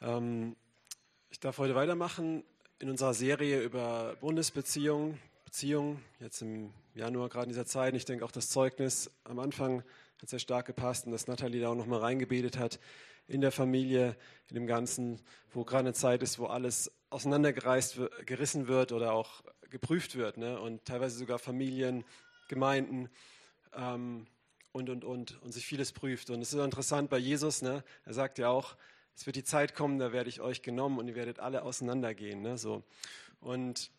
Ähm, 0.00 0.54
ich 1.30 1.40
darf 1.40 1.58
heute 1.58 1.74
weitermachen 1.74 2.44
in 2.78 2.88
unserer 2.88 3.14
Serie 3.14 3.60
über 3.62 4.16
Bundesbeziehungen, 4.20 5.18
Beziehungen, 5.44 6.04
jetzt 6.20 6.40
im 6.42 6.72
Januar 6.94 7.28
gerade 7.28 7.44
in 7.44 7.50
dieser 7.50 7.66
Zeit. 7.66 7.94
Ich 7.94 8.04
denke 8.04 8.24
auch 8.24 8.30
das 8.30 8.48
Zeugnis 8.48 9.10
am 9.24 9.38
Anfang 9.38 9.82
hat 10.20 10.28
sehr 10.28 10.38
stark 10.38 10.66
gepasst 10.66 11.06
und 11.06 11.12
dass 11.12 11.26
Nathalie 11.26 11.60
da 11.60 11.68
auch 11.68 11.74
nochmal 11.74 12.00
reingebetet 12.00 12.58
hat 12.58 12.78
in 13.26 13.40
der 13.40 13.52
Familie, 13.52 14.16
in 14.48 14.54
dem 14.54 14.66
Ganzen, 14.66 15.20
wo 15.52 15.64
gerade 15.64 15.80
eine 15.80 15.94
Zeit 15.94 16.22
ist, 16.22 16.38
wo 16.38 16.46
alles 16.46 16.92
auseinandergereißt, 17.10 18.00
gerissen 18.26 18.68
wird 18.68 18.92
oder 18.92 19.12
auch 19.12 19.42
geprüft 19.70 20.16
wird 20.16 20.36
ne? 20.36 20.60
und 20.60 20.84
teilweise 20.84 21.18
sogar 21.18 21.38
Familien, 21.38 22.04
Gemeinden. 22.48 23.10
Ähm, 23.74 24.26
und, 24.70 24.90
und, 24.90 25.04
und, 25.04 25.42
und 25.42 25.52
sich 25.52 25.66
vieles 25.66 25.92
prüft. 25.92 26.30
Und 26.30 26.40
es 26.40 26.52
ist 26.52 26.60
interessant 26.60 27.10
bei 27.10 27.18
Jesus, 27.18 27.62
ne? 27.62 27.82
er 28.04 28.14
sagt 28.14 28.38
ja 28.38 28.48
auch, 28.48 28.76
es 29.18 29.26
wird 29.26 29.34
die 29.34 29.42
Zeit 29.42 29.74
kommen, 29.74 29.98
da 29.98 30.12
werde 30.12 30.28
ich 30.28 30.40
euch 30.40 30.62
genommen 30.62 30.96
und 30.96 31.08
ihr 31.08 31.16
werdet 31.16 31.40
alle 31.40 31.62
auseinandergehen. 31.62 32.40
Ne? 32.40 32.56
So. 32.56 32.84
Und 33.40 33.90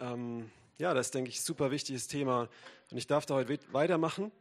ähm, 0.00 0.50
ja, 0.78 0.92
das 0.94 1.06
ist, 1.06 1.14
denke 1.14 1.30
ich, 1.30 1.42
super 1.42 1.70
wichtiges 1.70 2.08
Thema. 2.08 2.48
Und 2.90 2.98
ich 2.98 3.06
darf 3.06 3.24
da 3.24 3.34
heute 3.34 3.56
weitermachen. 3.70 4.32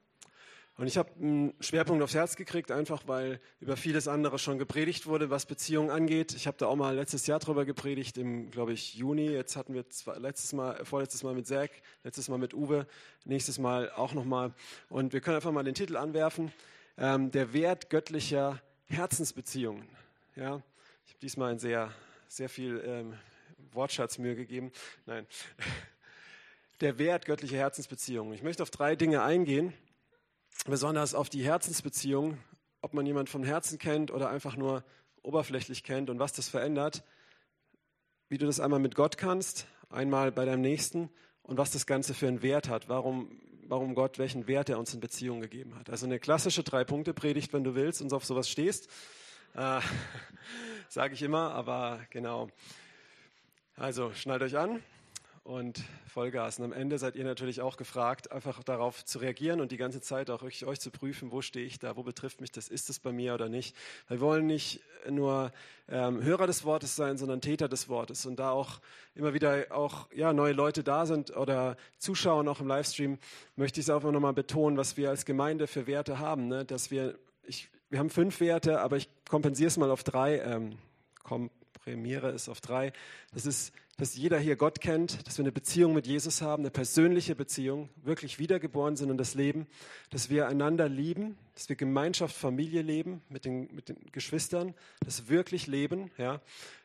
Und 0.75 0.87
ich 0.87 0.97
habe 0.97 1.11
einen 1.21 1.53
Schwerpunkt 1.59 2.01
aufs 2.01 2.15
Herz 2.15 2.35
gekriegt, 2.35 2.71
einfach 2.71 3.03
weil 3.05 3.39
über 3.59 3.77
vieles 3.77 4.07
andere 4.07 4.39
schon 4.39 4.57
gepredigt 4.57 5.05
wurde, 5.05 5.29
was 5.29 5.45
Beziehungen 5.45 5.91
angeht. 5.91 6.33
Ich 6.33 6.47
habe 6.47 6.57
da 6.57 6.65
auch 6.65 6.75
mal 6.75 6.95
letztes 6.95 7.27
Jahr 7.27 7.37
drüber 7.37 7.63
gepredigt, 7.63 8.17
im, 8.17 8.49
glaube 8.49 8.73
ich, 8.73 8.95
Juni. 8.95 9.27
Jetzt 9.29 9.55
hatten 9.55 9.75
wir 9.75 9.87
zwar 9.91 10.17
letztes 10.17 10.51
Mal, 10.51 10.83
vorletztes 10.83 11.21
Mal 11.21 11.35
mit 11.35 11.45
Zack, 11.45 11.69
letztes 12.03 12.27
Mal 12.27 12.39
mit 12.39 12.55
Uwe, 12.55 12.87
nächstes 13.23 13.59
Mal 13.59 13.91
auch 13.91 14.15
nochmal. 14.15 14.51
Und 14.89 15.13
wir 15.13 15.21
können 15.21 15.35
einfach 15.35 15.51
mal 15.51 15.63
den 15.63 15.75
Titel 15.75 15.95
anwerfen. 15.95 16.51
Ähm, 16.97 17.29
der 17.29 17.53
Wert 17.53 17.91
göttlicher 17.91 18.59
Herzensbeziehungen. 18.85 19.87
Ja, 20.35 20.63
ich 21.05 21.11
habe 21.11 21.19
diesmal 21.21 21.51
ein 21.51 21.59
sehr, 21.59 21.93
sehr 22.27 22.49
viel 22.49 22.81
ähm, 22.83 23.13
Wortschatzmühe 23.71 24.35
gegeben. 24.35 24.71
Nein. 25.05 25.27
Der 26.81 26.97
Wert 26.97 27.27
göttlicher 27.27 27.57
Herzensbeziehungen. 27.57 28.33
Ich 28.33 28.41
möchte 28.41 28.63
auf 28.63 28.71
drei 28.71 28.95
Dinge 28.95 29.21
eingehen 29.21 29.73
besonders 30.65 31.13
auf 31.13 31.29
die 31.29 31.43
Herzensbeziehung, 31.43 32.39
ob 32.81 32.95
man 32.95 33.05
jemanden 33.05 33.27
vom 33.27 33.43
Herzen 33.43 33.77
kennt 33.77 34.09
oder 34.09 34.29
einfach 34.29 34.55
nur 34.55 34.83
oberflächlich 35.21 35.83
kennt 35.83 36.09
und 36.09 36.17
was 36.17 36.33
das 36.33 36.49
verändert, 36.49 37.03
wie 38.27 38.39
du 38.39 38.47
das 38.47 38.59
einmal 38.59 38.79
mit 38.79 38.95
Gott 38.95 39.19
kannst, 39.19 39.67
einmal 39.89 40.31
bei 40.31 40.45
deinem 40.45 40.61
Nächsten 40.61 41.11
und 41.43 41.57
was 41.57 41.69
das 41.69 41.85
Ganze 41.85 42.15
für 42.15 42.27
einen 42.27 42.41
Wert 42.41 42.69
hat, 42.69 42.89
warum, 42.89 43.39
warum 43.67 43.93
Gott 43.93 44.17
welchen 44.17 44.47
Wert 44.47 44.69
er 44.69 44.79
uns 44.79 44.95
in 44.95 44.99
Beziehung 44.99 45.41
gegeben 45.41 45.75
hat. 45.75 45.91
Also 45.91 46.07
eine 46.07 46.19
klassische 46.19 46.63
Drei-Punkte-Predigt, 46.63 47.53
wenn 47.53 47.63
du 47.63 47.75
willst 47.75 48.01
und 48.01 48.11
auf 48.13 48.25
sowas 48.25 48.49
stehst, 48.49 48.89
äh, 49.55 49.81
sage 50.89 51.13
ich 51.13 51.21
immer, 51.21 51.51
aber 51.53 51.99
genau. 52.09 52.49
Also 53.75 54.13
schnallt 54.13 54.41
euch 54.43 54.57
an, 54.57 54.81
und 55.43 55.83
Vollgas. 56.05 56.57
Und 56.59 56.65
am 56.65 56.73
Ende 56.73 56.97
seid 56.97 57.15
ihr 57.15 57.25
natürlich 57.25 57.59
auch 57.59 57.75
gefragt, 57.75 58.31
einfach 58.31 58.63
darauf 58.63 59.03
zu 59.03 59.19
reagieren 59.19 59.59
und 59.59 59.71
die 59.71 59.77
ganze 59.77 59.99
Zeit 59.99 60.29
auch 60.29 60.41
euch, 60.41 60.65
euch 60.65 60.79
zu 60.79 60.89
prüfen, 60.89 61.31
wo 61.31 61.41
stehe 61.41 61.65
ich 61.65 61.79
da, 61.79 61.97
wo 61.97 62.03
betrifft 62.03 62.39
mich 62.39 62.51
das, 62.51 62.69
ist 62.69 62.89
es 62.89 62.99
bei 62.99 63.11
mir 63.11 63.33
oder 63.33 63.49
nicht. 63.49 63.75
Wir 64.07 64.21
wollen 64.21 64.45
nicht 64.47 64.81
nur 65.09 65.51
ähm, 65.89 66.23
Hörer 66.23 66.47
des 66.47 66.63
Wortes 66.63 66.95
sein, 66.95 67.17
sondern 67.17 67.41
Täter 67.41 67.67
des 67.67 67.89
Wortes. 67.89 68.25
Und 68.25 68.37
da 68.37 68.51
auch 68.51 68.79
immer 69.15 69.33
wieder 69.33 69.65
auch 69.71 70.07
ja, 70.13 70.31
neue 70.31 70.53
Leute 70.53 70.81
da 70.81 71.05
sind 71.05 71.35
oder 71.35 71.75
Zuschauer 71.97 72.43
noch 72.43 72.61
im 72.61 72.67
Livestream, 72.67 73.17
möchte 73.57 73.81
ich 73.81 73.87
es 73.87 73.89
auch 73.89 74.03
nochmal 74.03 74.33
betonen, 74.33 74.77
was 74.77 74.95
wir 74.95 75.09
als 75.09 75.25
Gemeinde 75.25 75.67
für 75.67 75.87
Werte 75.87 76.19
haben. 76.19 76.47
Ne? 76.47 76.63
Dass 76.63 76.89
wir, 76.89 77.19
ich, 77.43 77.69
wir 77.93 77.99
haben 77.99 78.09
fünf 78.09 78.39
Werte, 78.39 78.81
aber 78.81 78.97
ich 78.97 79.07
kompensiere 79.29 79.67
es 79.67 79.77
mal 79.77 79.91
auf 79.91 80.03
drei. 80.03 80.39
Ähm, 80.39 80.77
komprimiere 81.23 82.31
es 82.31 82.49
auf 82.49 82.59
drei. 82.59 82.91
Das 83.33 83.45
ist 83.45 83.71
dass 83.97 84.15
jeder 84.15 84.39
hier 84.39 84.55
Gott 84.55 84.81
kennt, 84.81 85.27
dass 85.27 85.37
wir 85.37 85.43
eine 85.43 85.51
Beziehung 85.51 85.93
mit 85.93 86.07
Jesus 86.07 86.41
haben, 86.41 86.63
eine 86.63 86.71
persönliche 86.71 87.35
Beziehung, 87.35 87.89
wirklich 88.03 88.39
wiedergeboren 88.39 88.95
sind 88.95 89.11
in 89.11 89.17
das 89.17 89.35
Leben, 89.35 89.67
dass 90.09 90.29
wir 90.29 90.47
einander 90.47 90.89
lieben, 90.89 91.37
dass 91.53 91.69
wir 91.69 91.75
Gemeinschaft, 91.75 92.35
Familie 92.35 92.81
leben 92.81 93.21
mit 93.29 93.45
den, 93.45 93.73
mit 93.73 93.89
den 93.89 94.11
Geschwistern, 94.11 94.73
das 95.05 95.29
wirklich 95.29 95.67
leben, 95.67 96.09
ja, 96.17 96.41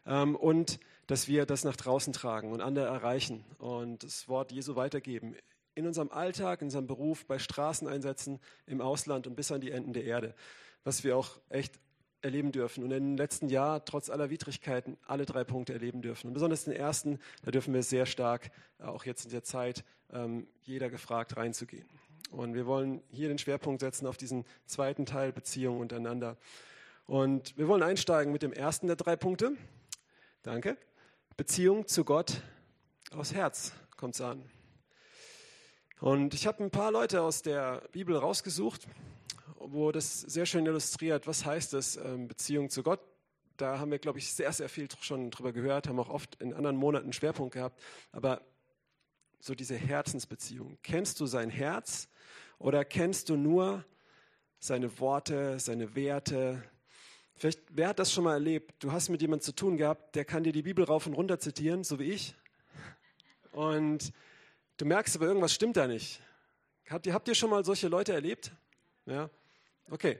ähm, 0.06 0.36
und 0.36 0.80
dass 1.06 1.28
wir 1.28 1.46
das 1.46 1.64
nach 1.64 1.76
draußen 1.76 2.12
tragen 2.12 2.52
und 2.52 2.60
andere 2.60 2.84
erreichen 2.84 3.42
und 3.58 4.04
das 4.04 4.28
Wort 4.28 4.52
Jesu 4.52 4.76
weitergeben. 4.76 5.34
In 5.74 5.86
unserem 5.86 6.10
Alltag, 6.10 6.60
in 6.60 6.66
unserem 6.66 6.86
Beruf, 6.86 7.24
bei 7.24 7.38
Straßeneinsätzen, 7.38 8.40
im 8.66 8.82
Ausland 8.82 9.26
und 9.26 9.34
bis 9.34 9.50
an 9.50 9.62
die 9.62 9.70
Enden 9.70 9.94
der 9.94 10.04
Erde. 10.04 10.34
Was 10.84 11.04
wir 11.04 11.16
auch 11.16 11.38
echt 11.48 11.78
erleben 12.22 12.52
dürfen 12.52 12.82
und 12.82 12.90
im 12.90 13.16
letzten 13.16 13.48
Jahr 13.48 13.84
trotz 13.84 14.10
aller 14.10 14.30
Widrigkeiten 14.30 14.96
alle 15.06 15.24
drei 15.24 15.44
Punkte 15.44 15.72
erleben 15.72 16.02
dürfen. 16.02 16.28
Und 16.28 16.34
besonders 16.34 16.64
den 16.64 16.72
ersten, 16.72 17.20
da 17.42 17.50
dürfen 17.50 17.72
wir 17.74 17.82
sehr 17.82 18.06
stark, 18.06 18.50
äh, 18.80 18.84
auch 18.84 19.04
jetzt 19.04 19.24
in 19.24 19.30
der 19.30 19.44
Zeit, 19.44 19.84
ähm, 20.12 20.48
jeder 20.62 20.90
gefragt 20.90 21.36
reinzugehen. 21.36 21.88
Und 22.30 22.54
wir 22.54 22.66
wollen 22.66 23.02
hier 23.10 23.28
den 23.28 23.38
Schwerpunkt 23.38 23.80
setzen 23.80 24.06
auf 24.06 24.16
diesen 24.16 24.44
zweiten 24.66 25.06
Teil 25.06 25.32
Beziehung 25.32 25.78
untereinander. 25.78 26.36
Und 27.06 27.56
wir 27.56 27.68
wollen 27.68 27.82
einsteigen 27.82 28.32
mit 28.32 28.42
dem 28.42 28.52
ersten 28.52 28.86
der 28.86 28.96
drei 28.96 29.16
Punkte. 29.16 29.52
Danke. 30.42 30.76
Beziehung 31.36 31.86
zu 31.86 32.04
Gott 32.04 32.42
aus 33.12 33.32
Herz 33.32 33.72
kommt 33.96 34.14
es 34.14 34.20
an. 34.20 34.44
Und 36.00 36.34
ich 36.34 36.46
habe 36.46 36.62
ein 36.62 36.70
paar 36.70 36.92
Leute 36.92 37.22
aus 37.22 37.42
der 37.42 37.82
Bibel 37.92 38.16
rausgesucht, 38.16 38.86
wo 39.60 39.92
das 39.92 40.20
sehr 40.20 40.46
schön 40.46 40.66
illustriert, 40.66 41.26
was 41.26 41.44
heißt 41.44 41.74
es, 41.74 41.96
ähm, 41.96 42.28
Beziehung 42.28 42.70
zu 42.70 42.82
Gott. 42.82 43.00
Da 43.56 43.78
haben 43.78 43.90
wir, 43.90 43.98
glaube 43.98 44.18
ich, 44.18 44.32
sehr, 44.32 44.52
sehr 44.52 44.68
viel 44.68 44.88
schon 45.00 45.30
drüber 45.30 45.52
gehört, 45.52 45.88
haben 45.88 45.98
auch 45.98 46.10
oft 46.10 46.40
in 46.40 46.54
anderen 46.54 46.76
Monaten 46.76 47.12
Schwerpunkt 47.12 47.54
gehabt. 47.54 47.82
Aber 48.12 48.42
so 49.40 49.54
diese 49.54 49.76
Herzensbeziehung. 49.76 50.78
Kennst 50.82 51.20
du 51.20 51.26
sein 51.26 51.50
Herz 51.50 52.08
oder 52.58 52.84
kennst 52.84 53.28
du 53.28 53.36
nur 53.36 53.84
seine 54.58 54.98
Worte, 55.00 55.58
seine 55.58 55.94
Werte? 55.94 56.62
Vielleicht, 57.34 57.60
wer 57.70 57.88
hat 57.88 57.98
das 57.98 58.12
schon 58.12 58.24
mal 58.24 58.34
erlebt? 58.34 58.82
Du 58.82 58.92
hast 58.92 59.08
mit 59.08 59.20
jemandem 59.20 59.44
zu 59.44 59.52
tun 59.52 59.76
gehabt, 59.76 60.14
der 60.16 60.24
kann 60.24 60.44
dir 60.44 60.52
die 60.52 60.62
Bibel 60.62 60.84
rauf 60.84 61.06
und 61.06 61.14
runter 61.14 61.38
zitieren, 61.38 61.84
so 61.84 61.98
wie 61.98 62.10
ich. 62.12 62.34
Und 63.52 64.12
du 64.76 64.84
merkst 64.84 65.16
aber, 65.16 65.26
irgendwas 65.26 65.54
stimmt 65.54 65.76
da 65.76 65.86
nicht. 65.86 66.20
Habt 66.88 67.06
ihr, 67.06 67.14
habt 67.14 67.28
ihr 67.28 67.34
schon 67.34 67.50
mal 67.50 67.64
solche 67.64 67.88
Leute 67.88 68.12
erlebt? 68.12 68.52
Ja? 69.06 69.30
Okay. 69.90 70.18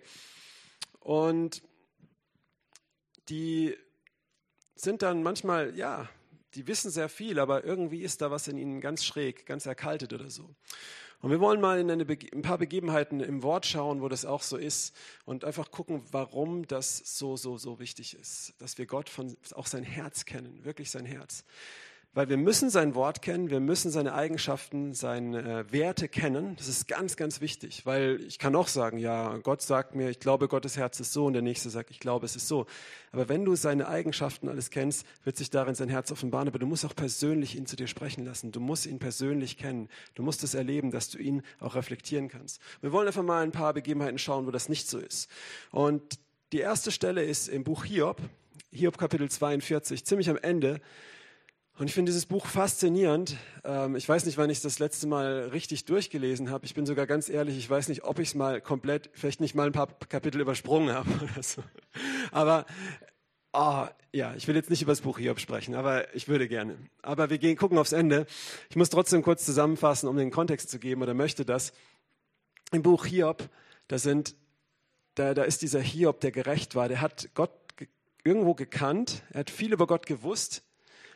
Und 1.00 1.62
die 3.28 3.76
sind 4.74 5.02
dann 5.02 5.22
manchmal, 5.22 5.76
ja, 5.76 6.08
die 6.54 6.66
wissen 6.66 6.90
sehr 6.90 7.08
viel, 7.08 7.38
aber 7.38 7.64
irgendwie 7.64 8.02
ist 8.02 8.22
da 8.22 8.30
was 8.30 8.48
in 8.48 8.56
ihnen 8.56 8.80
ganz 8.80 9.04
schräg, 9.04 9.46
ganz 9.46 9.66
erkaltet 9.66 10.12
oder 10.12 10.30
so. 10.30 10.54
Und 11.20 11.30
wir 11.30 11.40
wollen 11.40 11.60
mal 11.60 11.80
in 11.80 11.90
eine, 11.90 12.04
ein 12.04 12.42
paar 12.42 12.58
Begebenheiten 12.58 13.20
im 13.20 13.42
Wort 13.42 13.66
schauen, 13.66 14.02
wo 14.02 14.08
das 14.08 14.24
auch 14.24 14.42
so 14.42 14.56
ist 14.56 14.94
und 15.24 15.44
einfach 15.44 15.72
gucken, 15.72 16.04
warum 16.12 16.66
das 16.66 16.98
so, 16.98 17.36
so, 17.36 17.58
so 17.58 17.80
wichtig 17.80 18.14
ist, 18.14 18.54
dass 18.58 18.78
wir 18.78 18.86
Gott 18.86 19.08
von, 19.08 19.36
auch 19.54 19.66
sein 19.66 19.82
Herz 19.82 20.26
kennen, 20.26 20.64
wirklich 20.64 20.90
sein 20.90 21.04
Herz. 21.04 21.44
Weil 22.14 22.30
wir 22.30 22.38
müssen 22.38 22.70
sein 22.70 22.94
Wort 22.94 23.20
kennen, 23.20 23.50
wir 23.50 23.60
müssen 23.60 23.91
seine 23.91 24.14
Eigenschaften, 24.14 24.94
seine 24.94 25.42
äh, 25.42 25.72
Werte 25.72 26.08
kennen. 26.08 26.56
Das 26.56 26.66
ist 26.66 26.88
ganz, 26.88 27.16
ganz 27.16 27.41
wichtig, 27.41 27.84
weil 27.84 28.20
ich 28.26 28.38
kann 28.38 28.56
auch 28.56 28.69
sagen, 28.69 28.98
ja, 28.98 29.36
Gott 29.36 29.60
sagt 29.60 29.94
mir, 29.94 30.08
ich 30.08 30.19
glaube, 30.19 30.48
Gottes 30.48 30.76
Herz 30.76 30.98
ist 31.00 31.12
so 31.12 31.26
und 31.26 31.34
der 31.34 31.42
Nächste 31.42 31.69
sagt, 31.69 31.91
ich 31.91 32.00
glaube, 32.00 32.24
es 32.24 32.34
ist 32.34 32.48
so. 32.48 32.66
Aber 33.12 33.28
wenn 33.28 33.44
du 33.44 33.56
seine 33.56 33.88
Eigenschaften 33.88 34.48
alles 34.48 34.70
kennst, 34.70 35.06
wird 35.22 35.36
sich 35.36 35.50
darin 35.50 35.74
sein 35.74 35.91
Herz 35.91 36.10
offenbaren. 36.10 36.48
Aber 36.48 36.58
du 36.58 36.66
musst 36.66 36.84
auch 36.86 36.96
persönlich 36.96 37.56
ihn 37.56 37.66
zu 37.66 37.76
dir 37.76 37.86
sprechen 37.86 38.25
lassen. 38.25 38.52
Du 38.52 38.60
musst 38.60 38.86
ihn 38.86 38.98
persönlich 38.98 39.58
kennen. 39.58 39.88
Du 40.14 40.22
musst 40.22 40.42
es 40.42 40.54
erleben, 40.54 40.90
dass 40.90 41.10
du 41.10 41.19
ihn 41.19 41.42
auch 41.60 41.75
reflektieren 41.75 42.28
kannst. 42.28 42.60
Wir 42.80 42.90
wollen 42.90 43.06
einfach 43.06 43.22
mal 43.22 43.42
ein 43.42 43.52
paar 43.52 43.75
Begebenheiten 43.75 44.19
schauen, 44.19 44.46
wo 44.46 44.50
das 44.50 44.70
nicht 44.70 44.88
so 44.88 44.98
ist. 44.98 45.30
Und 45.70 46.19
die 46.52 46.60
erste 46.60 46.90
Stelle 46.90 47.22
ist 47.22 47.48
im 47.48 47.64
Buch 47.64 47.84
Hiob, 47.84 48.22
Hiob 48.72 48.96
Kapitel 48.96 49.30
42, 49.30 50.06
ziemlich 50.06 50.31
am 50.31 50.38
Ende. 50.38 50.81
Und 51.78 51.86
ich 51.86 51.94
finde 51.94 52.10
dieses 52.10 52.26
Buch 52.26 52.46
faszinierend. 52.46 53.36
Ähm, 53.64 53.94
ich 53.94 54.08
weiß 54.08 54.26
nicht, 54.26 54.36
wann 54.36 54.50
ich 54.50 54.60
das 54.60 54.80
letzte 54.80 55.06
Mal 55.06 55.50
richtig 55.52 55.84
durchgelesen 55.84 56.50
habe. 56.50 56.66
Ich 56.66 56.75
bin 56.75 56.86
sogar 56.86 57.06
ganz 57.06 57.28
ehrlich, 57.28 57.56
ich 57.56 57.70
weiß 57.70 57.88
nicht, 57.88 58.02
ob 58.02 58.19
ich 58.19 58.30
es 58.30 58.34
mal 58.34 58.60
komplett, 58.60 59.10
vielleicht 59.12 59.40
nicht 59.40 59.54
mal 59.54 59.69
ein 59.69 59.72
paar 59.72 59.86
Kapitel 60.08 60.40
übersprungen 60.40 60.92
habe 60.92 61.08
oder 61.22 61.40
so. 61.40 61.62
Aber 62.32 62.66
oh, 63.52 63.86
ja, 64.12 64.34
ich 64.34 64.48
will 64.48 64.56
jetzt 64.56 64.70
nicht 64.70 64.82
über 64.82 64.90
das 64.90 65.02
Buch 65.02 65.19
Hiob 65.19 65.38
sprechen, 65.38 65.76
aber 65.76 66.12
ich 66.16 66.26
würde 66.26 66.48
gerne. 66.48 66.76
Aber 67.00 67.30
wir 67.30 67.38
gehen, 67.38 67.56
gucken 67.56 67.78
aufs 67.78 67.92
Ende. 67.92 68.26
Ich 68.70 68.76
muss 68.76 68.90
trotzdem 68.90 69.22
kurz 69.22 69.44
zusammenfassen, 69.44 70.08
um 70.08 70.16
den 70.16 70.32
Kontext 70.32 70.70
zu 70.70 70.81
geben 70.81 71.02
oder 71.02 71.14
möchte 71.14 71.44
das. 71.44 71.72
Im 72.72 72.82
Buch 72.82 73.06
Hiob, 73.06 73.48
da 73.86 73.98
sind, 73.98 74.34
da, 75.14 75.32
da 75.32 75.44
ist 75.44 75.62
dieser 75.62 75.81
Hiob, 75.81 76.20
der 76.22 76.32
gerecht 76.32 76.74
war. 76.74 76.88
Der 76.88 77.00
hat 77.00 77.28
Gott 77.34 77.52
irgendwo 78.24 78.54
gekannt. 78.54 79.22
Er 79.31 79.40
hat 79.40 79.50
viel 79.50 79.72
über 79.72 79.86
Gott 79.86 80.06
gewusst 80.06 80.64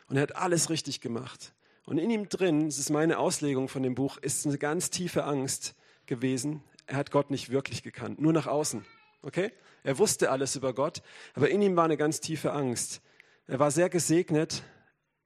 und 0.07 0.17
er 0.17 0.23
hat 0.23 0.35
alles 0.35 0.69
richtig 0.69 1.01
gemacht. 1.01 1.53
Und 1.85 1.97
in 1.97 2.09
ihm 2.09 2.29
drin, 2.29 2.65
das 2.65 2.77
ist 2.77 2.89
meine 2.89 3.19
Auslegung 3.19 3.67
von 3.67 3.83
dem 3.83 3.95
Buch, 3.95 4.17
ist 4.17 4.45
eine 4.45 4.57
ganz 4.57 4.89
tiefe 4.89 5.25
Angst 5.25 5.75
gewesen. 6.05 6.63
Er 6.85 6.97
hat 6.97 7.11
Gott 7.11 7.29
nicht 7.29 7.49
wirklich 7.49 7.83
gekannt, 7.83 8.21
nur 8.21 8.33
nach 8.33 8.47
außen. 8.47 8.85
Okay? 9.21 9.51
Er 9.83 9.97
wusste 9.97 10.31
alles 10.31 10.55
über 10.55 10.73
Gott, 10.73 11.01
aber 11.33 11.49
in 11.49 11.61
ihm 11.61 11.75
war 11.75 11.83
eine 11.83 11.97
ganz 11.97 12.21
tiefe 12.21 12.53
Angst. 12.53 13.01
Er 13.47 13.59
war 13.59 13.71
sehr 13.71 13.89
gesegnet, 13.89 14.63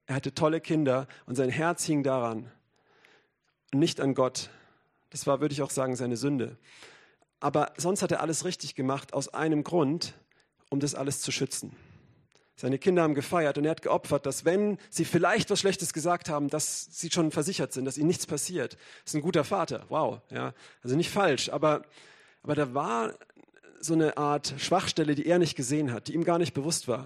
er 0.07 0.15
hatte 0.15 0.33
tolle 0.33 0.61
Kinder 0.61 1.07
und 1.25 1.35
sein 1.35 1.49
Herz 1.49 1.83
hing 1.83 2.01
daran, 2.01 2.51
nicht 3.73 3.99
an 3.99 4.15
Gott. 4.15 4.49
Das 5.09 5.27
war, 5.27 5.41
würde 5.41 5.53
ich 5.53 5.61
auch 5.61 5.69
sagen, 5.69 5.95
seine 5.95 6.17
Sünde. 6.17 6.57
Aber 7.39 7.73
sonst 7.77 8.01
hat 8.01 8.11
er 8.11 8.21
alles 8.21 8.45
richtig 8.45 8.73
gemacht, 8.73 9.13
aus 9.13 9.33
einem 9.33 9.63
Grund, 9.63 10.15
um 10.69 10.79
das 10.79 10.95
alles 10.95 11.21
zu 11.21 11.31
schützen. 11.31 11.75
Seine 12.59 12.79
Kinder 12.79 13.03
haben 13.03 13.13
gefeiert 13.13 13.59
und 13.59 13.65
er 13.65 13.71
hat 13.71 13.83
geopfert, 13.83 14.25
dass 14.25 14.43
wenn 14.43 14.79
sie 14.89 15.05
vielleicht 15.05 15.51
was 15.51 15.59
Schlechtes 15.59 15.93
gesagt 15.93 16.27
haben, 16.27 16.49
dass 16.49 16.87
sie 16.89 17.11
schon 17.11 17.29
versichert 17.29 17.71
sind, 17.71 17.85
dass 17.85 17.99
ihnen 17.99 18.07
nichts 18.07 18.25
passiert. 18.25 18.73
Das 19.03 19.11
ist 19.11 19.13
ein 19.13 19.21
guter 19.21 19.43
Vater, 19.43 19.85
wow. 19.89 20.21
Ja. 20.31 20.55
Also 20.81 20.95
nicht 20.95 21.11
falsch, 21.11 21.49
aber, 21.49 21.83
aber 22.41 22.55
da 22.55 22.73
war 22.73 23.13
so 23.79 23.93
eine 23.93 24.17
Art 24.17 24.55
Schwachstelle, 24.57 25.13
die 25.13 25.27
er 25.27 25.37
nicht 25.37 25.55
gesehen 25.55 25.93
hat, 25.93 26.07
die 26.07 26.15
ihm 26.15 26.23
gar 26.23 26.39
nicht 26.39 26.55
bewusst 26.55 26.87
war. 26.87 27.05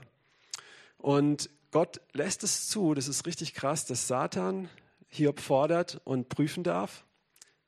Und 0.97 1.49
Gott 1.71 1.99
lässt 2.13 2.45
es 2.45 2.69
zu, 2.69 2.93
das 2.93 3.09
ist 3.09 3.25
richtig 3.25 3.53
krass, 3.53 3.85
dass 3.85 4.07
Satan 4.07 4.69
Hiob 5.09 5.41
fordert 5.41 5.99
und 6.05 6.29
prüfen 6.29 6.63
darf. 6.63 7.03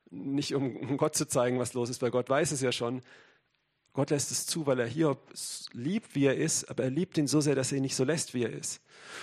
Nicht 0.09 0.56
um 0.56 0.95
Gott 0.95 1.15
zu 1.15 1.27
zeigen, 1.27 1.59
was 1.59 1.74
los 1.74 1.89
ist, 1.89 2.01
weil 2.01 2.12
Gott 2.12 2.30
weiß 2.30 2.53
es 2.53 2.62
ja 2.62 2.71
schon, 2.71 3.01
Gott 3.94 4.10
lässt 4.10 4.31
es 4.31 4.48
zu, 4.48 4.66
weil 4.66 4.80
er 4.80 4.88
Hiob 4.88 5.19
liebt, 5.72 6.16
wie 6.16 6.25
er 6.25 6.36
ist, 6.36 6.68
aber 6.69 6.84
er 6.84 6.90
liebt 6.90 7.16
ihn 7.19 7.28
so 7.28 7.42
sehr, 7.42 7.54
dass 7.54 7.72
er 7.72 7.78
ihn 7.78 7.84
nicht 7.84 7.95
so 7.95 8.04
lässt, 8.04 8.34
wie 8.34 8.44
er 8.44 8.51
ist. 8.51 8.81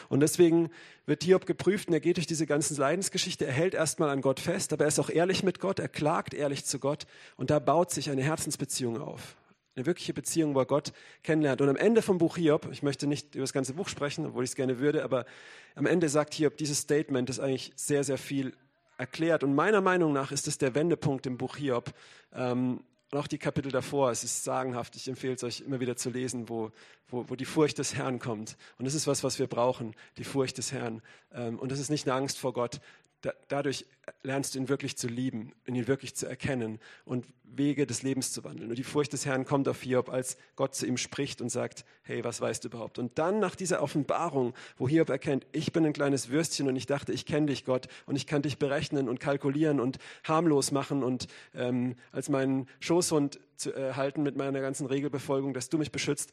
Und 0.09 0.21
deswegen 0.21 0.71
wird 1.07 1.25
Hiob 1.25 1.45
geprüft 1.45 1.89
und 1.89 1.95
er 1.95 2.01
geht 2.01 2.19
durch 2.19 2.29
diese 2.29 2.47
ganze 2.47 2.81
Leidensgeschichte. 2.81 3.45
Er 3.45 3.53
hält 3.53 3.75
erstmal 3.75 4.11
an 4.11 4.21
Gott 4.21 4.39
fest, 4.39 4.73
aber 4.73 4.85
er 4.85 4.89
ist 4.89 5.01
auch 5.01 5.11
ehrlich 5.11 5.43
mit 5.43 5.59
Gott, 5.59 5.81
er 5.81 5.89
klagt 5.89 6.35
ehrlich 6.35 6.65
zu 6.65 6.79
Gott 6.79 7.07
und 7.37 7.51
da 7.51 7.59
baut 7.59 7.91
sich 7.91 8.11
eine 8.11 8.23
Herzensbeziehung 8.23 9.01
auf. 9.01 9.37
Eine 9.75 9.87
wirkliche 9.87 10.15
Beziehung, 10.15 10.55
wo 10.55 10.61
er 10.61 10.67
Gott 10.67 10.93
kennenlernt. 11.25 11.61
Und 11.61 11.69
am 11.69 11.77
Ende 11.77 12.01
vom 12.01 12.19
Buch 12.19 12.37
Hiob, 12.37 12.69
ich 12.71 12.85
möchte 12.85 13.09
nicht 13.09 13.35
über 13.35 13.43
das 13.43 13.53
ganze 13.53 13.75
Buch 13.75 13.89
sprechen, 13.89 14.27
obwohl 14.27 14.45
ich 14.45 14.51
es 14.51 14.57
gerne 14.57 14.79
würde, 14.79 15.03
aber 15.03 15.27
am 15.75 15.87
Ende 15.87 16.09
sagt 16.09 16.35
Hiob 16.35 16.57
dieses 16.57 16.79
Statement, 16.79 17.29
das 17.29 17.41
eigentlich 17.41 17.73
sehr, 17.75 18.05
sehr 18.05 18.19
viel 18.19 18.53
erklärt. 18.99 19.43
Und 19.43 19.55
meiner 19.55 19.81
Meinung 19.81 20.13
nach 20.13 20.31
ist 20.31 20.47
es 20.47 20.59
der 20.59 20.77
Wendepunkt 20.77 21.27
im 21.27 21.39
Buch 21.39 21.57
Hiob. 21.57 21.93
Ähm, 22.33 22.85
und 23.11 23.19
auch 23.19 23.27
die 23.27 23.39
Kapitel 23.39 23.73
davor, 23.73 24.11
es 24.11 24.23
ist 24.23 24.45
sagenhaft. 24.45 24.95
Ich 24.95 25.09
empfehle 25.09 25.35
es 25.35 25.43
euch 25.43 25.63
immer 25.63 25.81
wieder 25.81 25.97
zu 25.97 26.11
lesen, 26.11 26.49
wo, 26.49 26.71
wo, 27.09 27.29
wo 27.29 27.35
die 27.35 27.45
Furcht 27.45 27.79
des 27.79 27.97
Herrn 27.97 28.21
kommt. 28.21 28.57
Und 28.79 28.85
das 28.85 28.95
ist 28.95 29.09
was, 29.09 29.25
was 29.25 29.41
wir 29.41 29.49
brauchen, 29.49 29.95
die 30.17 30.25
Furcht 30.25 30.59
des 30.59 30.71
Herrn. 30.71 31.03
Ähm, 31.33 31.59
und 31.59 31.73
das 31.73 31.81
ist 31.81 31.91
nicht 31.91 32.07
eine 32.07 32.17
Angst 32.17 32.39
vor 32.39 32.53
Gott, 32.53 32.81
da, 33.23 33.33
dadurch 33.49 33.87
lernst 34.23 34.55
du 34.55 34.59
ihn 34.59 34.69
wirklich 34.69 34.97
zu 34.97 35.09
lieben, 35.09 35.53
ihn 35.67 35.87
wirklich 35.87 36.15
zu 36.15 36.27
erkennen 36.27 36.79
und 37.05 37.27
Wege 37.45 37.87
des 37.87 38.03
Lebens 38.03 38.33
zu 38.33 38.45
wandeln. 38.45 38.71
Und 38.71 38.79
die 38.79 38.85
Furcht 38.85 39.13
des 39.13 39.27
Herrn 39.27 39.45
kommt 39.45 39.69
auf 39.69 39.83
Hiob, 39.83 40.09
als 40.09 40.37
Gott 40.57 40.75
zu 40.75 40.87
ihm 40.87 40.97
spricht 40.97 41.41
und 41.41 41.49
sagt, 41.49 41.85
hey, 42.03 42.25
was 42.25 42.41
weißt 42.41 42.65
du 42.65 42.69
überhaupt? 42.69 42.99
Und 42.99 43.19
dann 43.19 43.41
nach 43.41 43.55
dieser 43.55 43.83
Offenbarung, 43.83 44.55
wo 44.77 44.89
Hiob 44.89 45.11
erkennt, 45.11 45.47
ich 45.53 45.73
bin 45.73 45.85
ein 45.85 45.93
kleines 45.93 46.31
Würstchen 46.31 46.69
und 46.69 46.77
ich 46.77 46.87
dachte, 46.87 47.13
ich 47.13 47.27
kenne 47.27 47.47
dich, 47.47 47.65
Gott, 47.65 47.89
und 48.07 48.17
ich 48.17 48.27
kann 48.27 48.43
dich 48.43 48.59
berechnen 48.59 49.09
und 49.09 49.21
kalkulieren 49.21 49.81
und 49.81 49.99
harmlos 50.25 50.71
machen 50.71 51.03
und 51.03 51.27
ähm, 51.55 51.97
als 52.13 52.29
meinen 52.29 52.69
Schoßhund 52.81 53.41
zu 53.57 53.75
äh, 53.75 53.95
halten 53.95 54.23
mit 54.23 54.37
meiner 54.37 54.61
ganzen 54.61 54.87
Regelbefolgung, 54.87 55.53
dass 55.53 55.69
du 55.69 55.79
mich 55.79 55.93
beschützt. 55.93 56.33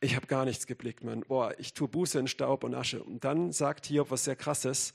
Ich 0.00 0.14
habe 0.14 0.26
gar 0.26 0.44
nichts 0.44 0.66
geblickt, 0.66 1.02
Mann. 1.02 1.24
Boah, 1.26 1.54
ich 1.58 1.74
tue 1.74 1.88
Buße 1.88 2.18
in 2.18 2.28
Staub 2.28 2.62
und 2.62 2.74
Asche. 2.74 3.02
Und 3.02 3.24
dann 3.24 3.52
sagt 3.52 3.86
Hiob 3.86 4.10
was 4.10 4.24
sehr 4.24 4.36
krasses. 4.36 4.94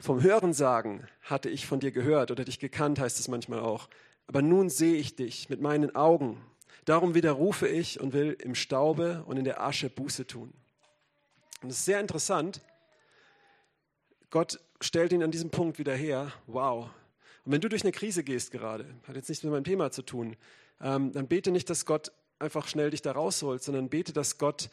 Vom 0.00 0.22
Hörensagen 0.22 1.08
hatte 1.22 1.48
ich 1.50 1.66
von 1.66 1.80
dir 1.80 1.90
gehört 1.90 2.30
oder 2.30 2.44
dich 2.44 2.60
gekannt, 2.60 3.00
heißt 3.00 3.18
es 3.18 3.26
manchmal 3.26 3.60
auch. 3.60 3.88
Aber 4.28 4.42
nun 4.42 4.70
sehe 4.70 4.94
ich 4.94 5.16
dich 5.16 5.48
mit 5.48 5.60
meinen 5.60 5.96
Augen. 5.96 6.40
Darum 6.84 7.14
widerrufe 7.14 7.66
ich 7.66 8.00
und 8.00 8.12
will 8.12 8.36
im 8.40 8.54
Staube 8.54 9.24
und 9.26 9.36
in 9.36 9.44
der 9.44 9.60
Asche 9.60 9.90
Buße 9.90 10.26
tun. 10.26 10.52
Und 11.62 11.70
es 11.70 11.78
ist 11.78 11.84
sehr 11.84 12.00
interessant. 12.00 12.60
Gott 14.30 14.60
stellt 14.80 15.12
ihn 15.12 15.22
an 15.22 15.32
diesem 15.32 15.50
Punkt 15.50 15.78
wieder 15.78 15.94
her. 15.94 16.32
Wow. 16.46 16.90
Und 17.44 17.52
wenn 17.52 17.60
du 17.60 17.68
durch 17.68 17.82
eine 17.82 17.92
Krise 17.92 18.22
gehst 18.22 18.52
gerade, 18.52 18.86
hat 19.06 19.16
jetzt 19.16 19.28
nichts 19.28 19.42
mit 19.42 19.52
meinem 19.52 19.64
Thema 19.64 19.90
zu 19.90 20.02
tun, 20.02 20.36
ähm, 20.80 21.12
dann 21.12 21.26
bete 21.26 21.50
nicht, 21.50 21.68
dass 21.70 21.86
Gott 21.86 22.12
einfach 22.38 22.68
schnell 22.68 22.90
dich 22.90 23.02
da 23.02 23.12
rausholt, 23.12 23.62
sondern 23.62 23.88
bete, 23.88 24.12
dass 24.12 24.38
Gott 24.38 24.70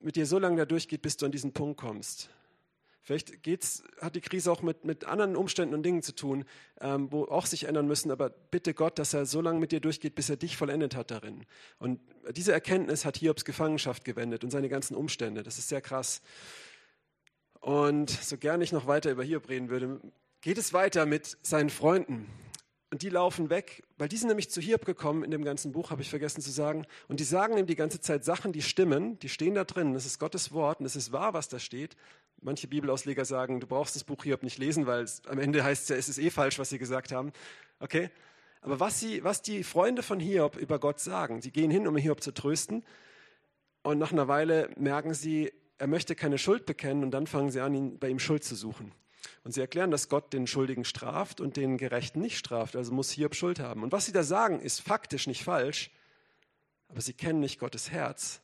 mit 0.00 0.16
dir 0.16 0.26
so 0.26 0.38
lange 0.38 0.56
da 0.56 0.64
durchgeht, 0.66 1.00
bis 1.00 1.16
du 1.16 1.24
an 1.24 1.32
diesen 1.32 1.52
Punkt 1.52 1.80
kommst. 1.80 2.28
Vielleicht 3.02 3.42
geht's, 3.42 3.82
hat 4.00 4.14
die 4.14 4.20
Krise 4.20 4.50
auch 4.52 4.62
mit, 4.62 4.84
mit 4.84 5.04
anderen 5.04 5.34
Umständen 5.34 5.74
und 5.74 5.82
Dingen 5.82 6.02
zu 6.02 6.14
tun, 6.14 6.44
ähm, 6.80 7.10
wo 7.10 7.24
auch 7.24 7.46
sich 7.46 7.64
ändern 7.64 7.88
müssen. 7.88 8.12
Aber 8.12 8.30
bitte 8.30 8.74
Gott, 8.74 8.98
dass 8.98 9.12
er 9.12 9.26
so 9.26 9.40
lange 9.40 9.58
mit 9.58 9.72
dir 9.72 9.80
durchgeht, 9.80 10.14
bis 10.14 10.30
er 10.30 10.36
dich 10.36 10.56
vollendet 10.56 10.94
hat 10.94 11.10
darin. 11.10 11.44
Und 11.78 12.00
diese 12.30 12.52
Erkenntnis 12.52 13.04
hat 13.04 13.16
Hiobs 13.16 13.44
Gefangenschaft 13.44 14.04
gewendet 14.04 14.44
und 14.44 14.50
seine 14.50 14.68
ganzen 14.68 14.94
Umstände. 14.94 15.42
Das 15.42 15.58
ist 15.58 15.68
sehr 15.68 15.80
krass. 15.80 16.22
Und 17.60 18.10
so 18.10 18.38
gerne 18.38 18.62
ich 18.62 18.72
noch 18.72 18.86
weiter 18.86 19.10
über 19.10 19.24
Hiob 19.24 19.48
reden 19.48 19.68
würde, 19.68 20.00
geht 20.40 20.58
es 20.58 20.72
weiter 20.72 21.04
mit 21.04 21.38
seinen 21.42 21.70
Freunden. 21.70 22.28
Und 22.92 23.00
die 23.00 23.08
laufen 23.08 23.48
weg, 23.48 23.82
weil 23.96 24.08
die 24.08 24.18
sind 24.18 24.28
nämlich 24.28 24.50
zu 24.50 24.60
Hiob 24.60 24.84
gekommen 24.84 25.24
in 25.24 25.30
dem 25.30 25.46
ganzen 25.46 25.72
Buch, 25.72 25.90
habe 25.90 26.02
ich 26.02 26.10
vergessen 26.10 26.42
zu 26.42 26.50
sagen. 26.50 26.84
Und 27.08 27.20
die 27.20 27.24
sagen 27.24 27.56
ihm 27.56 27.64
die 27.64 27.74
ganze 27.74 28.02
Zeit 28.02 28.22
Sachen, 28.22 28.52
die 28.52 28.60
stimmen, 28.60 29.18
die 29.20 29.30
stehen 29.30 29.54
da 29.54 29.64
drin. 29.64 29.94
Das 29.94 30.04
ist 30.04 30.18
Gottes 30.18 30.52
Wort 30.52 30.78
und 30.78 30.84
es 30.84 30.94
ist 30.94 31.10
wahr, 31.10 31.32
was 31.32 31.48
da 31.48 31.58
steht. 31.58 31.96
Manche 32.42 32.68
Bibelausleger 32.68 33.24
sagen, 33.24 33.60
du 33.60 33.66
brauchst 33.66 33.96
das 33.96 34.04
Buch 34.04 34.24
Hiob 34.24 34.42
nicht 34.42 34.58
lesen, 34.58 34.84
weil 34.84 35.04
es, 35.04 35.22
am 35.26 35.38
Ende 35.38 35.64
heißt 35.64 35.84
es 35.84 35.88
ja, 35.88 35.96
es 35.96 36.10
ist 36.10 36.18
eh 36.18 36.28
falsch, 36.28 36.58
was 36.58 36.68
sie 36.68 36.78
gesagt 36.78 37.12
haben. 37.12 37.32
Okay? 37.80 38.10
Aber 38.60 38.78
was, 38.78 39.00
sie, 39.00 39.24
was 39.24 39.40
die 39.40 39.64
Freunde 39.64 40.02
von 40.02 40.20
Hiob 40.20 40.56
über 40.56 40.78
Gott 40.78 41.00
sagen, 41.00 41.40
sie 41.40 41.50
gehen 41.50 41.70
hin, 41.70 41.86
um 41.86 41.96
Hiob 41.96 42.22
zu 42.22 42.34
trösten. 42.34 42.84
Und 43.82 43.96
nach 43.96 44.12
einer 44.12 44.28
Weile 44.28 44.68
merken 44.76 45.14
sie, 45.14 45.50
er 45.78 45.86
möchte 45.86 46.14
keine 46.14 46.36
Schuld 46.36 46.66
bekennen 46.66 47.04
und 47.04 47.12
dann 47.12 47.26
fangen 47.26 47.50
sie 47.50 47.60
an, 47.60 47.72
ihn, 47.72 47.98
bei 47.98 48.10
ihm 48.10 48.18
Schuld 48.18 48.44
zu 48.44 48.54
suchen. 48.54 48.92
Und 49.44 49.52
sie 49.52 49.60
erklären, 49.60 49.90
dass 49.90 50.08
Gott 50.08 50.32
den 50.32 50.46
Schuldigen 50.46 50.84
straft 50.84 51.40
und 51.40 51.56
den 51.56 51.76
Gerechten 51.76 52.20
nicht 52.20 52.38
straft. 52.38 52.76
Also 52.76 52.92
muss 52.92 53.10
Hiob 53.10 53.34
Schuld 53.34 53.58
haben. 53.58 53.82
Und 53.82 53.92
was 53.92 54.06
sie 54.06 54.12
da 54.12 54.22
sagen, 54.22 54.60
ist 54.60 54.80
faktisch 54.80 55.26
nicht 55.26 55.42
falsch, 55.42 55.90
aber 56.88 57.00
sie 57.00 57.12
kennen 57.12 57.40
nicht 57.40 57.58
Gottes 57.58 57.90
Herz. 57.90 58.40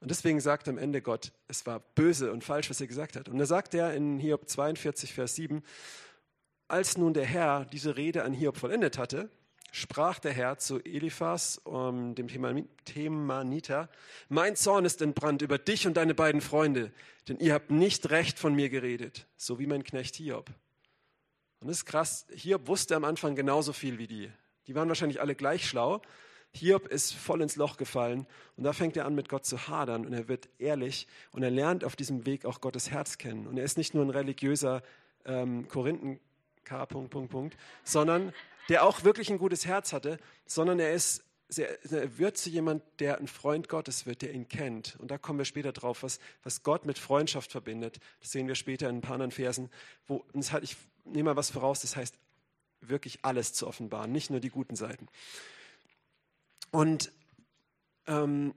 Und 0.00 0.10
deswegen 0.10 0.40
sagt 0.40 0.68
am 0.68 0.78
Ende 0.78 1.02
Gott, 1.02 1.32
es 1.48 1.66
war 1.66 1.80
böse 1.80 2.32
und 2.32 2.44
falsch, 2.44 2.70
was 2.70 2.80
er 2.80 2.86
gesagt 2.86 3.16
hat. 3.16 3.28
Und 3.28 3.38
da 3.38 3.46
sagt 3.46 3.74
er 3.74 3.94
in 3.94 4.18
Hiob 4.18 4.48
42, 4.48 5.12
Vers 5.12 5.34
7, 5.34 5.62
als 6.68 6.96
nun 6.96 7.14
der 7.14 7.24
Herr 7.24 7.64
diese 7.64 7.96
Rede 7.96 8.22
an 8.22 8.32
Hiob 8.32 8.56
vollendet 8.56 8.98
hatte, 8.98 9.30
sprach 9.70 10.18
der 10.18 10.32
Herr 10.32 10.58
zu 10.58 10.78
Eliphas, 10.80 11.58
um, 11.58 12.14
dem 12.14 12.28
Themaniter, 12.84 13.88
mein 14.28 14.56
Zorn 14.56 14.84
ist 14.84 15.02
entbrannt 15.02 15.42
über 15.42 15.58
dich 15.58 15.86
und 15.86 15.96
deine 15.96 16.14
beiden 16.14 16.40
Freunde, 16.40 16.92
denn 17.28 17.38
ihr 17.38 17.54
habt 17.54 17.70
nicht 17.70 18.10
recht 18.10 18.38
von 18.38 18.54
mir 18.54 18.70
geredet, 18.70 19.26
so 19.36 19.58
wie 19.58 19.66
mein 19.66 19.84
Knecht 19.84 20.16
Hiob. 20.16 20.50
Und 21.60 21.68
das 21.68 21.78
ist 21.78 21.84
krass, 21.86 22.26
Hiob 22.32 22.66
wusste 22.66 22.96
am 22.96 23.04
Anfang 23.04 23.34
genauso 23.34 23.72
viel 23.72 23.98
wie 23.98 24.06
die. 24.06 24.30
Die 24.66 24.74
waren 24.74 24.88
wahrscheinlich 24.88 25.20
alle 25.20 25.34
gleich 25.34 25.66
schlau. 25.66 26.00
Hiob 26.52 26.86
ist 26.88 27.14
voll 27.14 27.42
ins 27.42 27.56
Loch 27.56 27.76
gefallen 27.76 28.26
und 28.56 28.64
da 28.64 28.72
fängt 28.72 28.96
er 28.96 29.06
an, 29.06 29.14
mit 29.14 29.28
Gott 29.28 29.44
zu 29.44 29.68
hadern 29.68 30.06
und 30.06 30.12
er 30.12 30.28
wird 30.28 30.48
ehrlich 30.58 31.06
und 31.32 31.42
er 31.42 31.50
lernt 31.50 31.84
auf 31.84 31.94
diesem 31.94 32.26
Weg 32.26 32.44
auch 32.44 32.60
Gottes 32.60 32.90
Herz 32.90 33.18
kennen. 33.18 33.46
Und 33.46 33.58
er 33.58 33.64
ist 33.64 33.76
nicht 33.76 33.94
nur 33.94 34.04
ein 34.04 34.10
religiöser 34.10 34.82
ähm, 35.24 35.68
Korinthen, 35.68 36.20
K. 36.64 36.86
Punkt, 36.86 37.10
Punkt, 37.10 37.30
Punkt, 37.30 37.56
sondern 37.84 38.32
der 38.68 38.84
auch 38.84 39.04
wirklich 39.04 39.30
ein 39.30 39.38
gutes 39.38 39.66
Herz 39.66 39.92
hatte, 39.92 40.18
sondern 40.46 40.78
er 40.78 40.92
ist 40.92 41.24
er 41.56 42.18
wird 42.18 42.36
zu 42.36 42.50
jemand, 42.50 42.82
der 43.00 43.18
ein 43.18 43.26
Freund 43.26 43.70
Gottes 43.70 44.04
wird, 44.04 44.20
der 44.20 44.34
ihn 44.34 44.48
kennt. 44.48 44.96
Und 45.00 45.10
da 45.10 45.16
kommen 45.16 45.38
wir 45.38 45.46
später 45.46 45.72
drauf, 45.72 46.02
was, 46.02 46.18
was 46.42 46.62
Gott 46.62 46.84
mit 46.84 46.98
Freundschaft 46.98 47.50
verbindet. 47.50 48.00
Das 48.20 48.32
sehen 48.32 48.48
wir 48.48 48.54
später 48.54 48.90
in 48.90 48.96
ein 48.96 49.00
paar 49.00 49.14
anderen 49.14 49.30
Versen. 49.30 49.70
Wo, 50.06 50.24
und 50.34 50.52
halt, 50.52 50.64
ich 50.64 50.76
nehme 51.06 51.30
mal 51.30 51.36
was 51.36 51.48
voraus, 51.50 51.80
das 51.80 51.96
heißt, 51.96 52.18
wirklich 52.82 53.20
alles 53.22 53.54
zu 53.54 53.66
offenbaren, 53.66 54.12
nicht 54.12 54.30
nur 54.30 54.40
die 54.40 54.50
guten 54.50 54.76
Seiten. 54.76 55.08
Und 56.70 57.12
ähm, 58.06 58.54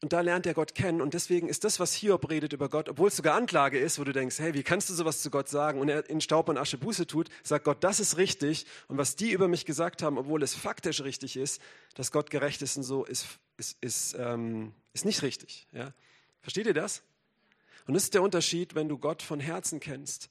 und 0.00 0.12
da 0.12 0.20
lernt 0.20 0.46
er 0.46 0.54
Gott 0.54 0.74
kennen. 0.76 1.00
Und 1.00 1.14
deswegen 1.14 1.48
ist 1.48 1.64
das, 1.64 1.80
was 1.80 1.92
Hiob 1.92 2.30
redet 2.30 2.52
über 2.52 2.68
Gott, 2.68 2.88
obwohl 2.88 3.08
es 3.08 3.16
sogar 3.16 3.34
Anklage 3.34 3.78
ist, 3.78 3.98
wo 3.98 4.04
du 4.04 4.12
denkst, 4.12 4.38
hey, 4.38 4.54
wie 4.54 4.62
kannst 4.62 4.88
du 4.88 4.94
sowas 4.94 5.22
zu 5.22 5.30
Gott 5.30 5.48
sagen? 5.48 5.80
Und 5.80 5.88
er 5.88 6.08
in 6.08 6.20
Staub 6.20 6.48
und 6.48 6.56
Asche 6.56 6.78
Buße 6.78 7.06
tut, 7.06 7.28
sagt 7.42 7.64
Gott, 7.64 7.82
das 7.82 7.98
ist 7.98 8.16
richtig. 8.16 8.66
Und 8.86 8.96
was 8.96 9.16
die 9.16 9.32
über 9.32 9.48
mich 9.48 9.66
gesagt 9.66 10.02
haben, 10.02 10.16
obwohl 10.16 10.42
es 10.44 10.54
faktisch 10.54 11.00
richtig 11.02 11.36
ist, 11.36 11.60
dass 11.94 12.12
Gott 12.12 12.30
gerecht 12.30 12.62
ist 12.62 12.76
und 12.76 12.84
so, 12.84 13.04
ist, 13.04 13.26
ist, 13.56 13.76
ist, 13.80 14.16
ähm, 14.18 14.72
ist 14.92 15.04
nicht 15.04 15.22
richtig. 15.22 15.66
Ja? 15.72 15.92
Versteht 16.42 16.66
ihr 16.66 16.74
das? 16.74 17.02
Und 17.88 17.94
das 17.94 18.04
ist 18.04 18.14
der 18.14 18.22
Unterschied, 18.22 18.76
wenn 18.76 18.88
du 18.88 18.98
Gott 18.98 19.22
von 19.22 19.40
Herzen 19.40 19.80
kennst. 19.80 20.30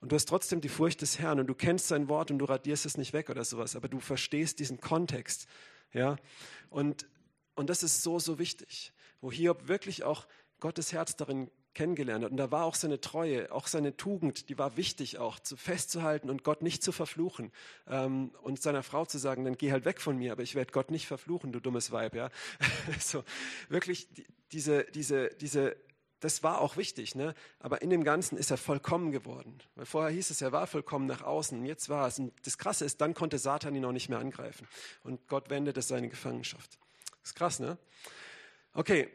Und 0.00 0.12
du 0.12 0.16
hast 0.16 0.28
trotzdem 0.28 0.60
die 0.60 0.68
Furcht 0.68 1.00
des 1.00 1.18
Herrn 1.18 1.40
und 1.40 1.46
du 1.46 1.54
kennst 1.54 1.88
sein 1.88 2.10
Wort 2.10 2.30
und 2.30 2.38
du 2.38 2.44
radierst 2.44 2.84
es 2.84 2.98
nicht 2.98 3.14
weg 3.14 3.30
oder 3.30 3.44
sowas, 3.44 3.76
aber 3.76 3.88
du 3.88 3.98
verstehst 3.98 4.58
diesen 4.58 4.78
Kontext. 4.78 5.46
Ja? 5.94 6.16
Und, 6.68 7.06
und 7.54 7.70
das 7.70 7.82
ist 7.82 8.02
so, 8.02 8.18
so 8.18 8.38
wichtig 8.38 8.92
wo 9.20 9.30
Hiob 9.30 9.68
wirklich 9.68 10.04
auch 10.04 10.26
Gottes 10.60 10.92
Herz 10.92 11.16
darin 11.16 11.50
kennengelernt 11.76 12.24
hat. 12.24 12.32
Und 12.32 12.38
da 12.38 12.50
war 12.50 12.64
auch 12.64 12.74
seine 12.74 13.00
Treue, 13.00 13.52
auch 13.52 13.68
seine 13.68 13.96
Tugend, 13.96 14.48
die 14.48 14.58
war 14.58 14.76
wichtig 14.76 15.18
auch, 15.18 15.38
zu 15.38 15.56
festzuhalten 15.56 16.30
und 16.30 16.42
Gott 16.42 16.62
nicht 16.62 16.82
zu 16.82 16.90
verfluchen. 16.90 17.52
Ähm, 17.86 18.32
und 18.42 18.60
seiner 18.60 18.82
Frau 18.82 19.04
zu 19.04 19.18
sagen, 19.18 19.44
dann 19.44 19.56
geh 19.56 19.70
halt 19.70 19.84
weg 19.84 20.00
von 20.00 20.16
mir, 20.16 20.32
aber 20.32 20.42
ich 20.42 20.56
werde 20.56 20.72
Gott 20.72 20.90
nicht 20.90 21.06
verfluchen, 21.06 21.52
du 21.52 21.60
dummes 21.60 21.92
Weib. 21.92 22.16
Ja? 22.16 22.30
so, 22.98 23.22
wirklich 23.68 24.12
die, 24.14 24.26
diese, 24.52 24.84
diese, 24.84 25.28
diese, 25.28 25.76
das 26.20 26.42
war 26.42 26.62
auch 26.62 26.78
wichtig, 26.78 27.14
ne? 27.14 27.34
aber 27.60 27.82
in 27.82 27.90
dem 27.90 28.04
Ganzen 28.04 28.38
ist 28.38 28.50
er 28.50 28.56
vollkommen 28.56 29.12
geworden. 29.12 29.58
Weil 29.74 29.84
vorher 29.84 30.10
hieß 30.10 30.30
es, 30.30 30.40
er 30.40 30.52
war 30.52 30.66
vollkommen 30.66 31.06
nach 31.06 31.22
außen, 31.22 31.58
und 31.58 31.66
jetzt 31.66 31.90
war 31.90 32.08
es. 32.08 32.18
Und 32.18 32.32
das 32.44 32.56
Krasse 32.56 32.86
ist, 32.86 33.02
dann 33.02 33.12
konnte 33.12 33.38
Satan 33.38 33.74
ihn 33.74 33.84
auch 33.84 33.92
nicht 33.92 34.08
mehr 34.08 34.18
angreifen. 34.18 34.66
Und 35.04 35.28
Gott 35.28 35.50
wendet 35.50 35.76
es 35.76 35.88
seine 35.88 36.08
Gefangenschaft. 36.08 36.78
Das 37.20 37.30
ist 37.30 37.34
krass, 37.34 37.60
ne? 37.60 37.76
Okay, 38.78 39.08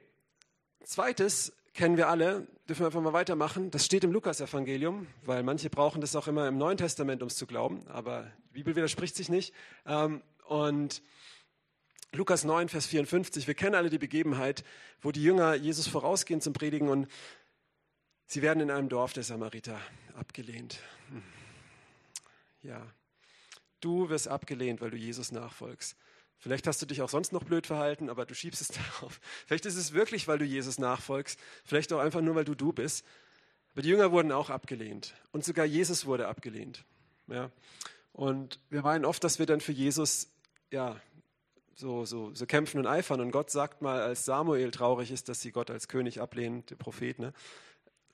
zweites, 0.83 1.53
kennen 1.75 1.95
wir 1.95 2.09
alle, 2.09 2.47
dürfen 2.67 2.81
wir 2.81 2.87
einfach 2.87 2.99
mal 2.99 3.13
weitermachen. 3.13 3.69
Das 3.69 3.85
steht 3.85 4.03
im 4.03 4.11
Lukas-Evangelium, 4.11 5.05
weil 5.23 5.43
manche 5.43 5.69
brauchen 5.69 6.01
das 6.01 6.15
auch 6.15 6.27
immer 6.27 6.47
im 6.47 6.57
Neuen 6.57 6.77
Testament, 6.77 7.21
um 7.21 7.27
es 7.27 7.35
zu 7.35 7.45
glauben, 7.45 7.87
aber 7.87 8.23
die 8.49 8.53
Bibel 8.53 8.75
widerspricht 8.75 9.15
sich 9.15 9.29
nicht. 9.29 9.53
Ähm, 9.85 10.23
und 10.47 11.03
Lukas 12.11 12.43
9, 12.43 12.69
Vers 12.69 12.87
54, 12.87 13.45
wir 13.45 13.53
kennen 13.53 13.75
alle 13.75 13.91
die 13.91 13.99
Begebenheit, 13.99 14.63
wo 14.99 15.11
die 15.11 15.21
Jünger 15.21 15.53
Jesus 15.53 15.85
vorausgehen 15.85 16.41
zum 16.41 16.53
Predigen 16.53 16.89
und 16.89 17.07
sie 18.25 18.41
werden 18.41 18.61
in 18.61 18.71
einem 18.71 18.89
Dorf 18.89 19.13
der 19.13 19.21
Samariter 19.21 19.79
abgelehnt. 20.15 20.79
Hm. 21.09 21.21
Ja, 22.63 22.87
du 23.79 24.09
wirst 24.09 24.27
abgelehnt, 24.27 24.81
weil 24.81 24.89
du 24.89 24.97
Jesus 24.97 25.31
nachfolgst. 25.31 25.95
Vielleicht 26.41 26.65
hast 26.65 26.81
du 26.81 26.87
dich 26.87 27.03
auch 27.03 27.09
sonst 27.09 27.33
noch 27.33 27.43
blöd 27.43 27.67
verhalten, 27.67 28.09
aber 28.09 28.25
du 28.25 28.33
schiebst 28.33 28.61
es 28.61 28.67
darauf. 28.99 29.21
Vielleicht 29.45 29.65
ist 29.67 29.77
es 29.77 29.93
wirklich, 29.93 30.27
weil 30.27 30.39
du 30.39 30.45
Jesus 30.45 30.79
nachfolgst. 30.79 31.39
Vielleicht 31.63 31.93
auch 31.93 31.99
einfach 31.99 32.21
nur, 32.21 32.35
weil 32.35 32.45
du 32.45 32.55
du 32.55 32.73
bist. 32.73 33.05
Aber 33.73 33.83
die 33.83 33.89
Jünger 33.89 34.11
wurden 34.11 34.31
auch 34.31 34.49
abgelehnt. 34.49 35.13
Und 35.31 35.45
sogar 35.45 35.65
Jesus 35.65 36.05
wurde 36.05 36.27
abgelehnt. 36.27 36.83
Ja. 37.27 37.51
Und 38.11 38.59
wir 38.69 38.81
meinen 38.81 39.05
oft, 39.05 39.23
dass 39.23 39.37
wir 39.37 39.45
dann 39.45 39.61
für 39.61 39.71
Jesus 39.71 40.29
ja, 40.71 40.99
so, 41.75 42.05
so, 42.05 42.33
so 42.33 42.45
kämpfen 42.47 42.79
und 42.79 42.87
eifern. 42.87 43.21
Und 43.21 43.31
Gott 43.31 43.51
sagt 43.51 43.83
mal, 43.83 44.01
als 44.01 44.25
Samuel 44.25 44.71
traurig 44.71 45.11
ist, 45.11 45.29
dass 45.29 45.41
sie 45.41 45.51
Gott 45.51 45.69
als 45.69 45.87
König 45.87 46.19
ablehnen, 46.19 46.65
der 46.65 46.75
Prophet, 46.75 47.19
ne, 47.19 47.33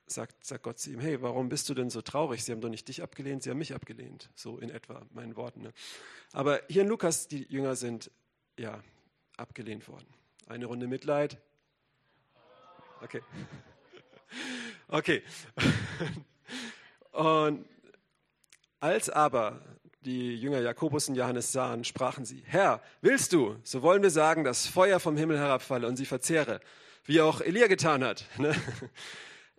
sagt, 0.08 0.46
sagt 0.46 0.64
Gott 0.64 0.80
zu 0.80 0.92
ihm, 0.92 1.00
hey, 1.00 1.22
warum 1.22 1.50
bist 1.50 1.70
du 1.70 1.74
denn 1.74 1.90
so 1.90 2.02
traurig? 2.02 2.44
Sie 2.44 2.52
haben 2.52 2.62
doch 2.62 2.70
nicht 2.70 2.88
dich 2.88 3.04
abgelehnt, 3.04 3.44
sie 3.44 3.50
haben 3.50 3.58
mich 3.58 3.74
abgelehnt. 3.74 4.30
So 4.36 4.58
in 4.58 4.70
etwa, 4.70 5.06
meinen 5.14 5.36
Worten. 5.36 5.62
Ne? 5.62 5.74
Aber 6.32 6.62
hier 6.68 6.82
in 6.82 6.88
Lukas, 6.88 7.28
die 7.28 7.44
Jünger 7.44 7.76
sind 7.76 8.12
ja 8.58 8.82
abgelehnt 9.38 9.88
worden. 9.88 10.08
Eine 10.48 10.66
Runde 10.66 10.88
Mitleid. 10.88 11.38
Okay. 13.02 13.22
Okay. 14.90 15.22
Und 17.12 17.66
als 18.80 19.10
aber 19.10 19.62
die 20.02 20.36
Jünger 20.36 20.62
Jakobus 20.62 21.10
und 21.10 21.16
Johannes 21.16 21.52
sahen, 21.52 21.84
sprachen 21.84 22.26
sie, 22.26 22.42
Herr, 22.46 22.82
willst 23.02 23.34
du, 23.34 23.58
so 23.64 23.82
wollen 23.82 24.02
wir 24.02 24.10
sagen, 24.10 24.44
dass 24.44 24.66
Feuer 24.66 25.00
vom 25.00 25.18
Himmel 25.18 25.38
herabfalle 25.38 25.88
und 25.88 25.98
sie 25.98 26.06
verzehre, 26.06 26.62
wie 27.04 27.22
auch 27.22 27.42
Elia 27.42 27.68
getan 27.68 28.04
hat. 28.04 28.26
Ne? 28.38 28.56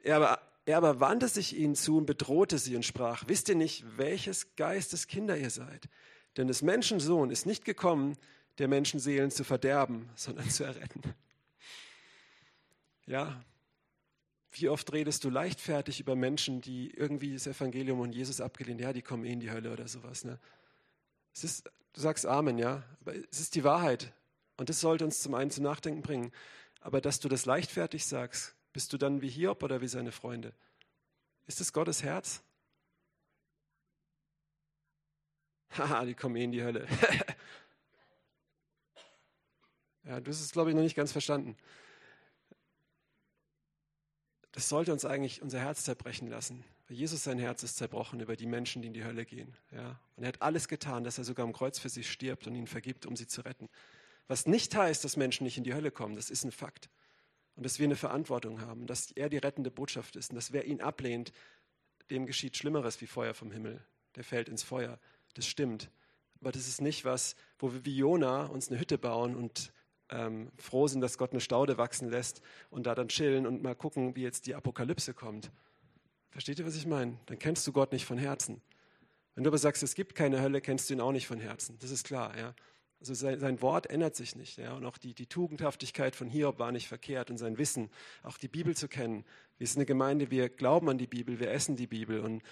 Er 0.03 0.17
aber, 0.17 0.41
er 0.65 0.77
aber 0.77 1.01
wandte 1.01 1.29
sich 1.29 1.57
ihnen 1.57 1.75
zu 1.75 1.99
und 1.99 2.07
bedrohte 2.07 2.59
sie 2.59 2.77
und 2.77 2.85
sprach, 2.85 3.25
wisst 3.27 3.49
ihr 3.49 3.55
nicht, 3.55 3.85
welches 3.97 4.55
Geistes 4.57 5.07
Kinder 5.07 5.37
ihr 5.37 5.51
seid? 5.51 5.89
Denn 6.37 6.49
des 6.49 6.63
Menschen 6.63 7.01
Sohn 7.01 7.31
ist 7.31 7.47
nicht 7.47 7.65
gekommen, 7.65 8.17
der 8.59 8.69
Menschenseelen 8.69 9.31
zu 9.31 9.45
verderben, 9.45 10.09
sondern 10.15 10.49
zu 10.51 10.65
erretten. 10.65 11.03
Ja, 13.07 13.43
wie 14.53 14.69
oft 14.69 14.93
redest 14.93 15.25
du 15.25 15.31
leichtfertig 15.31 16.01
über 16.01 16.17
Menschen, 16.17 16.61
die 16.61 16.91
irgendwie 16.91 17.33
das 17.33 17.47
Evangelium 17.47 18.01
und 18.01 18.15
Jesus 18.15 18.41
abgelehnt, 18.41 18.81
ja, 18.81 18.93
die 18.93 19.03
kommen 19.03 19.25
eh 19.25 19.33
in 19.33 19.41
die 19.41 19.51
Hölle 19.51 19.73
oder 19.73 19.89
sowas. 19.89 20.25
Ne? 20.25 20.39
Es 21.35 21.45
ist, 21.45 21.71
du 21.93 22.01
sagst 22.01 22.27
Amen, 22.27 22.59
ja, 22.59 22.83
aber 23.01 23.15
es 23.31 23.41
ist 23.41 23.55
die 23.55 23.65
Wahrheit. 23.65 24.13
Und 24.57 24.69
das 24.69 24.81
sollte 24.81 25.05
uns 25.05 25.21
zum 25.23 25.35
einen 25.35 25.51
zum 25.51 25.65
Nachdenken 25.65 26.03
bringen. 26.03 26.33
Aber 26.81 27.01
dass 27.01 27.21
du 27.21 27.29
das 27.29 27.47
leichtfertig 27.47 28.05
sagst, 28.05 28.55
bist 28.79 28.93
du 28.93 28.97
dann 28.97 29.23
wie 29.23 29.29
Hiob 29.29 29.65
oder 29.65 29.81
wie 29.81 29.89
seine 29.89 30.13
Freunde? 30.13 30.55
Ist 31.49 31.61
es 31.61 31.73
Gottes 31.73 32.05
Herz? 32.05 32.45
Haha, 35.71 36.05
die 36.05 36.15
kommen 36.15 36.37
eh 36.37 36.45
in 36.45 36.53
die 36.53 36.63
Hölle. 36.63 36.87
ja, 40.05 40.21
du 40.21 40.31
hast 40.31 40.41
es, 40.41 40.53
glaube 40.53 40.71
ich, 40.71 40.77
noch 40.77 40.85
nicht 40.85 40.95
ganz 40.95 41.11
verstanden. 41.11 41.57
Das 44.53 44.69
sollte 44.69 44.93
uns 44.93 45.05
eigentlich 45.05 45.43
unser 45.43 45.59
Herz 45.59 45.83
zerbrechen 45.83 46.29
lassen. 46.29 46.65
Jesus 46.89 47.25
sein 47.25 47.41
Herz 47.41 47.65
ist 47.65 47.79
zerbrochen 47.79 48.21
über 48.21 48.37
die 48.37 48.47
Menschen, 48.47 48.81
die 48.81 48.87
in 48.87 48.95
die 48.95 49.03
Hölle 49.03 49.25
gehen. 49.25 49.57
Ja? 49.73 49.99
Und 50.15 50.23
er 50.23 50.29
hat 50.29 50.41
alles 50.41 50.69
getan, 50.69 51.03
dass 51.03 51.19
er 51.19 51.25
sogar 51.25 51.45
am 51.45 51.53
Kreuz 51.53 51.81
für 51.81 51.89
sie 51.89 52.05
stirbt 52.05 52.47
und 52.47 52.55
ihnen 52.55 52.69
vergibt, 52.69 53.07
um 53.07 53.17
sie 53.17 53.27
zu 53.27 53.41
retten. 53.41 53.69
Was 54.29 54.47
nicht 54.47 54.77
heißt, 54.77 55.03
dass 55.03 55.17
Menschen 55.17 55.43
nicht 55.43 55.59
in 55.59 55.65
die 55.65 55.75
Hölle 55.75 55.91
kommen, 55.91 56.15
das 56.15 56.31
ist 56.31 56.45
ein 56.45 56.53
Fakt. 56.53 56.89
Und 57.59 57.65
dass 57.65 57.81
wir 57.81 57.87
eine 57.87 57.97
Verantwortung 57.97 58.61
haben, 58.61 58.87
dass 58.87 59.11
er 59.11 59.29
die 59.29 59.39
rettende 59.39 59.73
Botschaft 59.73 60.15
ist 60.15 60.31
und 60.31 60.37
dass 60.37 60.53
wer 60.53 60.67
ihn 60.67 60.81
ablehnt, 60.81 61.33
dem 62.09 62.25
geschieht 62.25 62.57
Schlimmeres 62.57 63.01
wie 63.01 63.09
Feuer 63.09 63.35
vom 63.35 63.51
Himmel. 63.51 63.85
Der 64.15 64.23
fällt 64.23 64.49
ins 64.49 64.63
Feuer. 64.63 65.01
Das 65.35 65.45
stimmt. 65.45 65.91
Aber 66.41 66.53
das 66.53 66.69
ist 66.69 66.81
nicht 66.81 67.05
was, 67.05 67.35
wo 67.59 67.73
wir 67.73 67.85
wie 67.85 67.97
Jona 67.97 68.45
uns 68.45 68.69
eine 68.69 68.79
Hütte 68.79 68.97
bauen 68.97 69.35
und 69.35 69.73
ähm, 70.11 70.53
froh 70.57 70.87
sind, 70.87 71.01
dass 71.01 71.19
Gott 71.19 71.33
eine 71.33 71.41
Staude 71.41 71.79
wachsen 71.79 72.09
lässt 72.09 72.43
und 72.71 72.87
da 72.87 72.95
dann 72.95 73.09
chillen 73.09 73.45
und 73.45 73.61
mal 73.61 73.75
gucken, 73.75 74.15
wie 74.15 74.23
jetzt 74.23 74.47
die 74.47 74.55
Apokalypse 74.55 75.13
kommt. 75.13 75.51
Versteht 76.31 76.61
ihr, 76.61 76.67
was 76.67 76.77
ich 76.77 76.87
meine? 76.87 77.19
Dann 77.27 77.41
kennst 77.41 77.67
du 77.67 77.73
Gott 77.73 77.91
nicht 77.91 78.05
von 78.05 78.19
Herzen. 78.19 78.63
Wenn 79.35 79.43
du 79.43 79.51
aber 79.51 79.59
sagst, 79.59 79.83
es 79.83 79.97
gibt 79.97 80.15
keine 80.15 80.41
Hölle, 80.41 80.61
kennst 80.61 80.91
du 80.91 80.95
ihn 80.95 81.01
auch 81.01 81.11
nicht 81.11 81.27
von 81.27 81.41
Herzen. 81.41 81.77
Das 81.81 81.91
ist 81.91 82.07
klar. 82.07 82.39
Ja? 82.39 82.55
Also 83.01 83.15
sein, 83.15 83.63
Wort 83.63 83.89
ändert 83.89 84.17
sich 84.17 84.35
nicht. 84.35 84.59
Ja? 84.59 84.75
Und 84.75 84.85
auch 84.85 84.99
die, 84.99 85.15
die 85.15 85.27
Tugendhaftigkeit 85.27 86.17
von 86.17 86.29
Hiob 86.29 86.59
war 86.59 86.73
nicht 86.73 86.89
verkehrt 86.89 87.31
und 87.31 87.39
sein 87.39 87.59
Wissen, 87.59 87.91
auch 88.23 88.39
die 88.39 88.49
Bibel 88.49 88.77
zu 88.77 88.89
kennen. 88.89 89.25
Wir 89.59 89.67
sind 89.67 89.79
eine 89.79 89.87
Gemeinde, 89.87 90.31
wir 90.31 90.49
glauben 90.49 90.89
an 90.89 90.99
die 90.99 91.07
Bibel, 91.07 91.39
wir 91.39 91.51
essen 91.51 91.77
die 91.77 91.87
Bibel. 91.87 92.21
Und 92.21 92.43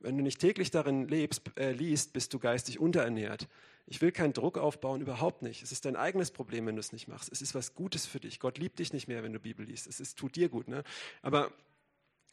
wenn 0.00 0.16
du 0.16 0.22
nicht 0.22 0.40
täglich 0.40 0.70
darin 0.70 1.08
lebst, 1.08 1.42
äh, 1.56 1.72
liest, 1.72 2.12
bist 2.12 2.34
du 2.34 2.38
geistig 2.38 2.78
unterernährt. 2.78 3.48
Ich 3.86 4.00
will 4.00 4.12
keinen 4.12 4.32
Druck 4.32 4.58
aufbauen, 4.58 5.00
überhaupt 5.00 5.42
nicht. 5.42 5.62
Es 5.62 5.72
ist 5.72 5.84
dein 5.84 5.96
eigenes 5.96 6.30
Problem, 6.30 6.66
wenn 6.66 6.76
du 6.76 6.80
es 6.80 6.92
nicht 6.92 7.08
machst. 7.08 7.30
Es 7.32 7.42
ist 7.42 7.54
was 7.54 7.74
Gutes 7.74 8.06
für 8.06 8.20
dich. 8.20 8.38
Gott 8.38 8.58
liebt 8.58 8.78
dich 8.78 8.92
nicht 8.92 9.08
mehr, 9.08 9.22
wenn 9.22 9.32
du 9.32 9.40
Bibel 9.40 9.66
liest. 9.66 9.86
Es 9.86 9.98
ist, 9.98 10.18
tut 10.18 10.36
dir 10.36 10.48
gut. 10.48 10.68
Ne? 10.68 10.84
Aber 11.22 11.52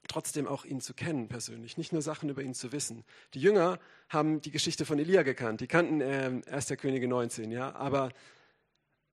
trotzdem 0.07 0.47
auch 0.47 0.65
ihn 0.65 0.81
zu 0.81 0.93
kennen 0.93 1.27
persönlich, 1.27 1.77
nicht 1.77 1.93
nur 1.93 2.01
Sachen 2.01 2.29
über 2.29 2.41
ihn 2.41 2.53
zu 2.53 2.71
wissen. 2.71 3.03
Die 3.33 3.41
Jünger 3.41 3.79
haben 4.09 4.41
die 4.41 4.51
Geschichte 4.51 4.85
von 4.85 4.99
Elia 4.99 5.23
gekannt, 5.23 5.61
die 5.61 5.67
kannten 5.67 6.01
äh, 6.01 6.41
1. 6.49 6.67
Könige 6.77 7.07
19, 7.07 7.51
ja, 7.51 7.75
aber, 7.75 8.11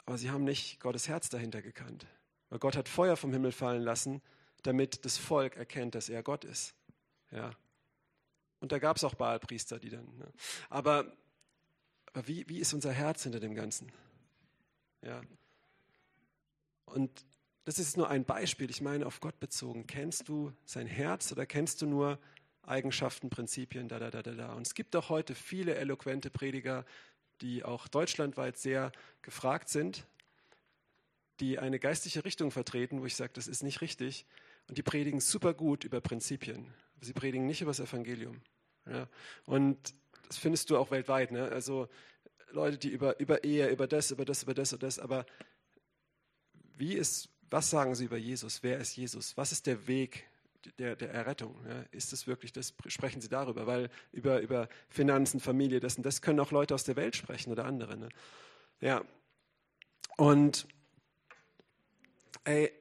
aber 0.06 0.18
sie 0.18 0.30
haben 0.30 0.44
nicht 0.44 0.80
Gottes 0.80 1.08
Herz 1.08 1.28
dahinter 1.28 1.62
gekannt. 1.62 2.06
Weil 2.50 2.58
Gott 2.58 2.76
hat 2.76 2.88
Feuer 2.88 3.16
vom 3.16 3.32
Himmel 3.32 3.52
fallen 3.52 3.82
lassen, 3.82 4.22
damit 4.62 5.04
das 5.04 5.18
Volk 5.18 5.56
erkennt, 5.56 5.94
dass 5.94 6.08
er 6.08 6.22
Gott 6.22 6.44
ist. 6.44 6.74
Ja. 7.30 7.50
Und 8.60 8.72
da 8.72 8.78
gab 8.78 8.96
es 8.96 9.04
auch 9.04 9.14
Baalpriester, 9.14 9.78
die 9.78 9.90
dann. 9.90 10.06
Ne? 10.16 10.32
Aber, 10.70 11.12
aber 12.06 12.26
wie, 12.28 12.48
wie 12.48 12.58
ist 12.58 12.72
unser 12.72 12.92
Herz 12.92 13.24
hinter 13.24 13.40
dem 13.40 13.54
Ganzen? 13.54 13.92
Ja. 15.02 15.20
Und 16.86 17.24
das 17.64 17.78
ist 17.78 17.96
nur 17.96 18.10
ein 18.10 18.24
Beispiel, 18.24 18.70
ich 18.70 18.80
meine 18.80 19.06
auf 19.06 19.20
Gott 19.20 19.40
bezogen. 19.40 19.86
Kennst 19.86 20.28
du 20.28 20.52
sein 20.64 20.86
Herz 20.86 21.32
oder 21.32 21.46
kennst 21.46 21.80
du 21.82 21.86
nur 21.86 22.18
Eigenschaften, 22.62 23.30
Prinzipien, 23.30 23.88
da, 23.88 23.98
da, 23.98 24.10
da, 24.10 24.22
da, 24.22 24.32
da? 24.32 24.52
Und 24.52 24.66
es 24.66 24.74
gibt 24.74 24.94
auch 24.96 25.08
heute 25.08 25.34
viele 25.34 25.74
eloquente 25.74 26.30
Prediger, 26.30 26.84
die 27.40 27.64
auch 27.64 27.88
deutschlandweit 27.88 28.58
sehr 28.58 28.92
gefragt 29.22 29.68
sind, 29.68 30.06
die 31.40 31.58
eine 31.58 31.78
geistliche 31.78 32.24
Richtung 32.24 32.50
vertreten, 32.50 33.00
wo 33.00 33.06
ich 33.06 33.16
sage, 33.16 33.32
das 33.34 33.48
ist 33.48 33.62
nicht 33.62 33.80
richtig. 33.80 34.26
Und 34.68 34.78
die 34.78 34.82
predigen 34.82 35.20
super 35.20 35.52
gut 35.52 35.84
über 35.84 36.00
Prinzipien. 36.00 36.72
Sie 37.00 37.12
predigen 37.12 37.46
nicht 37.46 37.60
über 37.60 37.70
das 37.70 37.80
Evangelium. 37.80 38.40
Ja? 38.86 39.08
Und 39.44 39.94
das 40.28 40.38
findest 40.38 40.70
du 40.70 40.78
auch 40.78 40.90
weltweit. 40.90 41.32
Ne? 41.32 41.50
Also 41.50 41.88
Leute, 42.50 42.78
die 42.78 42.88
über, 42.88 43.18
über 43.20 43.44
Ehe, 43.44 43.68
über 43.68 43.86
das, 43.86 44.10
über 44.10 44.24
das, 44.24 44.44
über 44.44 44.54
das, 44.54 44.72
über 44.72 44.86
das, 44.86 44.98
aber 44.98 45.26
wie 46.76 46.94
ist 46.94 47.28
was 47.50 47.70
sagen 47.70 47.94
sie 47.94 48.04
über 48.04 48.16
Jesus? 48.16 48.62
Wer 48.62 48.78
ist 48.78 48.96
Jesus? 48.96 49.36
Was 49.36 49.52
ist 49.52 49.66
der 49.66 49.86
Weg 49.86 50.24
der, 50.78 50.96
der 50.96 51.12
Errettung? 51.12 51.56
Ja, 51.68 51.84
ist 51.90 52.12
es 52.12 52.26
wirklich 52.26 52.52
das? 52.52 52.74
Sprechen 52.86 53.20
sie 53.20 53.28
darüber? 53.28 53.66
Weil 53.66 53.90
über, 54.12 54.40
über 54.40 54.68
Finanzen, 54.88 55.40
Familie, 55.40 55.80
das, 55.80 55.96
das 55.96 56.22
können 56.22 56.40
auch 56.40 56.50
Leute 56.50 56.74
aus 56.74 56.84
der 56.84 56.96
Welt 56.96 57.16
sprechen 57.16 57.52
oder 57.52 57.64
andere. 57.64 57.96
Ne? 57.96 58.08
Ja. 58.80 59.02
Und 60.16 60.66
ey, 62.44 62.72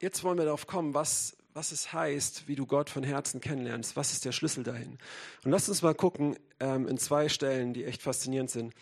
jetzt 0.00 0.22
wollen 0.24 0.38
wir 0.38 0.44
darauf 0.44 0.66
kommen, 0.66 0.94
was, 0.94 1.36
was 1.52 1.72
es 1.72 1.92
heißt, 1.92 2.48
wie 2.48 2.56
du 2.56 2.66
Gott 2.66 2.90
von 2.90 3.02
Herzen 3.02 3.40
kennenlernst. 3.40 3.96
Was 3.96 4.12
ist 4.12 4.24
der 4.24 4.32
Schlüssel 4.32 4.64
dahin? 4.64 4.98
Und 5.44 5.50
lass 5.50 5.68
uns 5.68 5.82
mal 5.82 5.94
gucken 5.94 6.38
ähm, 6.58 6.86
in 6.88 6.98
zwei 6.98 7.28
Stellen, 7.28 7.72
die 7.72 7.84
echt 7.84 8.02
faszinierend 8.02 8.50
sind. 8.50 8.74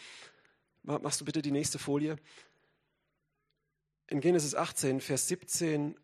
Machst 0.82 1.20
du 1.20 1.24
bitte 1.24 1.42
die 1.42 1.50
nächste 1.50 1.78
Folie? 1.78 2.16
In 4.08 4.20
Genesis 4.20 4.54
18, 4.54 5.00
Vers 5.00 5.28
17 5.28 5.94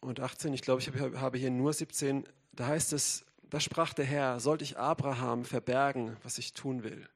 und 0.00 0.20
18, 0.20 0.54
ich 0.54 0.62
glaube, 0.62 0.80
ich 0.80 0.88
habe 0.88 1.38
hier 1.38 1.50
nur 1.50 1.72
17, 1.72 2.24
da 2.52 2.66
heißt 2.68 2.92
es, 2.92 3.24
da 3.42 3.60
sprach 3.60 3.92
der 3.92 4.04
Herr, 4.04 4.40
sollte 4.40 4.64
ich 4.64 4.78
Abraham 4.78 5.44
verbergen, 5.44 6.16
was 6.22 6.38
ich 6.38 6.54
tun 6.54 6.84
will. 6.84 7.06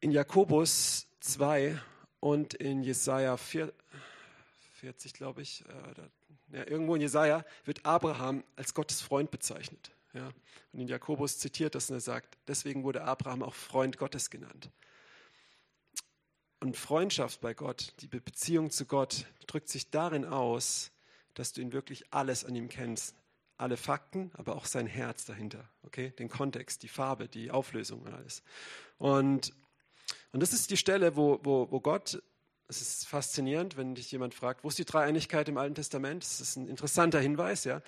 In 0.00 0.10
Jakobus 0.10 1.08
2 1.20 1.78
und 2.20 2.54
in 2.54 2.82
Jesaja 2.82 3.36
4, 3.36 3.72
40, 4.74 5.12
glaube 5.14 5.42
ich, 5.42 5.64
äh, 5.66 6.56
ja, 6.56 6.66
irgendwo 6.66 6.94
in 6.94 7.00
Jesaja 7.00 7.44
wird 7.64 7.84
Abraham 7.84 8.44
als 8.54 8.72
Gottes 8.72 9.00
Freund 9.00 9.30
bezeichnet. 9.30 9.90
Ja. 10.12 10.30
Und 10.72 10.80
in 10.80 10.88
Jakobus 10.88 11.38
zitiert 11.38 11.74
das 11.74 11.90
und 11.90 11.96
er 11.96 12.00
sagt, 12.00 12.38
deswegen 12.46 12.84
wurde 12.84 13.02
Abraham 13.02 13.42
auch 13.42 13.54
Freund 13.54 13.98
Gottes 13.98 14.30
genannt. 14.30 14.70
Und 16.60 16.76
Freundschaft 16.76 17.40
bei 17.40 17.54
Gott, 17.54 17.92
die 18.00 18.08
Beziehung 18.08 18.70
zu 18.70 18.86
Gott, 18.86 19.26
drückt 19.46 19.68
sich 19.68 19.90
darin 19.90 20.24
aus, 20.24 20.90
dass 21.34 21.52
du 21.52 21.60
ihn 21.60 21.72
wirklich 21.72 22.12
alles 22.12 22.44
an 22.44 22.54
ihm 22.54 22.68
kennst. 22.68 23.14
Alle 23.58 23.78
Fakten, 23.78 24.30
aber 24.34 24.54
auch 24.54 24.66
sein 24.66 24.86
Herz 24.86 25.24
dahinter. 25.24 25.66
Okay? 25.82 26.10
Den 26.18 26.28
Kontext, 26.28 26.82
die 26.82 26.88
Farbe, 26.88 27.26
die 27.28 27.50
Auflösung 27.50 28.02
und 28.02 28.12
alles. 28.12 28.42
Und, 28.98 29.54
und 30.32 30.42
das 30.42 30.52
ist 30.52 30.70
die 30.70 30.76
Stelle, 30.76 31.16
wo, 31.16 31.40
wo, 31.42 31.70
wo 31.70 31.80
Gott, 31.80 32.22
es 32.68 32.82
ist 32.82 33.06
faszinierend, 33.06 33.76
wenn 33.76 33.94
dich 33.94 34.10
jemand 34.12 34.34
fragt, 34.34 34.64
wo 34.64 34.68
ist 34.68 34.78
die 34.78 34.84
Dreieinigkeit 34.84 35.48
im 35.48 35.56
Alten 35.56 35.74
Testament? 35.74 36.22
Das 36.22 36.40
ist 36.40 36.56
ein 36.56 36.68
interessanter 36.68 37.20
Hinweis, 37.20 37.64
ja. 37.64 37.80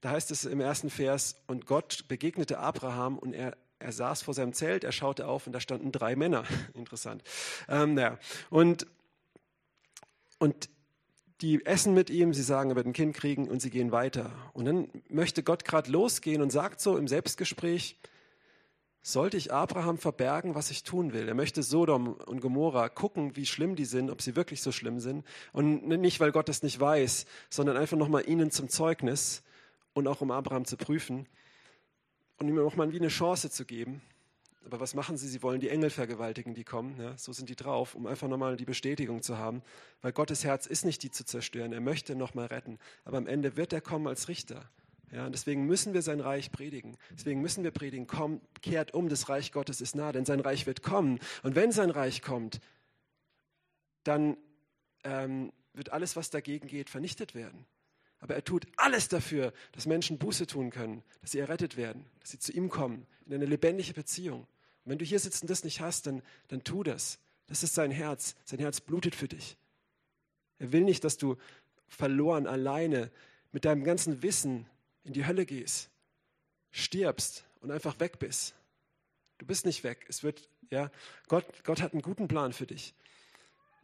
Da 0.00 0.10
heißt 0.10 0.30
es 0.30 0.44
im 0.44 0.60
ersten 0.60 0.90
Vers, 0.90 1.36
und 1.48 1.66
Gott 1.66 2.04
begegnete 2.06 2.58
Abraham 2.58 3.18
und 3.18 3.32
er, 3.32 3.56
er 3.78 3.92
saß 3.92 4.22
vor 4.22 4.34
seinem 4.34 4.52
Zelt, 4.52 4.84
er 4.84 4.92
schaute 4.92 5.26
auf 5.26 5.46
und 5.46 5.52
da 5.52 5.60
standen 5.60 5.92
drei 5.92 6.16
Männer. 6.16 6.44
Interessant. 6.74 7.22
Ähm, 7.68 7.96
ja. 7.98 8.18
Und, 8.50 8.86
und 10.38 10.68
die 11.40 11.64
essen 11.64 11.94
mit 11.94 12.10
ihm, 12.10 12.34
sie 12.34 12.42
sagen, 12.42 12.70
er 12.70 12.76
wird 12.76 12.86
ein 12.86 12.92
Kind 12.92 13.14
kriegen 13.14 13.48
und 13.48 13.60
sie 13.60 13.70
gehen 13.70 13.92
weiter. 13.92 14.32
Und 14.52 14.64
dann 14.64 14.88
möchte 15.08 15.42
Gott 15.42 15.64
gerade 15.64 15.90
losgehen 15.90 16.42
und 16.42 16.50
sagt 16.50 16.80
so 16.80 16.96
im 16.96 17.06
Selbstgespräch, 17.06 17.96
sollte 19.00 19.36
ich 19.36 19.52
Abraham 19.52 19.96
verbergen, 19.96 20.56
was 20.56 20.72
ich 20.72 20.82
tun 20.82 21.12
will? 21.12 21.28
Er 21.28 21.34
möchte 21.34 21.62
Sodom 21.62 22.14
und 22.14 22.40
Gomorra 22.40 22.88
gucken, 22.88 23.36
wie 23.36 23.46
schlimm 23.46 23.76
die 23.76 23.84
sind, 23.84 24.10
ob 24.10 24.20
sie 24.20 24.34
wirklich 24.34 24.60
so 24.60 24.72
schlimm 24.72 24.98
sind. 24.98 25.24
Und 25.52 25.86
nicht, 25.86 26.18
weil 26.18 26.32
Gott 26.32 26.48
das 26.48 26.64
nicht 26.64 26.80
weiß, 26.80 27.26
sondern 27.48 27.76
einfach 27.76 27.96
nochmal 27.96 28.28
ihnen 28.28 28.50
zum 28.50 28.68
Zeugnis 28.68 29.44
und 29.94 30.08
auch 30.08 30.20
um 30.20 30.32
Abraham 30.32 30.64
zu 30.64 30.76
prüfen 30.76 31.28
und 32.38 32.48
ihm 32.48 32.54
nochmal 32.54 32.92
wie 32.92 32.98
eine 32.98 33.08
Chance 33.08 33.50
zu 33.50 33.64
geben. 33.64 34.00
Aber 34.64 34.80
was 34.80 34.94
machen 34.94 35.16
sie? 35.16 35.28
Sie 35.28 35.42
wollen 35.42 35.60
die 35.60 35.70
Engel 35.70 35.88
vergewaltigen, 35.88 36.52
die 36.52 36.64
kommen. 36.64 37.00
Ja, 37.00 37.16
so 37.16 37.32
sind 37.32 37.48
die 37.48 37.56
drauf, 37.56 37.94
um 37.94 38.06
einfach 38.06 38.28
nochmal 38.28 38.56
die 38.56 38.66
Bestätigung 38.66 39.22
zu 39.22 39.38
haben. 39.38 39.62
Weil 40.02 40.12
Gottes 40.12 40.44
Herz 40.44 40.66
ist 40.66 40.84
nicht 40.84 41.02
die 41.02 41.10
zu 41.10 41.24
zerstören. 41.24 41.72
Er 41.72 41.80
möchte 41.80 42.14
nochmal 42.14 42.46
retten. 42.46 42.78
Aber 43.04 43.16
am 43.16 43.26
Ende 43.26 43.56
wird 43.56 43.72
er 43.72 43.80
kommen 43.80 44.06
als 44.06 44.28
Richter. 44.28 44.68
Ja, 45.10 45.24
und 45.24 45.32
deswegen 45.32 45.64
müssen 45.64 45.94
wir 45.94 46.02
sein 46.02 46.20
Reich 46.20 46.52
predigen. 46.52 46.98
Deswegen 47.12 47.40
müssen 47.40 47.64
wir 47.64 47.70
predigen, 47.70 48.06
komm, 48.06 48.42
kehrt 48.60 48.92
um, 48.92 49.08
das 49.08 49.30
Reich 49.30 49.52
Gottes 49.52 49.80
ist 49.80 49.96
nah, 49.96 50.12
denn 50.12 50.26
sein 50.26 50.40
Reich 50.40 50.66
wird 50.66 50.82
kommen. 50.82 51.18
Und 51.42 51.54
wenn 51.54 51.72
sein 51.72 51.88
Reich 51.88 52.20
kommt, 52.20 52.60
dann 54.04 54.36
ähm, 55.04 55.50
wird 55.72 55.92
alles, 55.92 56.14
was 56.14 56.28
dagegen 56.28 56.68
geht, 56.68 56.90
vernichtet 56.90 57.34
werden. 57.34 57.64
Aber 58.20 58.34
er 58.34 58.44
tut 58.44 58.66
alles 58.76 59.08
dafür, 59.08 59.52
dass 59.72 59.86
Menschen 59.86 60.18
Buße 60.18 60.46
tun 60.46 60.70
können, 60.70 61.02
dass 61.20 61.32
sie 61.32 61.38
errettet 61.38 61.76
werden, 61.76 62.04
dass 62.20 62.30
sie 62.30 62.38
zu 62.38 62.52
ihm 62.52 62.68
kommen, 62.68 63.06
in 63.26 63.34
eine 63.34 63.46
lebendige 63.46 63.92
Beziehung. 63.92 64.40
Und 64.40 64.92
wenn 64.92 64.98
du 64.98 65.04
hier 65.04 65.20
sitzt 65.20 65.42
und 65.42 65.50
das 65.50 65.64
nicht 65.64 65.80
hast, 65.80 66.06
dann, 66.06 66.22
dann 66.48 66.64
tu 66.64 66.82
das. 66.82 67.18
Das 67.46 67.62
ist 67.62 67.74
sein 67.74 67.90
Herz. 67.90 68.34
Sein 68.44 68.58
Herz 68.58 68.80
blutet 68.80 69.14
für 69.14 69.28
dich. 69.28 69.56
Er 70.58 70.72
will 70.72 70.82
nicht, 70.82 71.04
dass 71.04 71.16
du 71.16 71.36
verloren, 71.86 72.46
alleine, 72.46 73.10
mit 73.52 73.64
deinem 73.64 73.84
ganzen 73.84 74.22
Wissen 74.22 74.66
in 75.04 75.12
die 75.12 75.26
Hölle 75.26 75.46
gehst, 75.46 75.90
stirbst 76.70 77.44
und 77.60 77.70
einfach 77.70 77.98
weg 78.00 78.18
bist. 78.18 78.54
Du 79.38 79.46
bist 79.46 79.64
nicht 79.64 79.84
weg. 79.84 80.04
Es 80.08 80.22
wird, 80.22 80.48
ja, 80.70 80.90
Gott, 81.28 81.46
Gott 81.64 81.80
hat 81.80 81.92
einen 81.92 82.02
guten 82.02 82.28
Plan 82.28 82.52
für 82.52 82.66
dich. 82.66 82.94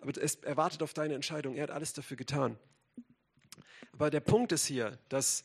Aber 0.01 0.13
es, 0.21 0.35
er 0.37 0.57
wartet 0.57 0.83
auf 0.83 0.93
deine 0.93 1.15
Entscheidung. 1.15 1.55
Er 1.55 1.63
hat 1.63 1.71
alles 1.71 1.93
dafür 1.93 2.17
getan. 2.17 2.59
Aber 3.95 4.11
der 4.11 4.21
Punkt 4.21 4.51
ist 4.51 4.67
hier, 4.67 4.99
dass 5.09 5.45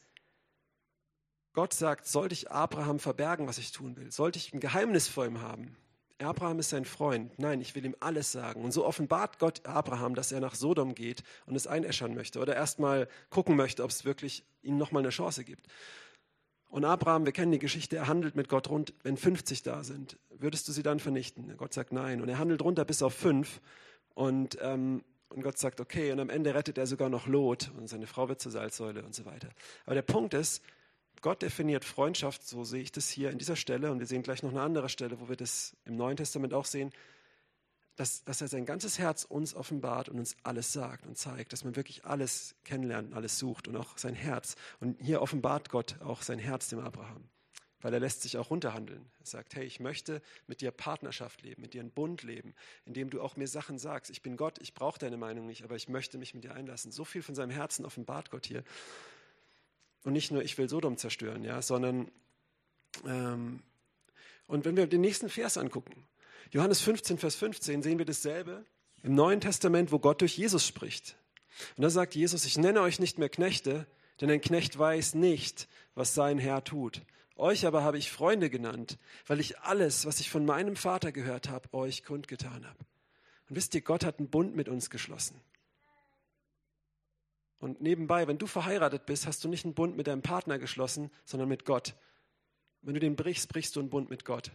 Gott 1.53 1.71
sagt, 1.71 2.07
sollte 2.07 2.33
ich 2.33 2.49
Abraham 2.49 2.99
verbergen, 2.99 3.47
was 3.47 3.59
ich 3.59 3.71
tun 3.71 3.95
will? 3.95 4.11
Sollte 4.11 4.39
ich 4.39 4.53
ein 4.53 4.59
Geheimnis 4.59 5.07
vor 5.07 5.25
ihm 5.25 5.41
haben? 5.41 5.77
Abraham 6.17 6.57
ist 6.57 6.69
sein 6.69 6.83
Freund. 6.83 7.37
Nein, 7.37 7.61
ich 7.61 7.75
will 7.75 7.85
ihm 7.85 7.95
alles 7.99 8.31
sagen. 8.31 8.63
Und 8.63 8.71
so 8.71 8.85
offenbart 8.85 9.37
Gott 9.37 9.65
Abraham, 9.67 10.15
dass 10.15 10.31
er 10.31 10.39
nach 10.39 10.55
Sodom 10.55 10.95
geht 10.95 11.23
und 11.45 11.55
es 11.55 11.67
einäschern 11.67 12.15
möchte 12.15 12.39
oder 12.39 12.55
erstmal 12.55 13.07
gucken 13.29 13.55
möchte, 13.55 13.83
ob 13.83 13.91
es 13.91 14.03
wirklich 14.03 14.43
ihm 14.63 14.77
nochmal 14.77 15.03
eine 15.03 15.11
Chance 15.11 15.43
gibt. 15.43 15.67
Und 16.69 16.85
Abraham, 16.85 17.25
wir 17.25 17.33
kennen 17.33 17.51
die 17.51 17.59
Geschichte, 17.59 17.97
er 17.97 18.07
handelt 18.07 18.35
mit 18.35 18.49
Gott 18.49 18.67
rund, 18.69 18.93
wenn 19.03 19.15
50 19.15 19.61
da 19.61 19.83
sind, 19.83 20.17
würdest 20.29 20.67
du 20.67 20.71
sie 20.71 20.83
dann 20.83 20.99
vernichten? 20.99 21.55
Gott 21.55 21.73
sagt 21.73 21.93
nein. 21.93 22.19
Und 22.21 22.29
er 22.29 22.39
handelt 22.39 22.63
runter 22.63 22.83
bis 22.83 23.03
auf 23.03 23.13
fünf. 23.13 23.61
Und, 24.15 24.57
ähm, 24.61 25.03
und 25.29 25.41
Gott 25.41 25.57
sagt 25.57 25.79
okay. 25.79 26.11
Und 26.11 26.19
am 26.19 26.29
Ende 26.29 26.53
rettet 26.53 26.77
er 26.77 26.87
sogar 26.87 27.09
noch 27.09 27.27
Lot 27.27 27.71
und 27.77 27.87
seine 27.87 28.07
Frau 28.07 28.29
wird 28.29 28.41
zur 28.41 28.51
Salzsäule 28.51 29.03
und 29.03 29.13
so 29.15 29.25
weiter. 29.25 29.49
Aber 29.85 29.95
der 29.95 30.01
Punkt 30.01 30.33
ist, 30.33 30.63
Gott 31.21 31.41
definiert 31.41 31.85
Freundschaft, 31.85 32.47
so 32.47 32.63
sehe 32.63 32.81
ich 32.81 32.91
das 32.91 33.09
hier 33.09 33.29
in 33.29 33.37
dieser 33.37 33.55
Stelle, 33.55 33.91
und 33.91 33.99
wir 33.99 34.07
sehen 34.07 34.23
gleich 34.23 34.41
noch 34.41 34.51
eine 34.51 34.61
andere 34.61 34.89
Stelle, 34.89 35.19
wo 35.19 35.29
wir 35.29 35.35
das 35.35 35.75
im 35.85 35.95
Neuen 35.97 36.17
Testament 36.17 36.53
auch 36.53 36.65
sehen, 36.65 36.91
dass, 37.97 38.23
dass 38.23 38.39
er 38.39 38.47
sein 38.47 38.65
ganzes 38.65 38.97
Herz 38.97 39.25
uns 39.25 39.53
offenbart 39.53 40.07
und 40.07 40.19
uns 40.19 40.37
alles 40.43 40.71
sagt 40.71 41.05
und 41.05 41.17
zeigt, 41.17 41.51
dass 41.51 41.65
man 41.65 41.75
wirklich 41.75 42.05
alles 42.05 42.55
kennenlernt, 42.63 43.13
alles 43.13 43.37
sucht 43.37 43.67
und 43.67 43.75
auch 43.75 43.97
sein 43.97 44.13
Herz. 44.13 44.55
Und 44.79 45.01
hier 45.01 45.21
offenbart 45.21 45.69
Gott 45.69 45.97
auch 46.01 46.21
sein 46.21 46.39
Herz 46.39 46.69
dem 46.69 46.79
Abraham, 46.79 47.25
weil 47.81 47.93
er 47.93 47.99
lässt 47.99 48.21
sich 48.21 48.37
auch 48.37 48.49
runterhandeln. 48.49 49.05
Er 49.19 49.25
sagt, 49.25 49.55
hey, 49.55 49.65
ich 49.65 49.79
möchte 49.79 50.21
mit 50.47 50.61
dir 50.61 50.71
Partnerschaft 50.71 51.41
leben, 51.41 51.61
mit 51.61 51.73
dir 51.73 51.81
einen 51.81 51.91
Bund 51.91 52.23
leben, 52.23 52.53
indem 52.85 53.09
du 53.09 53.21
auch 53.21 53.35
mir 53.35 53.47
Sachen 53.47 53.79
sagst. 53.79 54.11
Ich 54.11 54.21
bin 54.21 54.37
Gott, 54.37 54.59
ich 54.61 54.73
brauche 54.73 54.99
deine 54.99 55.17
Meinung 55.17 55.45
nicht, 55.45 55.63
aber 55.63 55.75
ich 55.75 55.87
möchte 55.87 56.17
mich 56.17 56.33
mit 56.33 56.43
dir 56.43 56.53
einlassen. 56.53 56.91
So 56.91 57.05
viel 57.05 57.21
von 57.21 57.35
seinem 57.35 57.51
Herzen 57.51 57.85
offenbart 57.85 58.31
Gott 58.31 58.45
hier. 58.45 58.63
Und 60.03 60.13
nicht 60.13 60.31
nur, 60.31 60.43
ich 60.43 60.57
will 60.57 60.69
Sodom 60.69 60.97
zerstören, 60.97 61.43
ja, 61.43 61.61
sondern, 61.61 62.09
ähm, 63.05 63.61
und 64.47 64.65
wenn 64.65 64.75
wir 64.75 64.87
den 64.87 65.01
nächsten 65.01 65.29
Vers 65.29 65.57
angucken, 65.57 66.07
Johannes 66.51 66.81
15, 66.81 67.17
Vers 67.17 67.35
15, 67.35 67.83
sehen 67.83 67.97
wir 67.97 68.05
dasselbe 68.05 68.65
im 69.03 69.13
Neuen 69.13 69.39
Testament, 69.39 69.91
wo 69.91 69.99
Gott 69.99 70.21
durch 70.21 70.37
Jesus 70.37 70.65
spricht. 70.65 71.15
Und 71.77 71.83
da 71.83 71.89
sagt 71.89 72.15
Jesus, 72.15 72.45
ich 72.45 72.57
nenne 72.57 72.81
euch 72.81 72.99
nicht 72.99 73.19
mehr 73.19 73.29
Knechte, 73.29 73.85
denn 74.21 74.29
ein 74.29 74.41
Knecht 74.41 74.77
weiß 74.77 75.15
nicht, 75.15 75.67
was 75.95 76.13
sein 76.13 76.39
Herr 76.39 76.63
tut. 76.63 77.01
Euch 77.39 77.65
aber 77.65 77.83
habe 77.83 77.97
ich 77.97 78.11
Freunde 78.11 78.49
genannt, 78.49 78.97
weil 79.25 79.39
ich 79.39 79.59
alles, 79.59 80.05
was 80.05 80.19
ich 80.19 80.29
von 80.29 80.45
meinem 80.45 80.75
Vater 80.75 81.13
gehört 81.13 81.49
habe, 81.49 81.73
euch 81.73 82.03
kundgetan 82.03 82.67
habe. 82.67 82.79
Und 83.47 83.55
wisst 83.55 83.73
ihr, 83.75 83.81
Gott 83.81 84.03
hat 84.03 84.19
einen 84.19 84.29
Bund 84.29 84.57
mit 84.57 84.67
uns 84.67 84.89
geschlossen. 84.89 85.39
Und 87.59 87.81
nebenbei, 87.81 88.27
wenn 88.27 88.37
du 88.37 88.45
verheiratet 88.45 89.05
bist, 89.05 89.25
hast 89.25 89.41
du 89.43 89.47
nicht 89.47 89.63
einen 89.63 89.73
Bund 89.73 89.95
mit 89.95 90.07
deinem 90.07 90.21
Partner 90.21 90.59
geschlossen, 90.59 91.11
sondern 91.23 91.47
mit 91.47 91.63
Gott. 91.63 91.95
Wenn 92.81 92.93
du 92.93 92.99
den 92.99 93.15
brichst, 93.15 93.47
brichst 93.47 93.73
du 93.75 93.79
einen 93.79 93.89
Bund 93.89 94.09
mit 94.09 94.25
Gott. 94.25 94.51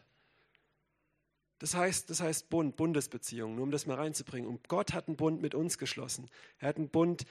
Das 1.59 1.75
heißt, 1.75 2.11
das 2.11 2.21
heißt 2.21 2.51
Bund, 2.51 2.77
Bundesbeziehung, 2.77 3.55
nur 3.55 3.65
um 3.65 3.71
das 3.71 3.87
mal 3.87 3.97
reinzubringen. 3.97 4.49
Und 4.49 4.69
Gott 4.69 4.93
hat 4.93 5.09
einen 5.09 5.17
Bund 5.17 5.41
mit 5.41 5.55
uns 5.55 5.79
geschlossen. 5.79 6.29
Er 6.59 6.69
hat 6.69 6.77
einen 6.77 6.91
Bund, 6.91 7.25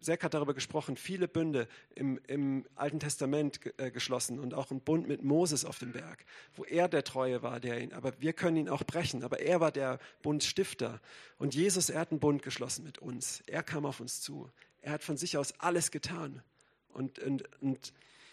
Zack 0.00 0.24
hat 0.24 0.34
darüber 0.34 0.54
gesprochen, 0.54 0.96
viele 0.96 1.28
Bünde 1.28 1.68
im, 1.94 2.20
im 2.26 2.66
Alten 2.74 3.00
Testament 3.00 3.60
äh, 3.78 3.90
geschlossen 3.90 4.38
und 4.38 4.54
auch 4.54 4.70
einen 4.70 4.80
Bund 4.80 5.06
mit 5.08 5.22
Moses 5.22 5.64
auf 5.64 5.78
dem 5.78 5.92
Berg, 5.92 6.24
wo 6.54 6.64
er 6.64 6.88
der 6.88 7.04
Treue 7.04 7.42
war, 7.42 7.60
der 7.60 7.80
ihn, 7.80 7.92
aber 7.92 8.12
wir 8.20 8.32
können 8.32 8.56
ihn 8.56 8.68
auch 8.68 8.84
brechen, 8.84 9.22
aber 9.22 9.40
er 9.40 9.60
war 9.60 9.72
der 9.72 9.98
Bundstifter. 10.22 11.00
Und 11.38 11.54
Jesus, 11.54 11.90
er 11.90 12.00
hat 12.00 12.10
einen 12.10 12.20
Bund 12.20 12.42
geschlossen 12.42 12.84
mit 12.84 12.98
uns. 12.98 13.42
Er 13.46 13.62
kam 13.62 13.86
auf 13.86 14.00
uns 14.00 14.20
zu. 14.20 14.50
Er 14.82 14.92
hat 14.92 15.04
von 15.04 15.16
sich 15.16 15.36
aus 15.36 15.52
alles 15.58 15.90
getan. 15.90 16.42
Und, 16.88 17.18
und, 17.20 17.44
und 17.60 17.92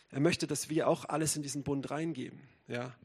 er 0.09 0.19
möchte, 0.19 0.47
dass 0.47 0.69
wir 0.69 0.87
auch 0.87 1.05
alles 1.05 1.35
in 1.35 1.43
diesen 1.43 1.63
Bund 1.63 1.91
reingeben, 1.91 2.39
ja, 2.67 2.95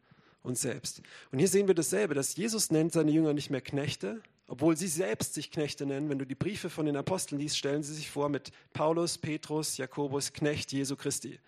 uns 0.42 0.60
selbst. 0.60 1.02
Und 1.30 1.38
hier 1.38 1.48
sehen 1.48 1.66
wir 1.66 1.74
dasselbe, 1.74 2.14
dass 2.14 2.36
Jesus 2.36 2.70
nennt 2.70 2.92
seine 2.92 3.10
Jünger 3.10 3.32
nicht 3.32 3.50
mehr 3.50 3.60
Knechte, 3.60 4.22
obwohl 4.52 4.76
sie 4.76 4.86
selbst 4.86 5.32
sich 5.32 5.50
Knechte 5.50 5.86
nennen. 5.86 6.10
Wenn 6.10 6.18
du 6.18 6.26
die 6.26 6.34
Briefe 6.34 6.68
von 6.68 6.84
den 6.84 6.94
Aposteln 6.94 7.40
liest, 7.40 7.56
stellen 7.56 7.82
sie 7.82 7.94
sich 7.94 8.10
vor 8.10 8.28
mit 8.28 8.52
Paulus, 8.74 9.16
Petrus, 9.16 9.78
Jakobus, 9.78 10.34
Knecht 10.34 10.72
Jesu 10.72 10.94
Christi, 10.94 11.40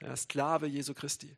ja, 0.00 0.14
Sklave 0.14 0.68
Jesu 0.68 0.94
Christi. 0.94 1.36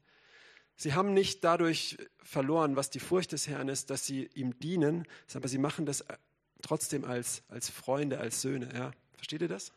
Sie 0.76 0.92
haben 0.92 1.14
nicht 1.14 1.42
dadurch 1.42 1.96
verloren, 2.22 2.76
was 2.76 2.90
die 2.90 3.00
Furcht 3.00 3.32
des 3.32 3.48
Herrn 3.48 3.70
ist, 3.70 3.88
dass 3.88 4.04
sie 4.04 4.28
ihm 4.34 4.58
dienen, 4.58 5.06
aber 5.32 5.48
sie 5.48 5.56
machen 5.56 5.86
das 5.86 6.04
trotzdem 6.60 7.06
als, 7.06 7.44
als 7.48 7.70
Freunde, 7.70 8.18
als 8.18 8.42
Söhne. 8.42 8.68
Ja. 8.74 8.90
Versteht 9.14 9.40
ihr 9.40 9.48
das? 9.48 9.72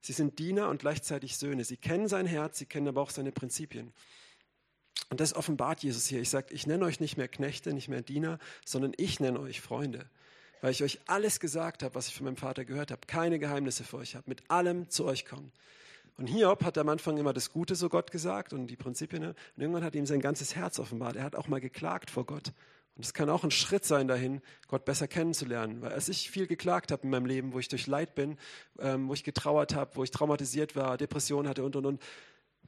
Sie 0.00 0.14
sind 0.14 0.40
Diener 0.40 0.68
und 0.68 0.80
gleichzeitig 0.80 1.36
Söhne. 1.36 1.62
Sie 1.62 1.76
kennen 1.76 2.08
sein 2.08 2.26
Herz, 2.26 2.58
sie 2.58 2.66
kennen 2.66 2.88
aber 2.88 3.02
auch 3.02 3.10
seine 3.10 3.30
Prinzipien. 3.30 3.92
Und 5.10 5.20
das 5.20 5.32
offenbart 5.32 5.84
Jesus 5.84 6.06
hier. 6.06 6.20
Ich 6.20 6.30
sage, 6.30 6.52
ich 6.52 6.66
nenne 6.66 6.84
euch 6.86 6.98
nicht 6.98 7.16
mehr 7.16 7.28
Knechte, 7.28 7.72
nicht 7.72 7.86
mehr 7.86 8.02
Diener, 8.02 8.40
sondern 8.64 8.94
ich 8.96 9.20
nenne 9.20 9.38
euch 9.38 9.60
Freunde. 9.60 10.10
Weil 10.60 10.72
ich 10.72 10.82
euch 10.82 11.00
alles 11.06 11.40
gesagt 11.40 11.82
habe, 11.82 11.94
was 11.94 12.08
ich 12.08 12.14
von 12.14 12.24
meinem 12.24 12.36
Vater 12.36 12.64
gehört 12.64 12.90
habe, 12.90 13.02
keine 13.06 13.38
Geheimnisse 13.38 13.84
für 13.84 13.98
euch 13.98 14.16
habe, 14.16 14.24
mit 14.28 14.50
allem 14.50 14.88
zu 14.90 15.04
euch 15.04 15.26
kommen. 15.26 15.52
Und 16.18 16.28
Hiob 16.28 16.64
hat 16.64 16.78
am 16.78 16.88
Anfang 16.88 17.18
immer 17.18 17.34
das 17.34 17.52
Gute 17.52 17.74
so 17.74 17.88
Gott 17.88 18.10
gesagt 18.10 18.52
und 18.52 18.68
die 18.68 18.76
Prinzipien. 18.76 19.24
Und 19.26 19.36
irgendwann 19.56 19.84
hat 19.84 19.94
ihm 19.94 20.06
sein 20.06 20.20
ganzes 20.20 20.56
Herz 20.56 20.78
offenbart. 20.78 21.16
Er 21.16 21.24
hat 21.24 21.36
auch 21.36 21.48
mal 21.48 21.60
geklagt 21.60 22.10
vor 22.10 22.24
Gott. 22.24 22.52
Und 22.96 23.04
es 23.04 23.12
kann 23.12 23.28
auch 23.28 23.44
ein 23.44 23.50
Schritt 23.50 23.84
sein 23.84 24.08
dahin, 24.08 24.40
Gott 24.68 24.86
besser 24.86 25.06
kennenzulernen. 25.06 25.82
Weil 25.82 25.92
als 25.92 26.08
ich 26.08 26.30
viel 26.30 26.46
geklagt 26.46 26.90
habe 26.90 27.02
in 27.02 27.10
meinem 27.10 27.26
Leben, 27.26 27.52
wo 27.52 27.58
ich 27.58 27.68
durch 27.68 27.86
Leid 27.86 28.14
bin, 28.14 28.38
ähm, 28.78 29.08
wo 29.08 29.12
ich 29.12 29.24
getrauert 29.24 29.74
habe, 29.74 29.94
wo 29.96 30.04
ich 30.04 30.10
traumatisiert 30.10 30.74
war, 30.74 30.96
Depressionen 30.96 31.48
hatte 31.48 31.62
und, 31.62 31.76
und, 31.76 31.84
und, 31.84 32.02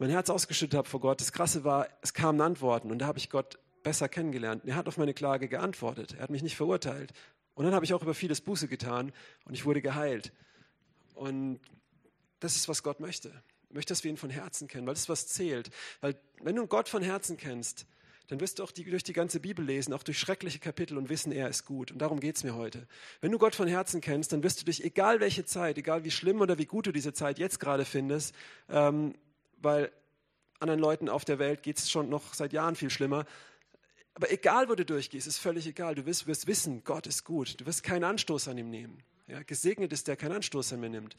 mein 0.01 0.11
Herz 0.11 0.31
ausgeschüttet 0.31 0.77
habe 0.77 0.89
vor 0.89 1.01
Gott. 1.01 1.21
Das 1.21 1.33
Krasse 1.33 1.65
war, 1.65 1.89
es 2.03 2.13
kamen 2.13 2.41
Antworten 2.41 2.93
und 2.93 2.99
da 2.99 3.07
habe 3.07 3.19
ich 3.19 3.31
Gott 3.31 3.59
besser 3.83 4.09
kennengelernt. 4.09 4.63
Er 4.67 4.77
hat 4.77 4.87
auf 4.87 4.99
meine 4.99 5.15
Klage 5.15 5.49
geantwortet. 5.49 6.15
Er 6.17 6.25
hat 6.25 6.31
mich 6.31 6.43
nicht 6.43 6.57
verurteilt. 6.57 7.13
Und 7.59 7.65
dann 7.65 7.75
habe 7.75 7.85
ich 7.85 7.93
auch 7.93 8.03
über 8.03 8.15
vieles 8.15 8.41
Buße 8.41 8.69
getan 8.69 9.13
und 9.45 9.53
ich 9.53 9.65
wurde 9.65 9.83
geheilt. 9.83 10.33
Und 11.17 11.59
das 12.39 12.55
ist, 12.55 12.69
was 12.69 12.85
Gott 12.85 13.01
möchte. 13.01 13.31
Er 13.31 13.75
möchte, 13.75 13.91
dass 13.91 14.05
wir 14.05 14.13
ihn 14.13 14.17
von 14.17 14.31
Herzen 14.31 14.69
kennen, 14.69 14.87
weil 14.87 14.95
das 14.95 15.03
ist, 15.03 15.09
was 15.09 15.27
zählt. 15.27 15.69
Weil 16.01 16.15
wenn 16.41 16.55
du 16.55 16.69
Gott 16.69 16.89
von 16.89 17.03
Herzen 17.03 17.37
kennst, 17.37 17.87
dann 18.29 18.39
wirst 18.39 18.61
du 18.61 18.63
auch 18.63 18.71
die, 18.71 18.85
durch 18.85 19.03
die 19.03 19.13
ganze 19.13 19.41
Bibel 19.41 19.65
lesen, 19.65 19.93
auch 19.93 20.05
durch 20.05 20.21
schreckliche 20.21 20.61
Kapitel 20.61 20.97
und 20.97 21.09
wissen, 21.09 21.33
er 21.33 21.49
ist 21.49 21.65
gut. 21.65 21.91
Und 21.91 21.99
darum 21.99 22.21
geht 22.21 22.37
es 22.37 22.45
mir 22.45 22.55
heute. 22.55 22.87
Wenn 23.21 23.33
du 23.33 23.39
Gott 23.39 23.57
von 23.57 23.67
Herzen 23.67 24.01
kennst, 24.01 24.33
dann 24.33 24.45
wirst 24.45 24.61
du 24.61 24.65
dich, 24.65 24.85
egal 24.85 25.19
welche 25.19 25.45
Zeit, 25.45 25.79
egal 25.79 26.05
wie 26.05 26.13
schlimm 26.13 26.41
oder 26.41 26.59
wie 26.59 26.67
gut 26.67 26.87
du 26.87 26.93
diese 26.93 27.13
Zeit 27.13 27.41
jetzt 27.41 27.59
gerade 27.59 27.85
findest, 27.85 28.37
ähm, 28.69 29.17
weil 29.57 29.91
anderen 30.61 30.79
Leuten 30.79 31.09
auf 31.09 31.25
der 31.25 31.41
Welt 31.41 31.65
geht 31.65 31.79
es 31.79 31.91
schon 31.91 32.09
noch 32.09 32.35
seit 32.35 32.53
Jahren 32.53 32.77
viel 32.77 32.91
schlimmer. 32.91 33.25
Aber 34.19 34.33
egal, 34.33 34.69
wo 34.69 34.75
du 34.75 34.85
durchgehst, 34.85 35.29
ist 35.29 35.39
völlig 35.39 35.65
egal. 35.69 35.95
Du 35.95 36.05
wirst, 36.05 36.27
wirst 36.27 36.49
wissen, 36.49 36.83
Gott 36.83 37.07
ist 37.07 37.23
gut. 37.23 37.61
Du 37.61 37.67
wirst 37.67 37.85
keinen 37.85 38.03
Anstoß 38.03 38.49
an 38.49 38.59
ihm 38.59 38.69
nehmen. 38.69 39.01
Ja, 39.29 39.45
gesegnet 39.45 39.93
ist 39.93 40.09
der, 40.09 40.17
keinen 40.17 40.33
Anstoß 40.33 40.73
an 40.73 40.81
mir 40.81 40.91
nimmt. 40.91 41.15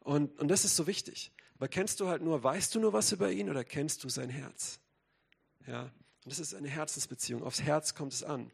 Und, 0.00 0.36
und 0.40 0.48
das 0.48 0.64
ist 0.64 0.74
so 0.74 0.88
wichtig. 0.88 1.30
Aber 1.54 1.68
kennst 1.68 2.00
du 2.00 2.08
halt 2.08 2.20
nur, 2.20 2.42
weißt 2.42 2.74
du 2.74 2.80
nur 2.80 2.92
was 2.92 3.12
über 3.12 3.30
ihn 3.30 3.48
oder 3.48 3.62
kennst 3.62 4.02
du 4.02 4.08
sein 4.08 4.28
Herz? 4.28 4.80
Ja, 5.68 5.82
und 5.82 6.32
das 6.32 6.40
ist 6.40 6.52
eine 6.52 6.68
Herzensbeziehung. 6.68 7.44
Aufs 7.44 7.62
Herz 7.62 7.94
kommt 7.94 8.12
es 8.12 8.24
an. 8.24 8.50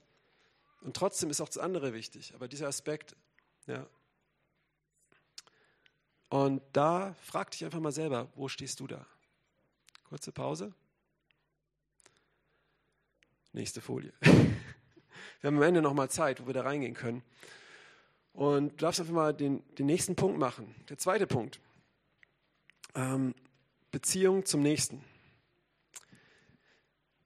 Und 0.83 0.95
trotzdem 0.95 1.31
ist 1.31 1.41
auch 1.41 1.49
das 1.49 1.57
andere 1.57 1.95
wichtig. 1.95 2.35
Aber 2.35 2.47
dieser 2.47 2.69
Aspekt, 2.69 3.17
ja. 3.67 3.87
Und 6.29 6.61
da 6.75 7.15
frag 7.23 7.53
dich 7.53 7.65
einfach 7.65 7.81
mal 7.81 7.91
selber, 7.91 8.29
wo 8.35 8.49
stehst 8.49 8.81
du 8.81 8.87
da? 8.87 9.07
Kurze 10.05 10.31
Pause. 10.31 10.75
Nächste 13.53 13.81
Folie. 13.81 14.13
Wir 14.21 15.49
haben 15.49 15.57
am 15.57 15.63
Ende 15.63 15.83
nochmal 15.83 16.11
Zeit, 16.11 16.43
wo 16.43 16.47
wir 16.47 16.55
da 16.55 16.63
reingehen 16.63 16.95
können. 16.95 17.23
Und 18.33 18.73
du 18.73 18.77
darfst 18.77 19.01
einfach 19.01 19.15
mal 19.15 19.35
den, 19.35 19.63
den 19.77 19.87
nächsten 19.87 20.17
Punkt 20.17 20.39
machen. 20.39 20.75
Der 20.89 20.99
zweite 20.99 21.27
Punkt. 21.27 21.61
Ähm, 22.95 23.35
Beziehung 23.91 24.45
zum 24.45 24.63
Nächsten. 24.63 25.03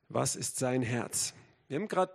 Was 0.08 0.36
ist 0.36 0.58
sein 0.58 0.82
Herz? 0.82 1.34
Wir 1.68 1.78
haben 1.78 1.88
gerade, 1.88 2.14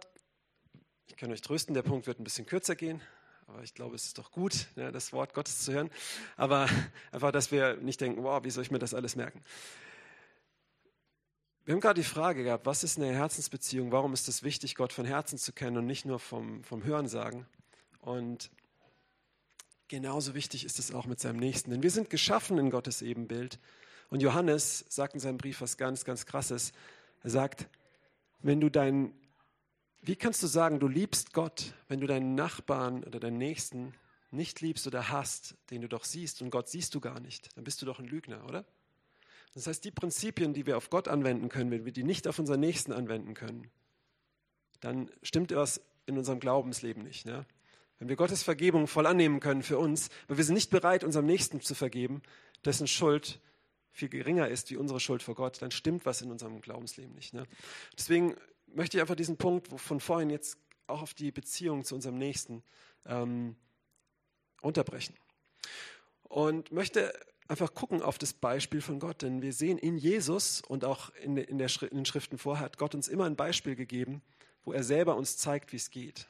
ich 1.07 1.17
kann 1.17 1.31
euch 1.31 1.41
trösten, 1.41 1.73
der 1.73 1.83
Punkt 1.83 2.07
wird 2.07 2.19
ein 2.19 2.23
bisschen 2.23 2.45
kürzer 2.45 2.75
gehen, 2.75 3.01
aber 3.47 3.63
ich 3.63 3.73
glaube, 3.73 3.95
es 3.95 4.05
ist 4.05 4.17
doch 4.17 4.31
gut, 4.31 4.67
ja, 4.75 4.91
das 4.91 5.13
Wort 5.13 5.33
Gottes 5.33 5.63
zu 5.63 5.73
hören. 5.73 5.89
Aber 6.35 6.69
einfach, 7.11 7.31
dass 7.31 7.51
wir 7.51 7.75
nicht 7.77 7.99
denken, 7.99 8.23
wow, 8.23 8.43
wie 8.43 8.51
soll 8.51 8.63
ich 8.63 8.71
mir 8.71 8.79
das 8.79 8.93
alles 8.93 9.15
merken? 9.15 9.43
Wir 11.67 11.73
haben 11.73 11.82
gerade 11.82 12.01
die 12.01 12.08
Frage 12.08 12.45
gehabt, 12.45 12.65
was 12.65 12.84
ist 12.86 12.97
eine 12.97 13.13
Herzensbeziehung? 13.13 13.91
Warum 13.91 14.13
ist 14.13 14.30
es 14.30 14.41
wichtig, 14.41 14.75
Gott 14.75 14.93
von 14.93 15.06
Herzen 15.06 15.38
zu 15.38 15.51
kennen 15.51 15.75
und 15.75 15.86
nicht 15.86 16.06
nur 16.06 16.17
vom, 16.17 16.63
vom 16.63 16.86
Hörensagen? 16.86 17.45
Und 17.99 18.49
Genauso 19.89 20.34
wichtig 20.34 20.65
ist 20.65 20.80
es 20.80 20.93
auch 20.93 21.06
mit 21.06 21.19
seinem 21.19 21.38
Nächsten. 21.38 21.71
Denn 21.71 21.84
wir 21.84 21.91
sind 21.91 22.10
geschaffen 22.10 22.58
in 22.58 22.69
Gottes 22.69 23.01
Ebenbild. 23.01 23.60
Und 24.10 24.21
Johannes 24.21 24.86
sagt 24.89 25.13
in 25.13 25.19
seinem 25.19 25.38
Brief 25.38 25.62
was 25.62 25.77
ganz, 25.77 26.03
ganz 26.03 26.25
Krasses. 26.25 26.73
Er 27.23 27.30
sagt, 27.30 27.67
wenn 28.39 28.60
du 28.60 28.69
deinen, 28.69 29.13
wie 30.01 30.15
kannst 30.15 30.43
du 30.43 30.47
sagen, 30.47 30.80
du 30.80 30.88
liebst 30.88 31.34
Gott, 31.34 31.73
wenn 31.88 31.99
du 31.99 32.08
deinen 32.08 32.36
Nachbarn 32.36 33.03
oder 33.03 33.19
deinen 33.19 33.38
Nächsten 33.38 33.93
nicht 34.32 34.60
liebst 34.62 34.88
oder 34.88 35.10
hast, 35.10 35.56
den 35.69 35.82
du 35.82 35.88
doch 35.88 36.03
siehst 36.03 36.41
und 36.41 36.49
Gott 36.49 36.67
siehst 36.67 36.93
du 36.93 36.99
gar 36.99 37.19
nicht, 37.19 37.56
dann 37.56 37.63
bist 37.63 37.82
du 37.82 37.86
doch 37.86 37.99
ein 37.99 38.06
Lügner, 38.06 38.45
oder? 38.45 38.65
Das 39.57 39.65
heißt, 39.65 39.83
die 39.85 39.91
Prinzipien, 39.91 40.53
die 40.53 40.67
wir 40.67 40.77
auf 40.77 40.91
Gott 40.91 41.07
anwenden 41.07 41.49
können, 41.49 41.71
wenn 41.71 41.83
wir 41.83 41.91
die 41.91 42.03
nicht 42.03 42.27
auf 42.27 42.37
unseren 42.37 42.59
Nächsten 42.59 42.93
anwenden 42.93 43.33
können, 43.33 43.71
dann 44.81 45.09
stimmt 45.23 45.51
was 45.55 45.81
in 46.05 46.15
unserem 46.15 46.39
Glaubensleben 46.39 47.01
nicht. 47.01 47.25
Ne? 47.25 47.43
Wenn 47.97 48.07
wir 48.07 48.17
Gottes 48.17 48.43
Vergebung 48.43 48.85
voll 48.85 49.07
annehmen 49.07 49.39
können 49.39 49.63
für 49.63 49.79
uns, 49.79 50.09
aber 50.27 50.37
wir 50.37 50.43
sind 50.43 50.53
nicht 50.53 50.69
bereit, 50.69 51.03
unserem 51.03 51.25
Nächsten 51.25 51.59
zu 51.59 51.73
vergeben, 51.73 52.21
dessen 52.65 52.85
Schuld 52.85 53.39
viel 53.89 54.09
geringer 54.09 54.47
ist 54.47 54.69
wie 54.69 54.77
unsere 54.77 54.99
Schuld 54.99 55.23
vor 55.23 55.33
Gott, 55.33 55.59
dann 55.59 55.71
stimmt 55.71 56.05
was 56.05 56.21
in 56.21 56.29
unserem 56.29 56.61
Glaubensleben 56.61 57.15
nicht. 57.15 57.33
Ne? 57.33 57.47
Deswegen 57.97 58.35
möchte 58.67 58.97
ich 58.97 59.01
einfach 59.01 59.15
diesen 59.15 59.37
Punkt 59.37 59.69
von 59.81 59.99
vorhin 59.99 60.29
jetzt 60.29 60.59
auch 60.85 61.01
auf 61.01 61.15
die 61.15 61.31
Beziehung 61.31 61.83
zu 61.83 61.95
unserem 61.95 62.19
Nächsten 62.19 62.61
ähm, 63.07 63.55
unterbrechen. 64.61 65.15
Und 66.21 66.71
möchte 66.71 67.11
einfach 67.47 67.73
gucken 67.73 68.01
auf 68.01 68.17
das 68.17 68.33
Beispiel 68.33 68.81
von 68.81 68.99
Gott, 68.99 69.21
denn 69.21 69.41
wir 69.41 69.53
sehen 69.53 69.77
in 69.77 69.97
Jesus 69.97 70.62
und 70.62 70.86
auch 70.86 71.10
in, 71.21 71.38
in, 71.38 71.57
der, 71.57 71.69
in 71.81 71.97
den 71.97 72.05
Schriften 72.05 72.38
vorher 72.38 72.65
hat 72.65 72.77
Gott 72.77 72.95
uns 72.95 73.07
immer 73.07 73.25
ein 73.25 73.36
Beispiel 73.36 73.75
gegeben, 73.75 74.21
wo 74.63 74.73
er 74.73 74.83
selber 74.83 75.15
uns 75.15 75.38
zeigt, 75.38 75.71
wie 75.71 75.77
es 75.77 75.89
geht. 75.89 76.27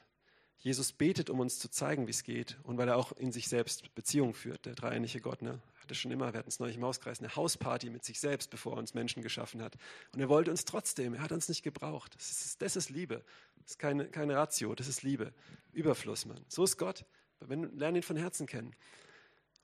Jesus 0.60 0.92
betet, 0.92 1.30
um 1.30 1.38
uns 1.38 1.60
zu 1.60 1.70
zeigen, 1.70 2.08
wie 2.08 2.10
es 2.10 2.24
geht 2.24 2.58
und 2.64 2.78
weil 2.78 2.88
er 2.88 2.96
auch 2.96 3.12
in 3.12 3.30
sich 3.30 3.48
selbst 3.48 3.94
Beziehung 3.94 4.34
führt, 4.34 4.66
der 4.66 4.74
dreieinige 4.74 5.20
Gott. 5.20 5.40
Ne? 5.40 5.62
Hatte 5.80 5.94
schon 5.94 6.10
immer, 6.10 6.32
wir 6.32 6.38
hatten 6.38 6.48
es 6.48 6.58
neulich 6.58 6.76
im 6.76 6.84
Hauskreis, 6.84 7.20
eine 7.20 7.34
Hausparty 7.34 7.90
mit 7.90 8.04
sich 8.04 8.18
selbst, 8.18 8.50
bevor 8.50 8.74
er 8.74 8.78
uns 8.78 8.92
Menschen 8.92 9.22
geschaffen 9.22 9.62
hat. 9.62 9.76
Und 10.12 10.20
er 10.20 10.28
wollte 10.28 10.50
uns 10.50 10.64
trotzdem, 10.64 11.14
er 11.14 11.22
hat 11.22 11.30
uns 11.30 11.48
nicht 11.48 11.62
gebraucht. 11.62 12.16
Das 12.16 12.30
ist, 12.30 12.60
das 12.60 12.74
ist 12.74 12.90
Liebe. 12.90 13.24
Das 13.62 13.72
ist 13.72 13.78
keine, 13.78 14.06
keine 14.08 14.34
Ratio, 14.34 14.74
das 14.74 14.88
ist 14.88 15.02
Liebe. 15.02 15.32
Überfluss, 15.72 16.26
Mann. 16.26 16.44
So 16.48 16.64
ist 16.64 16.76
Gott. 16.76 17.04
Lern 17.48 17.94
ihn 17.94 18.02
von 18.02 18.16
Herzen 18.16 18.46
kennen. 18.46 18.74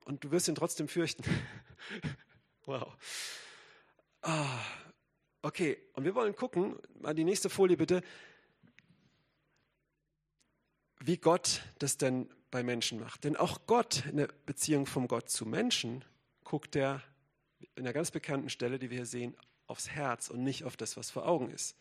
Und 0.04 0.24
du 0.24 0.30
wirst 0.30 0.48
ihn 0.48 0.54
trotzdem 0.54 0.88
fürchten. 0.88 1.24
wow. 2.66 2.96
Ah, 4.22 4.60
okay, 5.42 5.78
und 5.94 6.04
wir 6.04 6.14
wollen 6.14 6.34
gucken, 6.34 6.78
mal 7.00 7.14
die 7.14 7.24
nächste 7.24 7.50
Folie 7.50 7.76
bitte 7.76 8.02
wie 11.06 11.18
Gott 11.18 11.62
das 11.78 11.98
denn 11.98 12.30
bei 12.50 12.62
Menschen 12.62 12.98
macht. 12.98 13.24
Denn 13.24 13.36
auch 13.36 13.66
Gott, 13.66 14.06
in 14.06 14.16
der 14.16 14.28
Beziehung 14.46 14.86
vom 14.86 15.06
Gott 15.06 15.28
zu 15.28 15.44
Menschen, 15.44 16.04
guckt 16.44 16.76
er 16.76 17.02
in 17.74 17.84
einer 17.84 17.92
ganz 17.92 18.10
bekannten 18.10 18.48
Stelle, 18.48 18.78
die 18.78 18.90
wir 18.90 18.98
hier 18.98 19.06
sehen, 19.06 19.36
aufs 19.66 19.90
Herz 19.90 20.30
und 20.30 20.42
nicht 20.42 20.64
auf 20.64 20.76
das, 20.76 20.96
was 20.96 21.10
vor 21.10 21.26
Augen 21.26 21.50
ist. 21.50 21.76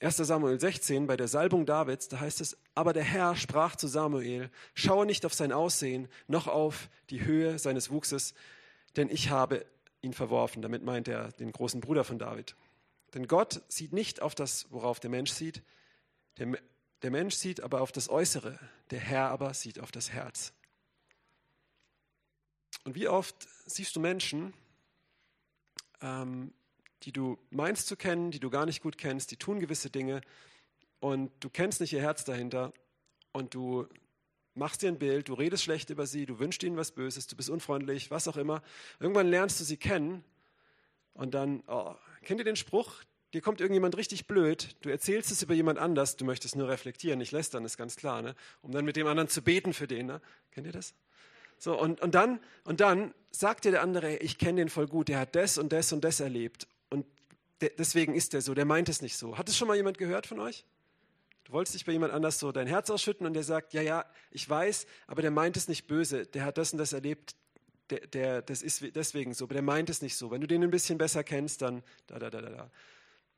1 0.00 0.16
Samuel 0.16 0.60
16, 0.60 1.06
bei 1.06 1.16
der 1.16 1.28
Salbung 1.28 1.64
Davids, 1.64 2.08
da 2.08 2.20
heißt 2.20 2.40
es, 2.40 2.58
aber 2.74 2.92
der 2.92 3.04
Herr 3.04 3.34
sprach 3.34 3.76
zu 3.76 3.88
Samuel, 3.88 4.50
schaue 4.74 5.06
nicht 5.06 5.24
auf 5.24 5.32
sein 5.32 5.52
Aussehen, 5.52 6.08
noch 6.28 6.46
auf 6.46 6.90
die 7.08 7.24
Höhe 7.24 7.58
seines 7.58 7.90
Wuchses, 7.90 8.34
denn 8.96 9.08
ich 9.08 9.30
habe 9.30 9.64
ihn 10.02 10.12
verworfen. 10.12 10.60
Damit 10.60 10.82
meint 10.82 11.08
er 11.08 11.32
den 11.32 11.50
großen 11.50 11.80
Bruder 11.80 12.04
von 12.04 12.18
David. 12.18 12.56
Denn 13.14 13.26
Gott 13.26 13.62
sieht 13.68 13.92
nicht 13.92 14.20
auf 14.20 14.34
das, 14.34 14.66
worauf 14.70 15.00
der 15.00 15.10
Mensch 15.10 15.30
sieht. 15.30 15.62
Der 16.38 16.58
der 17.02 17.10
Mensch 17.10 17.34
sieht 17.34 17.60
aber 17.60 17.82
auf 17.82 17.92
das 17.92 18.08
Äußere, 18.08 18.58
der 18.90 19.00
Herr 19.00 19.28
aber 19.28 19.52
sieht 19.54 19.78
auf 19.78 19.92
das 19.92 20.10
Herz. 20.10 20.52
Und 22.84 22.94
wie 22.94 23.08
oft 23.08 23.36
siehst 23.66 23.94
du 23.96 24.00
Menschen, 24.00 24.54
ähm, 26.00 26.52
die 27.02 27.12
du 27.12 27.38
meinst 27.50 27.86
zu 27.86 27.96
kennen, 27.96 28.30
die 28.30 28.40
du 28.40 28.50
gar 28.50 28.66
nicht 28.66 28.82
gut 28.82 28.98
kennst, 28.98 29.30
die 29.30 29.36
tun 29.36 29.60
gewisse 29.60 29.90
Dinge 29.90 30.20
und 31.00 31.30
du 31.40 31.50
kennst 31.50 31.80
nicht 31.80 31.92
ihr 31.92 32.00
Herz 32.00 32.24
dahinter 32.24 32.72
und 33.32 33.54
du 33.54 33.86
machst 34.54 34.82
dir 34.82 34.88
ein 34.88 34.98
Bild, 34.98 35.28
du 35.28 35.34
redest 35.34 35.62
schlecht 35.62 35.90
über 35.90 36.06
sie, 36.06 36.26
du 36.26 36.38
wünschst 36.38 36.62
ihnen 36.62 36.76
was 36.76 36.92
Böses, 36.92 37.26
du 37.26 37.36
bist 37.36 37.50
unfreundlich, 37.50 38.10
was 38.10 38.26
auch 38.26 38.36
immer. 38.36 38.62
Irgendwann 38.98 39.28
lernst 39.28 39.60
du 39.60 39.64
sie 39.64 39.76
kennen 39.76 40.24
und 41.12 41.34
dann, 41.34 41.62
oh, 41.66 41.94
kennt 42.22 42.40
ihr 42.40 42.44
den 42.44 42.56
Spruch, 42.56 43.02
dir 43.34 43.42
kommt 43.42 43.60
irgendjemand 43.60 43.96
richtig 43.96 44.26
blöd, 44.26 44.74
du 44.80 44.88
erzählst 44.88 45.30
es 45.30 45.42
über 45.42 45.54
jemand 45.54 45.78
anders, 45.78 46.16
du 46.16 46.24
möchtest 46.24 46.56
nur 46.56 46.68
reflektieren, 46.68 47.18
nicht 47.18 47.32
lästern, 47.32 47.64
ist 47.64 47.76
ganz 47.76 47.96
klar, 47.96 48.22
ne? 48.22 48.34
um 48.62 48.72
dann 48.72 48.84
mit 48.84 48.96
dem 48.96 49.06
anderen 49.06 49.28
zu 49.28 49.42
beten 49.42 49.74
für 49.74 49.86
den. 49.86 50.06
Ne? 50.06 50.22
Kennt 50.50 50.66
ihr 50.66 50.72
das? 50.72 50.94
So, 51.58 51.78
und, 51.78 52.00
und, 52.00 52.14
dann, 52.14 52.40
und 52.64 52.80
dann 52.80 53.14
sagt 53.30 53.64
dir 53.64 53.70
der 53.70 53.82
andere, 53.82 54.16
ich 54.16 54.38
kenne 54.38 54.60
den 54.60 54.68
voll 54.68 54.86
gut, 54.86 55.08
der 55.08 55.20
hat 55.20 55.34
das 55.34 55.58
und 55.58 55.72
das 55.72 55.92
und 55.92 56.04
das 56.04 56.20
erlebt. 56.20 56.66
Deswegen 57.60 58.14
ist 58.14 58.32
der 58.32 58.42
so, 58.42 58.54
der 58.54 58.64
meint 58.64 58.88
es 58.88 59.00
nicht 59.00 59.16
so. 59.16 59.38
Hat 59.38 59.48
es 59.48 59.56
schon 59.56 59.68
mal 59.68 59.76
jemand 59.76 59.98
gehört 59.98 60.26
von 60.26 60.40
euch? 60.40 60.64
Du 61.44 61.52
wolltest 61.52 61.74
dich 61.74 61.84
bei 61.84 61.92
jemand 61.92 62.12
anders 62.12 62.38
so 62.38 62.50
dein 62.52 62.66
Herz 62.66 62.90
ausschütten 62.90 63.26
und 63.26 63.34
der 63.34 63.44
sagt, 63.44 63.72
ja, 63.72 63.80
ja, 63.80 64.04
ich 64.30 64.48
weiß, 64.48 64.86
aber 65.06 65.22
der 65.22 65.30
meint 65.30 65.56
es 65.56 65.68
nicht 65.68 65.86
böse, 65.86 66.26
der 66.26 66.44
hat 66.44 66.58
das 66.58 66.72
und 66.72 66.78
das 66.78 66.92
erlebt, 66.92 67.36
der, 67.90 68.00
der, 68.08 68.42
das 68.42 68.62
ist 68.62 68.82
deswegen 68.96 69.32
so, 69.32 69.44
aber 69.44 69.54
der 69.54 69.62
meint 69.62 69.88
es 69.88 70.02
nicht 70.02 70.16
so. 70.16 70.30
Wenn 70.32 70.40
du 70.40 70.48
den 70.48 70.64
ein 70.64 70.70
bisschen 70.70 70.98
besser 70.98 71.22
kennst, 71.22 71.62
dann 71.62 71.84
da, 72.08 72.18
da, 72.18 72.30
da, 72.30 72.42
da, 72.42 72.50
da. 72.50 72.70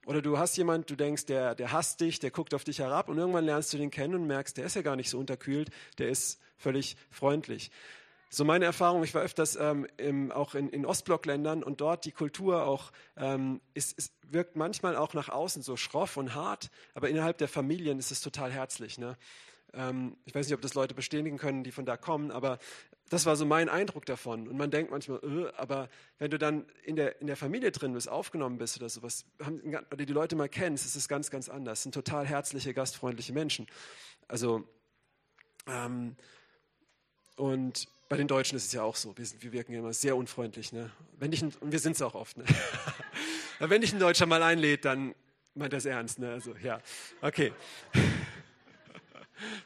Oder 0.06 0.22
du 0.22 0.38
hast 0.38 0.56
jemand, 0.56 0.88
du 0.88 0.96
denkst, 0.96 1.26
der, 1.26 1.54
der 1.54 1.70
hasst 1.70 2.00
dich, 2.00 2.18
der 2.18 2.30
guckt 2.30 2.54
auf 2.54 2.64
dich 2.64 2.78
herab 2.78 3.10
und 3.10 3.18
irgendwann 3.18 3.44
lernst 3.44 3.74
du 3.74 3.76
den 3.76 3.90
kennen 3.90 4.14
und 4.14 4.26
merkst, 4.26 4.56
der 4.56 4.64
ist 4.64 4.74
ja 4.74 4.80
gar 4.80 4.96
nicht 4.96 5.10
so 5.10 5.18
unterkühlt, 5.18 5.68
der 5.98 6.08
ist 6.08 6.40
völlig 6.56 6.96
freundlich. 7.10 7.70
So 8.30 8.44
meine 8.44 8.66
Erfahrung, 8.66 9.02
ich 9.04 9.14
war 9.14 9.22
öfters 9.22 9.56
ähm, 9.56 9.86
im, 9.96 10.30
auch 10.32 10.54
in, 10.54 10.68
in 10.68 10.84
Ostblockländern 10.84 11.62
und 11.62 11.80
dort 11.80 12.04
die 12.04 12.12
Kultur 12.12 12.64
auch 12.64 12.92
ähm, 13.16 13.60
ist, 13.72 13.96
ist, 13.96 14.12
wirkt 14.22 14.54
manchmal 14.54 14.96
auch 14.96 15.14
nach 15.14 15.30
außen 15.30 15.62
so 15.62 15.76
schroff 15.76 16.18
und 16.18 16.34
hart, 16.34 16.70
aber 16.94 17.08
innerhalb 17.08 17.38
der 17.38 17.48
Familien 17.48 17.98
ist 17.98 18.10
es 18.10 18.20
total 18.20 18.52
herzlich. 18.52 18.98
Ne? 18.98 19.16
Ähm, 19.72 20.16
ich 20.26 20.34
weiß 20.34 20.46
nicht, 20.46 20.54
ob 20.54 20.60
das 20.60 20.74
Leute 20.74 20.94
bestätigen 20.94 21.38
können, 21.38 21.64
die 21.64 21.72
von 21.72 21.86
da 21.86 21.96
kommen, 21.96 22.30
aber 22.30 22.58
das 23.08 23.24
war 23.24 23.36
so 23.36 23.46
mein 23.46 23.70
Eindruck 23.70 24.04
davon. 24.04 24.46
Und 24.46 24.58
man 24.58 24.70
denkt 24.70 24.90
manchmal, 24.90 25.20
äh, 25.22 25.50
aber 25.56 25.88
wenn 26.18 26.30
du 26.30 26.38
dann 26.38 26.66
in 26.84 26.96
der, 26.96 27.20
in 27.22 27.26
der 27.26 27.36
Familie 27.36 27.70
drin 27.72 27.94
bist, 27.94 28.10
aufgenommen 28.10 28.58
bist 28.58 28.76
oder 28.76 28.90
sowas, 28.90 29.24
haben, 29.42 29.60
oder 29.64 30.04
die 30.04 30.12
Leute 30.12 30.36
mal 30.36 30.50
kennst, 30.50 30.84
ist 30.84 30.96
es 30.96 31.08
ganz, 31.08 31.30
ganz 31.30 31.48
anders. 31.48 31.78
Es 31.78 31.82
sind 31.84 31.94
total 31.94 32.26
herzliche, 32.26 32.74
gastfreundliche 32.74 33.32
Menschen. 33.32 33.66
Also, 34.26 34.68
ähm, 35.66 36.16
und 37.36 37.88
bei 38.08 38.16
den 38.16 38.28
Deutschen 38.28 38.56
ist 38.56 38.66
es 38.66 38.72
ja 38.72 38.82
auch 38.82 38.96
so. 38.96 39.16
Wir, 39.16 39.26
sind, 39.26 39.42
wir 39.42 39.52
wirken 39.52 39.74
immer 39.74 39.92
sehr 39.92 40.16
unfreundlich. 40.16 40.72
Ne? 40.72 40.90
Wenn 41.18 41.30
dich, 41.30 41.42
und 41.42 41.72
wir 41.72 41.78
sind 41.78 41.92
es 41.92 42.02
auch 42.02 42.14
oft. 42.14 42.38
Ne? 42.38 42.44
wenn 43.58 43.80
dich 43.80 43.92
ein 43.92 43.98
Deutscher 43.98 44.26
mal 44.26 44.42
einlädt, 44.42 44.84
dann 44.84 45.14
meint 45.54 45.74
es 45.74 45.84
ernst. 45.84 46.18
Ne? 46.18 46.32
Also, 46.32 46.54
ja, 46.62 46.80
okay. 47.20 47.52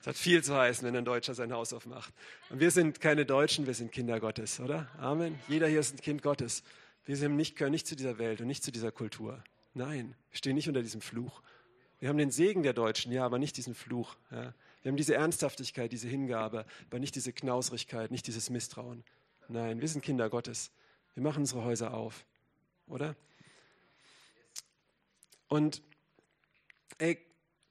Es 0.02 0.07
hat 0.07 0.16
viel 0.16 0.44
zu 0.44 0.55
heißen, 0.55 0.87
wenn 0.87 0.94
ein 0.94 1.05
Deutscher 1.07 1.33
sein 1.33 1.50
Haus 1.50 1.72
aufmacht. 1.72 2.12
Und 2.50 2.61
wir 2.61 2.70
sind 2.70 3.00
keine 3.00 3.24
Deutschen, 3.24 3.66
wir 3.66 3.72
sind 3.72 3.90
Kinder 3.90 4.20
Gottes, 4.20 4.61
oder? 4.61 4.87
Amen. 4.98 5.38
Jeder 5.48 5.66
hier 5.66 5.81
ist 5.81 5.94
ein 5.94 6.00
Kind 6.02 6.22
Gottes. 6.22 6.62
Wir 7.07 7.16
sind 7.16 7.37
nicht, 7.37 7.57
gehören 7.57 7.72
nicht 7.72 7.87
zu 7.87 7.96
dieser 7.96 8.18
Welt 8.18 8.42
und 8.42 8.48
nicht 8.48 8.62
zu 8.62 8.70
dieser 8.70 8.92
Kultur. 8.92 9.42
Nein, 9.72 10.14
wir 10.31 10.37
stehen 10.37 10.57
nicht 10.57 10.68
unter 10.68 10.83
diesem 10.83 11.00
Fluch. 11.00 11.40
Wir 12.00 12.11
haben 12.11 12.18
den 12.18 12.31
Segen 12.31 12.62
der 12.62 12.74
Deutschen, 12.74 13.12
ja, 13.12 13.24
aber 13.24 13.38
nicht 13.38 13.57
diesen 13.57 13.74
Fluch. 13.74 14.16
Ja. 14.31 14.52
Wir 14.82 14.90
haben 14.90 14.96
diese 14.96 15.14
Ernsthaftigkeit, 15.14 15.92
diese 15.92 16.08
Hingabe, 16.08 16.66
aber 16.88 16.98
nicht 16.98 17.14
diese 17.14 17.32
Knausrigkeit, 17.32 18.10
nicht 18.10 18.26
dieses 18.26 18.50
Misstrauen. 18.50 19.04
Nein, 19.48 19.80
wir 19.80 19.88
sind 19.88 20.02
Kinder 20.02 20.28
Gottes. 20.28 20.72
Wir 21.14 21.22
machen 21.22 21.40
unsere 21.40 21.64
Häuser 21.64 21.94
auf, 21.94 22.24
oder? 22.86 23.14
Und 25.48 25.82
ey, 26.98 27.18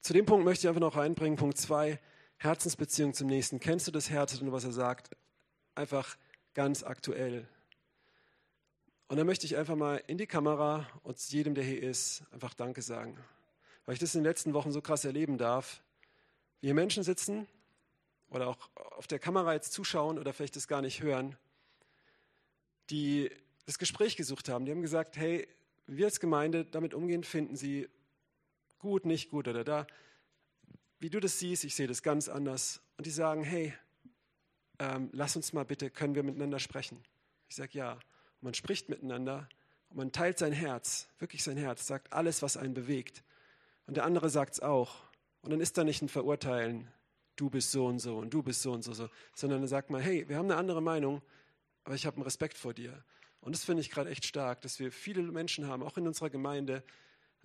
zu 0.02 0.14
dem 0.14 0.26
Punkt 0.26 0.46
möchte 0.46 0.66
ich 0.66 0.70
einfach 0.70 0.82
noch 0.82 0.96
reinbringen, 0.96 1.38
Punkt 1.38 1.58
2, 1.58 2.00
Herzensbeziehung 2.38 3.14
zum 3.14 3.28
Nächsten. 3.28 3.60
Kennst 3.60 3.88
du 3.88 3.92
das 3.92 4.10
Herz 4.10 4.40
und 4.40 4.52
was 4.52 4.64
er 4.64 4.72
sagt? 4.72 5.10
Einfach 5.76 6.18
ganz 6.54 6.84
aktuell. 6.84 7.48
Und 9.08 9.18
dann 9.18 9.28
möchte 9.28 9.46
ich 9.46 9.58
einfach 9.58 9.76
mal 9.76 10.02
in 10.08 10.18
die 10.18 10.28
Kamera 10.28 10.88
und 11.04 11.20
jedem, 11.32 11.56
der 11.56 11.64
hier 11.64 11.84
ist, 11.84 12.24
einfach 12.32 12.54
Danke 12.54 12.82
sagen. 12.82 13.18
Weil 13.86 13.94
ich 13.94 14.00
das 14.00 14.16
in 14.16 14.22
den 14.22 14.30
letzten 14.30 14.54
Wochen 14.54 14.72
so 14.72 14.82
krass 14.82 15.04
erleben 15.04 15.38
darf, 15.38 15.82
wie 16.62 16.68
hier 16.68 16.74
Menschen 16.74 17.04
sitzen 17.04 17.48
oder 18.30 18.48
auch 18.48 18.70
auf 18.76 19.08
der 19.08 19.20
Kamera 19.20 19.54
jetzt 19.54 19.74
zuschauen 19.74 20.18
oder 20.18 20.34
vielleicht 20.34 20.56
das 20.56 20.68
gar 20.68 20.82
nicht 20.82 21.02
hören, 21.02 21.36
die 22.90 23.30
das 23.66 23.78
Gespräch 23.78 24.16
gesucht 24.16 24.50
haben. 24.50 24.66
Die 24.66 24.72
haben 24.72 24.82
gesagt, 24.82 25.18
hey, 25.18 25.48
wir 25.88 26.06
als 26.06 26.20
Gemeinde 26.20 26.66
damit 26.66 26.94
umgehen, 26.94 27.24
finden 27.24 27.56
sie 27.56 27.90
gut, 28.80 29.06
nicht 29.06 29.30
gut 29.30 29.48
oder 29.48 29.64
da. 29.64 29.88
Wie 31.00 31.10
du 31.10 31.20
das 31.20 31.40
siehst, 31.40 31.64
ich 31.64 31.76
sehe 31.76 31.88
das 31.88 32.04
ganz 32.04 32.30
anders. 32.30 32.82
Und 32.98 33.06
die 33.06 33.12
sagen, 33.12 33.44
hey, 33.44 33.74
ähm, 34.80 35.10
lass 35.14 35.36
uns 35.36 35.54
mal 35.54 35.66
bitte, 35.66 35.90
können 35.90 36.16
wir 36.16 36.24
miteinander 36.24 36.60
sprechen? 36.60 37.04
Ich 37.50 37.56
sage 37.56 37.78
ja. 37.78 37.94
Und 37.94 38.44
man 38.44 38.54
spricht 38.54 38.90
miteinander 38.90 39.50
und 39.90 39.98
man 39.98 40.12
teilt 40.12 40.38
sein 40.38 40.54
Herz, 40.54 41.08
wirklich 41.20 41.44
sein 41.44 41.58
Herz, 41.58 41.88
sagt 41.88 42.14
alles, 42.14 42.42
was 42.42 42.56
einen 42.56 42.74
bewegt. 42.74 43.24
Und 43.88 43.98
der 43.98 44.06
andere 44.06 44.30
sagt 44.30 44.54
es 44.54 44.60
auch. 44.60 45.11
Und 45.42 45.52
dann 45.52 45.60
ist 45.60 45.78
da 45.78 45.84
nicht 45.84 46.02
ein 46.02 46.10
Verurteilen, 46.10 46.88
du 47.36 47.50
bist 47.50 47.72
so 47.72 47.86
und 47.86 48.00
so 48.00 48.18
und 48.18 48.34
du 48.34 48.44
bist 48.44 48.62
so 48.62 48.72
und 48.72 48.84
so, 48.84 48.94
so 48.94 49.10
sondern 49.34 49.62
er 49.62 49.68
sagt 49.68 49.90
mal, 49.90 50.02
hey, 50.02 50.28
wir 50.30 50.38
haben 50.38 50.46
eine 50.46 50.58
andere 50.58 50.82
Meinung, 50.82 51.22
aber 51.84 51.96
ich 51.96 52.06
habe 52.06 52.18
einen 52.18 52.24
Respekt 52.24 52.58
vor 52.58 52.74
dir. 52.74 53.04
Und 53.40 53.56
das 53.56 53.64
finde 53.64 53.82
ich 53.82 53.90
gerade 53.90 54.10
echt 54.10 54.26
stark, 54.26 54.62
dass 54.62 54.80
wir 54.80 54.92
viele 54.92 55.24
Menschen 55.24 55.68
haben, 55.68 55.82
auch 55.82 55.98
in 55.98 56.08
unserer 56.08 56.30
Gemeinde, 56.30 56.84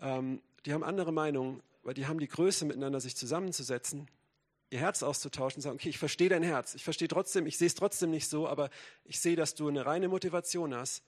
ähm, 0.01 0.43
die 0.67 0.75
haben 0.75 0.85
andere 0.85 1.13
Meinungen, 1.13 1.63
weil 1.83 1.95
die 1.95 2.07
haben 2.07 2.19
die 2.19 2.29
Größe, 2.29 2.67
miteinander 2.67 3.01
sich 3.01 3.17
zusammenzusetzen, 3.17 4.09
ihr 4.71 4.81
Herz 4.81 5.03
auszutauschen 5.03 5.59
und 5.59 5.63
sagen, 5.63 5.77
okay, 5.77 5.89
ich 5.89 5.99
verstehe 5.99 6.29
dein 6.29 6.43
Herz, 6.43 6.75
ich 6.75 6.85
verstehe 6.85 7.09
trotzdem, 7.09 7.47
ich 7.47 7.57
sehe 7.57 7.69
es 7.69 7.75
trotzdem 7.75 8.11
nicht 8.11 8.29
so, 8.29 8.47
aber 8.49 8.69
ich 9.05 9.21
sehe, 9.21 9.37
dass 9.37 9.55
du 9.55 9.69
eine 9.69 9.87
reine 9.87 10.09
Motivation 10.09 10.75
hast, 10.75 11.03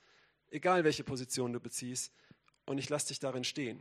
egal 0.51 0.85
welche 0.85 1.05
Position 1.05 1.53
du 1.53 1.61
beziehst, 1.61 2.12
und 2.64 2.79
ich 2.79 2.88
lasse 2.88 3.09
dich 3.09 3.18
darin 3.18 3.44
stehen, 3.44 3.81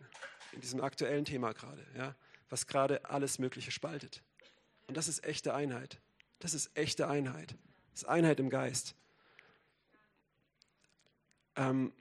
in 0.53 0.61
diesem 0.61 0.81
aktuellen 0.81 1.25
Thema 1.25 1.53
gerade. 1.53 1.85
Ja? 1.95 2.15
Was 2.49 2.67
gerade 2.67 3.09
alles 3.09 3.39
Mögliche 3.39 3.71
spaltet. 3.71 4.23
Und 4.87 4.97
das 4.97 5.07
ist 5.07 5.23
echte 5.23 5.53
Einheit. 5.53 5.99
Das 6.39 6.53
ist 6.53 6.75
echte 6.75 7.07
Einheit. 7.07 7.55
Das 7.91 8.03
ist 8.03 8.07
Einheit 8.07 8.39
im 8.39 8.49
Geist. 8.49 8.95
Ähm, 11.55 11.91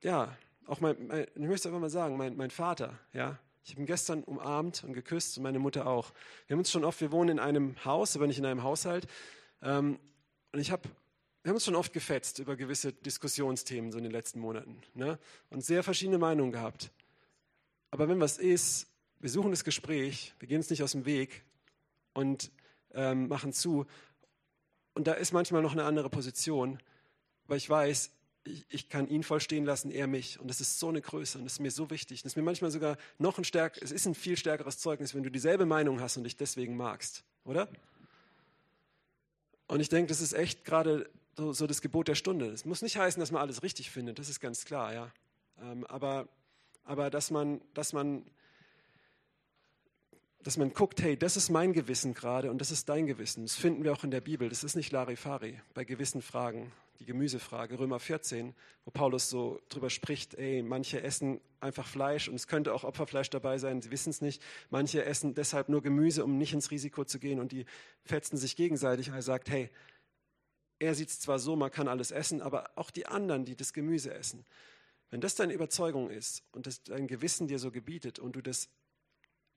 ja, 0.00 0.36
auch 0.66 0.80
mein, 0.80 1.06
mein, 1.06 1.26
ich 1.34 1.42
möchte 1.42 1.68
einfach 1.68 1.80
mal 1.80 1.90
sagen, 1.90 2.16
mein, 2.16 2.36
mein 2.36 2.50
Vater, 2.50 2.98
ja, 3.12 3.38
ich 3.64 3.72
habe 3.72 3.82
ihn 3.82 3.86
gestern 3.86 4.24
umarmt 4.24 4.82
und 4.82 4.92
geküsst 4.92 5.36
und 5.36 5.44
meine 5.44 5.58
Mutter 5.58 5.86
auch. 5.86 6.12
Wir 6.46 6.54
haben 6.54 6.60
uns 6.60 6.70
schon 6.70 6.84
oft, 6.84 7.00
wir 7.00 7.12
wohnen 7.12 7.30
in 7.30 7.38
einem 7.38 7.84
Haus, 7.84 8.16
aber 8.16 8.26
nicht 8.26 8.38
in 8.38 8.46
einem 8.46 8.62
Haushalt. 8.62 9.06
Ähm, 9.62 10.00
und 10.52 10.58
ich 10.58 10.72
habe, 10.72 10.88
wir 11.42 11.50
haben 11.50 11.56
uns 11.56 11.64
schon 11.64 11.76
oft 11.76 11.92
gefetzt 11.92 12.40
über 12.40 12.56
gewisse 12.56 12.92
Diskussionsthemen 12.92 13.92
so 13.92 13.98
in 13.98 14.04
den 14.04 14.12
letzten 14.12 14.40
Monaten. 14.40 14.82
Ne? 14.94 15.18
Und 15.48 15.64
sehr 15.64 15.84
verschiedene 15.84 16.18
Meinungen 16.18 16.50
gehabt. 16.50 16.90
Aber 17.90 18.08
wenn 18.08 18.18
was 18.18 18.38
ist, 18.38 18.88
wir 19.22 19.30
suchen 19.30 19.52
das 19.52 19.62
Gespräch, 19.62 20.34
wir 20.40 20.48
gehen 20.48 20.60
es 20.60 20.68
nicht 20.68 20.82
aus 20.82 20.92
dem 20.92 21.06
Weg 21.06 21.44
und 22.12 22.50
ähm, 22.92 23.28
machen 23.28 23.52
zu. 23.52 23.86
Und 24.94 25.06
da 25.06 25.12
ist 25.12 25.32
manchmal 25.32 25.62
noch 25.62 25.72
eine 25.72 25.84
andere 25.84 26.10
Position, 26.10 26.80
weil 27.46 27.56
ich 27.56 27.70
weiß, 27.70 28.10
ich, 28.44 28.66
ich, 28.68 28.88
kann 28.88 29.06
ihn 29.06 29.22
voll 29.22 29.40
stehen 29.40 29.64
lassen, 29.64 29.92
er 29.92 30.08
mich. 30.08 30.40
Und 30.40 30.48
das 30.48 30.60
ist 30.60 30.80
so 30.80 30.88
eine 30.88 31.00
Größe 31.00 31.38
und 31.38 31.44
das 31.44 31.54
ist 31.54 31.60
mir 31.60 31.70
so 31.70 31.88
wichtig. 31.88 32.22
Das 32.22 32.32
ist 32.32 32.36
mir 32.36 32.42
manchmal 32.42 32.72
sogar 32.72 32.98
noch 33.18 33.38
ein 33.38 33.44
stärker, 33.44 33.80
es 33.80 33.92
ist 33.92 34.06
ein 34.06 34.16
viel 34.16 34.36
stärkeres 34.36 34.78
Zeugnis, 34.78 35.14
wenn 35.14 35.22
du 35.22 35.30
dieselbe 35.30 35.66
Meinung 35.66 36.00
hast 36.00 36.16
und 36.16 36.24
dich 36.24 36.36
deswegen 36.36 36.76
magst, 36.76 37.22
oder? 37.44 37.68
Und 39.68 39.78
ich 39.78 39.88
denke, 39.88 40.08
das 40.08 40.20
ist 40.20 40.32
echt 40.32 40.64
gerade 40.64 41.08
so, 41.36 41.52
so, 41.52 41.68
das 41.68 41.80
Gebot 41.80 42.08
der 42.08 42.16
Stunde. 42.16 42.46
Es 42.46 42.64
muss 42.64 42.82
nicht 42.82 42.96
heißen, 42.96 43.20
dass 43.20 43.30
man 43.30 43.40
alles 43.40 43.62
richtig 43.62 43.92
findet, 43.92 44.18
das 44.18 44.28
ist 44.28 44.40
ganz 44.40 44.64
klar, 44.64 44.92
ja. 44.92 45.12
Ähm, 45.60 45.86
aber, 45.86 46.28
aber 46.82 47.08
dass 47.08 47.30
man, 47.30 47.60
dass 47.72 47.92
man 47.92 48.26
dass 50.42 50.56
man 50.56 50.72
guckt, 50.72 51.00
hey, 51.02 51.16
das 51.16 51.36
ist 51.36 51.50
mein 51.50 51.72
Gewissen 51.72 52.14
gerade 52.14 52.50
und 52.50 52.58
das 52.58 52.70
ist 52.70 52.88
dein 52.88 53.06
Gewissen. 53.06 53.44
Das 53.44 53.54
finden 53.54 53.84
wir 53.84 53.92
auch 53.92 54.04
in 54.04 54.10
der 54.10 54.20
Bibel. 54.20 54.48
Das 54.48 54.64
ist 54.64 54.74
nicht 54.74 54.92
Larifari 54.92 55.60
bei 55.74 55.84
gewissen 55.84 56.22
Fragen. 56.22 56.72
Die 57.00 57.06
Gemüsefrage, 57.06 57.78
Römer 57.78 57.98
14, 57.98 58.54
wo 58.84 58.90
Paulus 58.90 59.28
so 59.28 59.60
drüber 59.68 59.90
spricht, 59.90 60.34
ey, 60.34 60.62
manche 60.62 61.02
essen 61.02 61.40
einfach 61.60 61.86
Fleisch 61.86 62.28
und 62.28 62.36
es 62.36 62.46
könnte 62.46 62.72
auch 62.72 62.84
Opferfleisch 62.84 63.28
dabei 63.28 63.58
sein, 63.58 63.82
sie 63.82 63.90
wissen 63.90 64.10
es 64.10 64.20
nicht. 64.20 64.42
Manche 64.70 65.04
essen 65.04 65.34
deshalb 65.34 65.68
nur 65.68 65.82
Gemüse, 65.82 66.24
um 66.24 66.38
nicht 66.38 66.52
ins 66.52 66.70
Risiko 66.70 67.04
zu 67.04 67.18
gehen 67.18 67.40
und 67.40 67.50
die 67.50 67.64
fetzen 68.04 68.36
sich 68.36 68.54
gegenseitig. 68.54 69.08
Und 69.08 69.16
er 69.16 69.22
sagt, 69.22 69.50
hey, 69.50 69.70
er 70.78 70.94
sieht 70.94 71.08
es 71.08 71.20
zwar 71.20 71.38
so, 71.38 71.56
man 71.56 71.70
kann 71.70 71.88
alles 71.88 72.10
essen, 72.10 72.42
aber 72.42 72.70
auch 72.76 72.90
die 72.90 73.06
anderen, 73.06 73.44
die 73.44 73.56
das 73.56 73.72
Gemüse 73.72 74.12
essen. 74.14 74.44
Wenn 75.10 75.20
das 75.20 75.34
deine 75.34 75.52
Überzeugung 75.52 76.08
ist 76.10 76.42
und 76.52 76.66
das 76.66 76.82
dein 76.82 77.06
Gewissen 77.06 77.46
dir 77.46 77.58
so 77.58 77.70
gebietet 77.70 78.18
und 78.18 78.34
du 78.34 78.40
das 78.40 78.68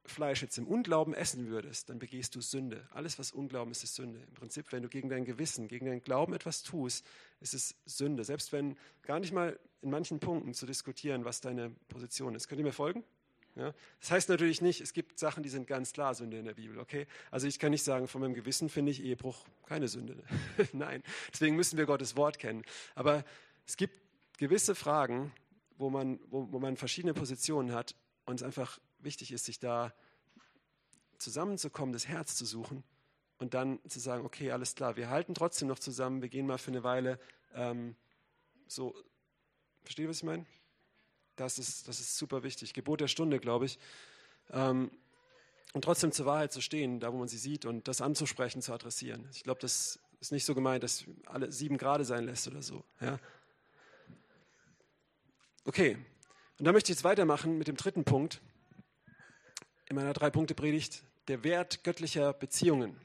Fleisch 0.05 0.41
jetzt 0.41 0.57
im 0.57 0.67
Unglauben 0.67 1.13
essen 1.13 1.47
würdest, 1.47 1.89
dann 1.89 1.99
begehst 1.99 2.35
du 2.35 2.41
Sünde. 2.41 2.87
Alles, 2.91 3.17
was 3.19 3.31
Unglauben 3.31 3.71
ist, 3.71 3.83
ist 3.83 3.95
Sünde. 3.95 4.19
Im 4.27 4.33
Prinzip, 4.33 4.71
wenn 4.71 4.83
du 4.83 4.89
gegen 4.89 5.09
dein 5.09 5.25
Gewissen, 5.25 5.67
gegen 5.67 5.85
deinen 5.85 6.01
Glauben 6.01 6.33
etwas 6.33 6.63
tust, 6.63 7.05
ist 7.41 7.53
es 7.53 7.75
Sünde. 7.85 8.23
Selbst 8.23 8.51
wenn 8.51 8.77
gar 9.03 9.19
nicht 9.19 9.33
mal 9.33 9.59
in 9.81 9.89
manchen 9.89 10.19
Punkten 10.19 10.53
zu 10.53 10.65
diskutieren, 10.65 11.25
was 11.25 11.41
deine 11.41 11.71
Position 11.89 12.35
ist. 12.35 12.47
Könnt 12.47 12.59
ihr 12.59 12.65
mir 12.65 12.73
folgen? 12.73 13.03
Ja? 13.55 13.73
Das 13.99 14.11
heißt 14.11 14.29
natürlich 14.29 14.61
nicht, 14.61 14.81
es 14.81 14.93
gibt 14.93 15.17
Sachen, 15.17 15.43
die 15.43 15.49
sind 15.49 15.67
ganz 15.67 15.93
klar 15.93 16.13
Sünde 16.13 16.37
in 16.37 16.45
der 16.45 16.53
Bibel, 16.53 16.79
okay? 16.79 17.07
Also 17.31 17.47
ich 17.47 17.59
kann 17.59 17.71
nicht 17.71 17.83
sagen, 17.83 18.07
von 18.07 18.21
meinem 18.21 18.33
Gewissen 18.33 18.69
finde 18.69 18.91
ich 18.91 19.03
Ehebruch 19.03 19.45
keine 19.65 19.87
Sünde. 19.87 20.23
Nein, 20.73 21.03
deswegen 21.31 21.55
müssen 21.55 21.77
wir 21.77 21.85
Gottes 21.85 22.15
Wort 22.15 22.39
kennen. 22.39 22.63
Aber 22.95 23.23
es 23.65 23.77
gibt 23.77 23.93
gewisse 24.37 24.75
Fragen, 24.75 25.31
wo 25.77 25.89
man, 25.89 26.19
wo, 26.29 26.51
wo 26.51 26.59
man 26.59 26.77
verschiedene 26.77 27.13
Positionen 27.13 27.73
hat 27.73 27.95
und 28.25 28.41
es 28.41 28.43
einfach 28.43 28.79
wichtig 29.05 29.31
ist, 29.31 29.45
sich 29.45 29.59
da 29.59 29.93
zusammenzukommen, 31.17 31.93
das 31.93 32.07
Herz 32.07 32.35
zu 32.35 32.45
suchen 32.45 32.83
und 33.37 33.53
dann 33.53 33.79
zu 33.87 33.99
sagen, 33.99 34.25
okay, 34.25 34.51
alles 34.51 34.75
klar, 34.75 34.97
wir 34.97 35.09
halten 35.09 35.33
trotzdem 35.33 35.69
noch 35.69 35.79
zusammen, 35.79 36.21
wir 36.21 36.29
gehen 36.29 36.45
mal 36.45 36.57
für 36.57 36.71
eine 36.71 36.83
Weile 36.83 37.19
ähm, 37.55 37.95
so, 38.67 38.95
versteht 39.83 40.03
ihr, 40.03 40.09
was 40.09 40.17
ich 40.17 40.23
meine? 40.23 40.45
Das 41.35 41.59
ist, 41.59 41.87
das 41.87 41.99
ist 41.99 42.17
super 42.17 42.43
wichtig. 42.43 42.73
Gebot 42.73 43.01
der 43.01 43.07
Stunde, 43.07 43.39
glaube 43.39 43.65
ich. 43.65 43.79
Ähm, 44.51 44.91
und 45.73 45.83
trotzdem 45.83 46.11
zur 46.11 46.25
Wahrheit 46.25 46.53
zu 46.53 46.61
stehen, 46.61 46.99
da 46.99 47.11
wo 47.11 47.17
man 47.17 47.27
sie 47.27 47.37
sieht 47.37 47.65
und 47.65 47.87
das 47.87 48.01
anzusprechen, 48.01 48.61
zu 48.61 48.73
adressieren. 48.73 49.27
Ich 49.33 49.43
glaube, 49.43 49.59
das 49.59 49.99
ist 50.19 50.31
nicht 50.31 50.45
so 50.45 50.55
gemeint, 50.55 50.83
dass 50.83 51.05
alle 51.25 51.51
sieben 51.51 51.77
Grade 51.77 52.05
sein 52.05 52.25
lässt 52.25 52.47
oder 52.47 52.61
so. 52.61 52.83
Ja? 53.01 53.19
Okay, 55.65 55.97
Und 56.57 56.65
da 56.65 56.71
möchte 56.71 56.91
ich 56.91 56.97
jetzt 56.97 57.03
weitermachen 57.03 57.57
mit 57.57 57.67
dem 57.67 57.75
dritten 57.75 58.05
Punkt 58.05 58.41
in 59.87 59.95
meiner 59.95 60.13
Drei-Punkte-Predigt, 60.13 61.03
der 61.27 61.43
Wert 61.43 61.83
göttlicher 61.83 62.33
Beziehungen. 62.33 62.99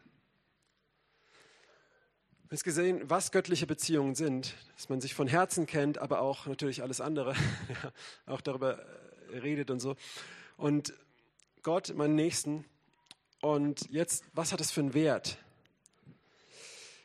Wir 2.48 2.56
haben 2.56 2.64
gesehen, 2.64 3.08
was 3.08 3.30
göttliche 3.30 3.66
Beziehungen 3.66 4.14
sind, 4.14 4.54
dass 4.74 4.88
man 4.88 5.00
sich 5.00 5.14
von 5.14 5.28
Herzen 5.28 5.66
kennt, 5.66 5.98
aber 5.98 6.20
auch 6.20 6.46
natürlich 6.46 6.82
alles 6.82 7.00
andere, 7.00 7.34
auch 8.26 8.40
darüber 8.40 8.78
äh, 9.32 9.38
redet 9.38 9.70
und 9.70 9.80
so. 9.80 9.94
Und 10.56 10.94
Gott, 11.62 11.94
meinen 11.94 12.14
Nächsten. 12.14 12.64
Und 13.40 13.88
jetzt, 13.90 14.24
was 14.32 14.52
hat 14.52 14.60
das 14.60 14.70
für 14.70 14.80
einen 14.80 14.94
Wert? 14.94 15.38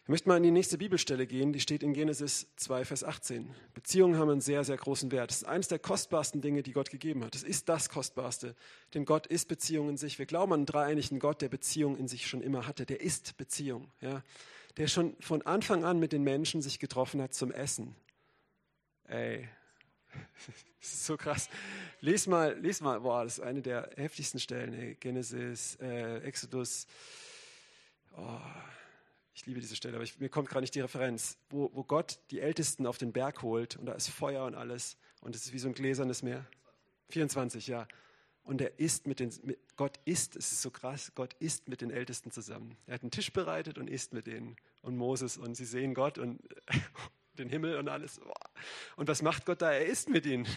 Ich 0.05 0.09
möchte 0.09 0.29
mal 0.29 0.37
in 0.37 0.43
die 0.43 0.51
nächste 0.51 0.77
Bibelstelle 0.77 1.25
gehen, 1.25 1.51
die 1.51 1.59
steht 1.59 1.81
in 1.81 1.93
Genesis 1.93 2.47
2, 2.57 2.85
Vers 2.85 3.03
18. 3.03 3.53
Beziehungen 3.73 4.17
haben 4.17 4.29
einen 4.29 4.41
sehr, 4.41 4.63
sehr 4.63 4.77
großen 4.77 5.11
Wert. 5.11 5.31
Das 5.31 5.37
ist 5.37 5.45
eines 5.45 5.67
der 5.67 5.79
kostbarsten 5.79 6.41
Dinge, 6.41 6.61
die 6.61 6.73
Gott 6.73 6.91
gegeben 6.91 7.23
hat. 7.23 7.33
Das 7.33 7.41
ist 7.41 7.69
das 7.69 7.89
Kostbarste, 7.89 8.55
denn 8.93 9.05
Gott 9.05 9.25
ist 9.25 9.47
Beziehung 9.47 9.89
in 9.89 9.97
sich. 9.97 10.19
Wir 10.19 10.27
glauben 10.27 10.53
an 10.53 10.59
einen 10.59 10.65
dreieinigen 10.67 11.17
Gott, 11.17 11.41
der 11.41 11.49
Beziehung 11.49 11.97
in 11.97 12.07
sich 12.07 12.27
schon 12.27 12.41
immer 12.41 12.67
hatte. 12.67 12.85
Der 12.85 13.01
ist 13.01 13.35
Beziehung. 13.37 13.91
Ja? 13.99 14.21
der 14.77 14.87
schon 14.87 15.15
von 15.19 15.41
Anfang 15.43 15.85
an 15.85 15.99
mit 15.99 16.11
den 16.11 16.23
Menschen 16.23 16.61
sich 16.61 16.79
getroffen 16.79 17.21
hat 17.21 17.33
zum 17.33 17.51
Essen. 17.51 17.95
Ey, 19.05 19.47
das 20.81 20.93
ist 20.93 21.05
so 21.05 21.17
krass. 21.17 21.49
Lies 22.01 22.27
mal, 22.27 22.57
lies 22.59 22.81
mal, 22.81 23.01
boah, 23.01 23.23
das 23.23 23.37
ist 23.37 23.43
eine 23.43 23.61
der 23.61 23.89
heftigsten 23.95 24.39
Stellen. 24.39 24.73
Ey. 24.73 24.95
Genesis, 24.95 25.77
äh, 25.81 26.17
Exodus. 26.19 26.87
Oh, 28.17 28.39
ich 29.35 29.45
liebe 29.45 29.59
diese 29.59 29.75
Stelle, 29.75 29.95
aber 29.95 30.03
ich, 30.03 30.17
mir 30.19 30.29
kommt 30.29 30.49
gerade 30.49 30.61
nicht 30.61 30.75
die 30.75 30.79
Referenz, 30.79 31.37
wo, 31.49 31.69
wo 31.73 31.83
Gott 31.83 32.19
die 32.31 32.39
Ältesten 32.39 32.87
auf 32.87 32.97
den 32.97 33.11
Berg 33.11 33.41
holt 33.41 33.75
und 33.75 33.85
da 33.85 33.91
ist 33.91 34.07
Feuer 34.07 34.45
und 34.45 34.55
alles 34.55 34.97
und 35.19 35.35
es 35.35 35.45
ist 35.45 35.53
wie 35.53 35.59
so 35.59 35.67
ein 35.67 35.73
gläsernes 35.73 36.23
Meer. 36.23 36.45
24, 37.09 37.67
ja. 37.67 37.87
Und 38.43 38.61
er 38.61 38.79
isst 38.79 39.07
mit 39.07 39.19
den, 39.19 39.33
mit, 39.43 39.59
Gott 39.75 39.99
isst, 40.05 40.35
es 40.35 40.51
ist 40.51 40.61
so 40.61 40.71
krass, 40.71 41.11
Gott 41.15 41.33
isst 41.39 41.67
mit 41.67 41.81
den 41.81 41.91
Ältesten 41.91 42.31
zusammen. 42.31 42.77
Er 42.87 42.93
hat 42.93 43.01
einen 43.01 43.11
Tisch 43.11 43.33
bereitet 43.33 43.77
und 43.77 43.89
isst 43.89 44.13
mit 44.13 44.25
denen. 44.25 44.55
Und 44.81 44.95
Moses 44.95 45.37
und 45.37 45.55
sie 45.55 45.65
sehen 45.65 45.93
Gott 45.93 46.17
und 46.17 46.39
den 47.37 47.49
Himmel 47.49 47.77
und 47.77 47.89
alles. 47.89 48.21
Und 48.95 49.07
was 49.07 49.21
macht 49.21 49.45
Gott 49.45 49.61
da? 49.61 49.71
Er 49.71 49.85
isst 49.85 50.09
mit 50.09 50.25
ihnen. 50.25 50.47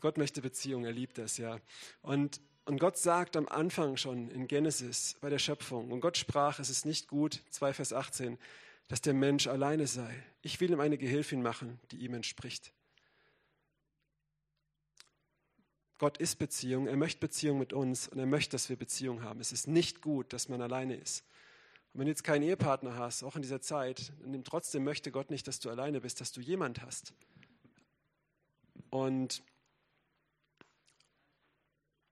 Gott 0.00 0.18
möchte 0.18 0.42
Beziehung, 0.42 0.84
er 0.84 0.92
liebt 0.92 1.16
das, 1.18 1.38
ja. 1.38 1.58
Und, 2.02 2.40
und 2.64 2.78
Gott 2.78 2.96
sagt 2.96 3.36
am 3.36 3.48
Anfang 3.48 3.96
schon 3.96 4.30
in 4.30 4.46
Genesis 4.46 5.16
bei 5.20 5.30
der 5.30 5.38
Schöpfung, 5.38 5.90
und 5.90 6.00
Gott 6.00 6.16
sprach, 6.16 6.58
es 6.58 6.70
ist 6.70 6.86
nicht 6.86 7.08
gut, 7.08 7.42
2 7.50 7.72
Vers 7.72 7.92
18, 7.92 8.38
dass 8.88 9.00
der 9.00 9.14
Mensch 9.14 9.46
alleine 9.46 9.86
sei. 9.86 10.22
Ich 10.42 10.60
will 10.60 10.70
ihm 10.70 10.80
eine 10.80 10.98
Gehilfin 10.98 11.42
machen, 11.42 11.80
die 11.90 11.98
ihm 11.98 12.14
entspricht. 12.14 12.72
Gott 15.98 16.18
ist 16.18 16.36
Beziehung, 16.40 16.88
er 16.88 16.96
möchte 16.96 17.20
Beziehung 17.20 17.58
mit 17.58 17.72
uns 17.72 18.08
und 18.08 18.18
er 18.18 18.26
möchte, 18.26 18.52
dass 18.52 18.68
wir 18.68 18.76
Beziehung 18.76 19.22
haben. 19.22 19.40
Es 19.40 19.52
ist 19.52 19.68
nicht 19.68 20.00
gut, 20.00 20.32
dass 20.32 20.48
man 20.48 20.60
alleine 20.60 20.96
ist. 20.96 21.24
Und 21.92 22.00
wenn 22.00 22.06
du 22.06 22.10
jetzt 22.10 22.24
keinen 22.24 22.42
Ehepartner 22.42 22.96
hast, 22.96 23.22
auch 23.22 23.36
in 23.36 23.42
dieser 23.42 23.60
Zeit, 23.60 24.12
dann 24.20 24.42
trotzdem 24.44 24.82
möchte 24.82 25.12
Gott 25.12 25.30
nicht, 25.30 25.46
dass 25.46 25.60
du 25.60 25.70
alleine 25.70 26.00
bist, 26.00 26.20
dass 26.20 26.32
du 26.32 26.40
jemand 26.40 26.82
hast. 26.82 27.14
Und, 28.90 29.42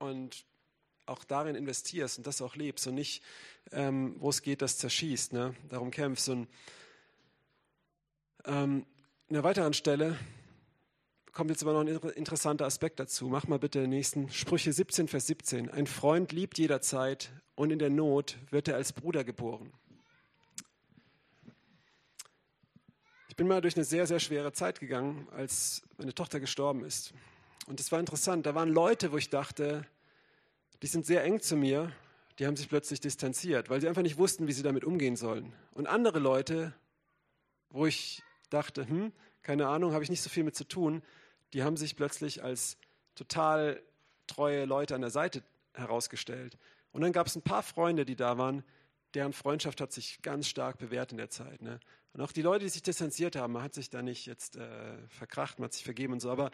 und 0.01 0.45
auch 1.07 1.25
darin 1.25 1.55
investierst 1.55 2.19
und 2.19 2.27
das 2.27 2.43
auch 2.43 2.57
lebst 2.57 2.87
und 2.87 2.95
nicht, 2.95 3.23
ähm, 3.73 4.15
wo 4.19 4.31
es 4.31 4.43
geht, 4.43 4.63
das 4.63 4.79
zerschießt, 4.79 5.33
ne? 5.33 5.55
darum 5.69 5.91
kämpfst. 5.91 6.29
Und 6.29 6.49
ähm, 8.45 8.87
in 9.29 9.37
einer 9.37 9.45
weiteren 9.45 9.75
Stelle 9.75 10.19
kommt 11.33 11.51
jetzt 11.51 11.63
aber 11.63 11.73
noch 11.73 12.03
ein 12.03 12.11
interessanter 12.11 12.65
Aspekt 12.67 12.99
dazu. 13.01 13.29
Mach 13.29 13.47
mal 13.47 13.59
bitte 13.59 13.81
den 13.81 13.91
nächsten. 13.91 14.31
Sprüche 14.31 14.73
17, 14.73 15.09
Vers 15.09 15.27
17. 15.27 15.71
Ein 15.71 15.87
Freund 15.87 16.33
liebt 16.33 16.59
jederzeit 16.59 17.31
und 17.55 17.71
in 17.71 17.79
der 17.79 17.91
Not 17.91 18.39
wird 18.51 18.69
er 18.69 18.77
als 18.77 18.93
Bruder 18.93 19.25
geboren. 19.25 19.73
Ich 23.29 23.37
bin 23.37 23.47
mal 23.47 23.61
durch 23.61 23.77
eine 23.77 23.85
sehr, 23.85 24.07
sehr 24.07 24.21
schwere 24.21 24.53
Zeit 24.53 24.81
gegangen, 24.81 25.29
als 25.31 25.83
meine 25.97 26.15
Tochter 26.15 26.41
gestorben 26.41 26.85
ist. 26.85 27.15
Und 27.66 27.81
es 27.81 27.92
war 27.92 28.01
interessant. 28.01 28.46
Da 28.46 28.55
waren 28.55 28.70
Leute, 28.70 29.12
wo 29.12 29.16
ich 29.16 29.31
dachte, 29.31 29.87
die 30.83 30.87
sind 30.87 31.07
sehr 31.07 31.25
eng 31.25 31.40
zu 31.40 31.57
mir, 31.57 31.92
die 32.38 32.46
haben 32.46 32.57
sich 32.57 32.68
plötzlich 32.68 33.01
distanziert, 33.01 33.68
weil 33.68 33.81
sie 33.81 33.88
einfach 33.88 34.03
nicht 34.03 34.16
wussten, 34.16 34.46
wie 34.46 34.53
sie 34.53 34.62
damit 34.62 34.85
umgehen 34.85 35.16
sollen. 35.16 35.53
Und 35.73 35.87
andere 35.87 36.18
Leute, 36.18 36.73
wo 37.68 37.87
ich 37.87 38.23
dachte, 38.49 38.88
hm, 38.88 39.12
keine 39.42 39.68
Ahnung, 39.68 39.92
habe 39.92 40.03
ich 40.05 40.11
nicht 40.11 40.23
so 40.23 40.31
viel 40.31 40.44
mit 40.44 40.57
zu 40.57 40.64
tun, 40.64 41.03
die 41.53 41.62
haben 41.62 41.77
sich 41.77 41.96
plötzlich 41.96 42.42
als 42.42 42.79
total 43.14 43.83
treue 44.27 44.64
Leute 44.64 44.94
an 44.94 45.01
der 45.01 45.11
Seite 45.11 45.42
herausgestellt. 45.75 46.57
Und 46.92 47.03
dann 47.03 47.12
gab 47.12 47.27
es 47.27 47.37
ein 47.37 47.42
paar 47.42 47.62
Freunde, 47.62 48.05
die 48.05 48.16
da 48.16 48.38
waren, 48.38 48.64
deren 49.14 49.33
Freundschaft 49.33 49.81
hat 49.81 49.92
sich 49.92 50.23
ganz 50.23 50.49
stark 50.49 50.79
bewährt 50.79 51.12
in 51.12 51.18
der 51.18 51.31
Zeit. 51.31 51.62
Ne? 51.62 51.81
Und 52.12 52.20
auch 52.20 52.33
die 52.33 52.42
Leute, 52.42 52.64
die 52.64 52.70
sich 52.70 52.83
distanziert 52.83 53.37
haben, 53.37 53.53
man 53.53 53.62
hat 53.62 53.75
sich 53.75 53.90
da 53.90 54.03
nicht 54.03 54.27
jetzt 54.27 54.57
äh, 54.57 54.96
verkracht, 55.09 55.59
man 55.59 55.66
hat 55.66 55.75
sich 55.75 55.85
vergeben 55.85 56.12
und 56.12 56.20
so, 56.20 56.31
aber 56.31 56.51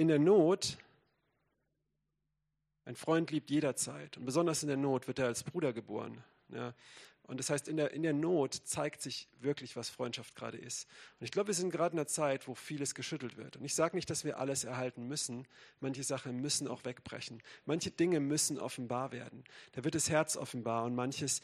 in 0.00 0.08
der 0.08 0.18
Not, 0.18 0.78
ein 2.86 2.96
Freund 2.96 3.30
liebt 3.30 3.50
jederzeit 3.50 4.16
und 4.16 4.24
besonders 4.24 4.62
in 4.62 4.68
der 4.68 4.78
Not 4.78 5.06
wird 5.06 5.18
er 5.18 5.26
als 5.26 5.44
Bruder 5.44 5.74
geboren. 5.74 6.24
Ja? 6.48 6.74
Und 7.24 7.38
das 7.38 7.50
heißt, 7.50 7.68
in 7.68 7.76
der, 7.76 7.92
in 7.92 8.02
der 8.02 8.14
Not 8.14 8.54
zeigt 8.54 9.02
sich 9.02 9.28
wirklich, 9.40 9.76
was 9.76 9.90
Freundschaft 9.90 10.34
gerade 10.34 10.56
ist. 10.56 10.88
Und 11.18 11.26
ich 11.26 11.30
glaube, 11.30 11.48
wir 11.48 11.54
sind 11.54 11.70
gerade 11.70 11.92
in 11.92 11.98
einer 11.98 12.06
Zeit, 12.06 12.48
wo 12.48 12.54
vieles 12.54 12.94
geschüttelt 12.94 13.36
wird. 13.36 13.58
Und 13.58 13.64
ich 13.64 13.74
sage 13.74 13.94
nicht, 13.94 14.08
dass 14.08 14.24
wir 14.24 14.38
alles 14.38 14.64
erhalten 14.64 15.06
müssen. 15.06 15.46
Manche 15.80 16.02
Sachen 16.02 16.40
müssen 16.40 16.66
auch 16.66 16.86
wegbrechen. 16.86 17.42
Manche 17.66 17.90
Dinge 17.90 18.20
müssen 18.20 18.58
offenbar 18.58 19.12
werden. 19.12 19.44
Da 19.72 19.84
wird 19.84 19.94
das 19.94 20.08
Herz 20.08 20.38
offenbar 20.38 20.84
und 20.84 20.94
manches 20.94 21.42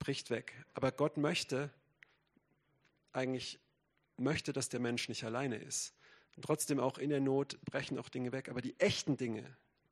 bricht 0.00 0.28
weg. 0.30 0.52
Aber 0.74 0.90
Gott 0.90 1.18
möchte 1.18 1.70
eigentlich, 3.12 3.60
möchte, 4.16 4.52
dass 4.52 4.68
der 4.68 4.80
Mensch 4.80 5.08
nicht 5.08 5.22
alleine 5.22 5.56
ist. 5.56 5.94
Und 6.36 6.44
trotzdem 6.44 6.80
auch 6.80 6.98
in 6.98 7.10
der 7.10 7.20
Not 7.20 7.58
brechen 7.64 7.98
auch 7.98 8.08
Dinge 8.08 8.32
weg. 8.32 8.48
Aber 8.48 8.62
die 8.62 8.78
echten 8.78 9.16
Dinge, 9.16 9.44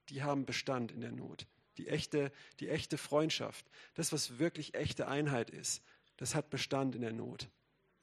die 0.08 0.22
haben 0.22 0.46
Bestand 0.46 0.92
in 0.92 1.00
der 1.00 1.12
Not 1.12 1.46
die 1.80 1.88
echte, 1.88 2.30
die 2.60 2.68
echte 2.68 2.98
Freundschaft, 2.98 3.64
das, 3.94 4.12
was 4.12 4.38
wirklich 4.38 4.74
echte 4.74 5.08
Einheit 5.08 5.50
ist, 5.50 5.82
das 6.16 6.34
hat 6.34 6.50
Bestand 6.50 6.94
in 6.94 7.00
der 7.00 7.12
Not, 7.12 7.48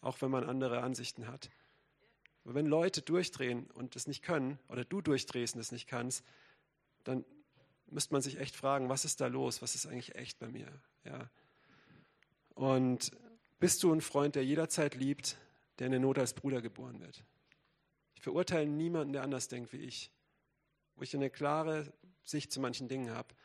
auch 0.01 0.21
wenn 0.21 0.31
man 0.31 0.43
andere 0.43 0.81
Ansichten 0.81 1.27
hat. 1.27 1.49
Aber 2.43 2.55
wenn 2.55 2.65
Leute 2.65 3.01
durchdrehen 3.01 3.69
und 3.73 3.95
das 3.95 4.07
nicht 4.07 4.23
können, 4.23 4.57
oder 4.67 4.83
du 4.83 5.01
durchdrehst 5.01 5.55
und 5.55 5.59
das 5.59 5.71
nicht 5.71 5.87
kannst, 5.87 6.23
dann 7.03 7.23
müsste 7.87 8.13
man 8.13 8.21
sich 8.21 8.39
echt 8.39 8.55
fragen, 8.55 8.89
was 8.89 9.05
ist 9.05 9.21
da 9.21 9.27
los? 9.27 9.61
Was 9.61 9.75
ist 9.75 9.85
eigentlich 9.85 10.15
echt 10.15 10.39
bei 10.39 10.47
mir? 10.47 10.67
Ja. 11.03 11.29
Und 12.55 13.11
bist 13.59 13.83
du 13.83 13.93
ein 13.93 14.01
Freund, 14.01 14.35
der 14.35 14.43
jederzeit 14.43 14.95
liebt, 14.95 15.37
der 15.77 15.87
in 15.87 15.91
der 15.91 16.01
Not 16.01 16.17
als 16.17 16.33
Bruder 16.33 16.61
geboren 16.61 16.99
wird? 16.99 17.23
Ich 18.17 18.23
verurteile 18.23 18.67
niemanden, 18.67 19.13
der 19.13 19.21
anders 19.21 19.47
denkt 19.47 19.71
wie 19.73 19.77
ich, 19.77 20.11
wo 20.95 21.03
ich 21.03 21.15
eine 21.15 21.29
klare 21.29 21.93
Sicht 22.23 22.51
zu 22.51 22.59
manchen 22.59 22.87
Dingen 22.87 23.11
habe 23.11 23.35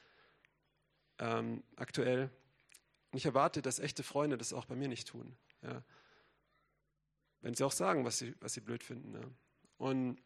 ähm, 1.18 1.62
aktuell. 1.76 2.30
Und 3.10 3.18
ich 3.18 3.26
erwarte, 3.26 3.60
dass 3.60 3.80
echte 3.80 4.02
Freunde 4.02 4.38
das 4.38 4.54
auch 4.54 4.64
bei 4.64 4.74
mir 4.74 4.88
nicht 4.88 5.08
tun. 5.08 5.36
Ja. 5.60 5.84
Wenn 7.42 7.52
sie 7.52 7.64
auch 7.64 7.72
sagen, 7.72 8.06
was 8.06 8.16
sie, 8.16 8.34
was 8.40 8.54
sie 8.54 8.62
blöd 8.62 8.82
finden. 8.82 9.14
Ja. 9.14 9.28
Und, 9.76 10.18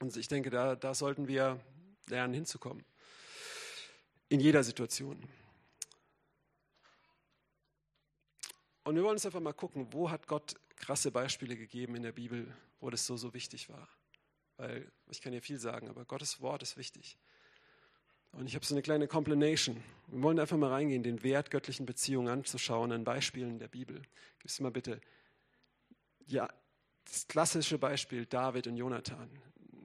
und 0.00 0.16
ich 0.16 0.26
denke, 0.26 0.50
da, 0.50 0.74
da 0.74 0.92
sollten 0.92 1.28
wir 1.28 1.60
lernen, 2.08 2.34
hinzukommen. 2.34 2.84
In 4.30 4.40
jeder 4.40 4.64
Situation. 4.64 5.22
Und 8.82 8.96
wir 8.96 9.04
wollen 9.04 9.12
uns 9.12 9.26
einfach 9.26 9.38
mal 9.38 9.52
gucken, 9.52 9.92
wo 9.92 10.10
hat 10.10 10.26
Gott 10.26 10.56
krasse 10.74 11.12
Beispiele 11.12 11.56
gegeben 11.56 11.94
in 11.94 12.02
der 12.02 12.10
Bibel, 12.10 12.52
wo 12.80 12.90
das 12.90 13.06
so, 13.06 13.16
so 13.16 13.34
wichtig 13.34 13.68
war. 13.68 13.88
Weil 14.56 14.90
ich 15.10 15.20
kann 15.20 15.32
ja 15.32 15.40
viel 15.40 15.58
sagen, 15.58 15.88
aber 15.88 16.04
Gottes 16.04 16.40
Wort 16.40 16.62
ist 16.62 16.76
wichtig. 16.76 17.18
Und 18.32 18.46
ich 18.46 18.54
habe 18.54 18.64
so 18.64 18.74
eine 18.74 18.82
kleine 18.82 19.08
Compilation. 19.08 19.82
Wir 20.08 20.22
wollen 20.22 20.38
einfach 20.38 20.56
mal 20.56 20.70
reingehen, 20.70 21.02
den 21.02 21.22
Wert 21.22 21.50
göttlichen 21.50 21.86
Beziehungen 21.86 22.28
anzuschauen 22.28 22.92
an 22.92 23.04
Beispielen 23.04 23.58
der 23.58 23.68
Bibel. 23.68 24.02
Gib 24.38 24.50
es 24.50 24.60
mal 24.60 24.70
bitte. 24.70 25.00
Ja, 26.26 26.48
das 27.04 27.26
klassische 27.26 27.78
Beispiel 27.78 28.26
David 28.26 28.66
und 28.68 28.76
Jonathan. 28.76 29.28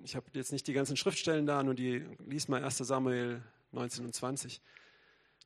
Ich 0.04 0.16
habe 0.16 0.28
jetzt 0.34 0.52
nicht 0.52 0.68
die 0.68 0.74
ganzen 0.74 0.96
Schriftstellen 0.96 1.48
da, 1.48 1.64
nur 1.64 1.74
die 1.74 2.06
lies 2.20 2.48
mal 2.48 2.64
1 2.64 2.78
Samuel 2.78 3.42
19 3.72 4.06
und 4.06 4.14
20. 4.14 4.62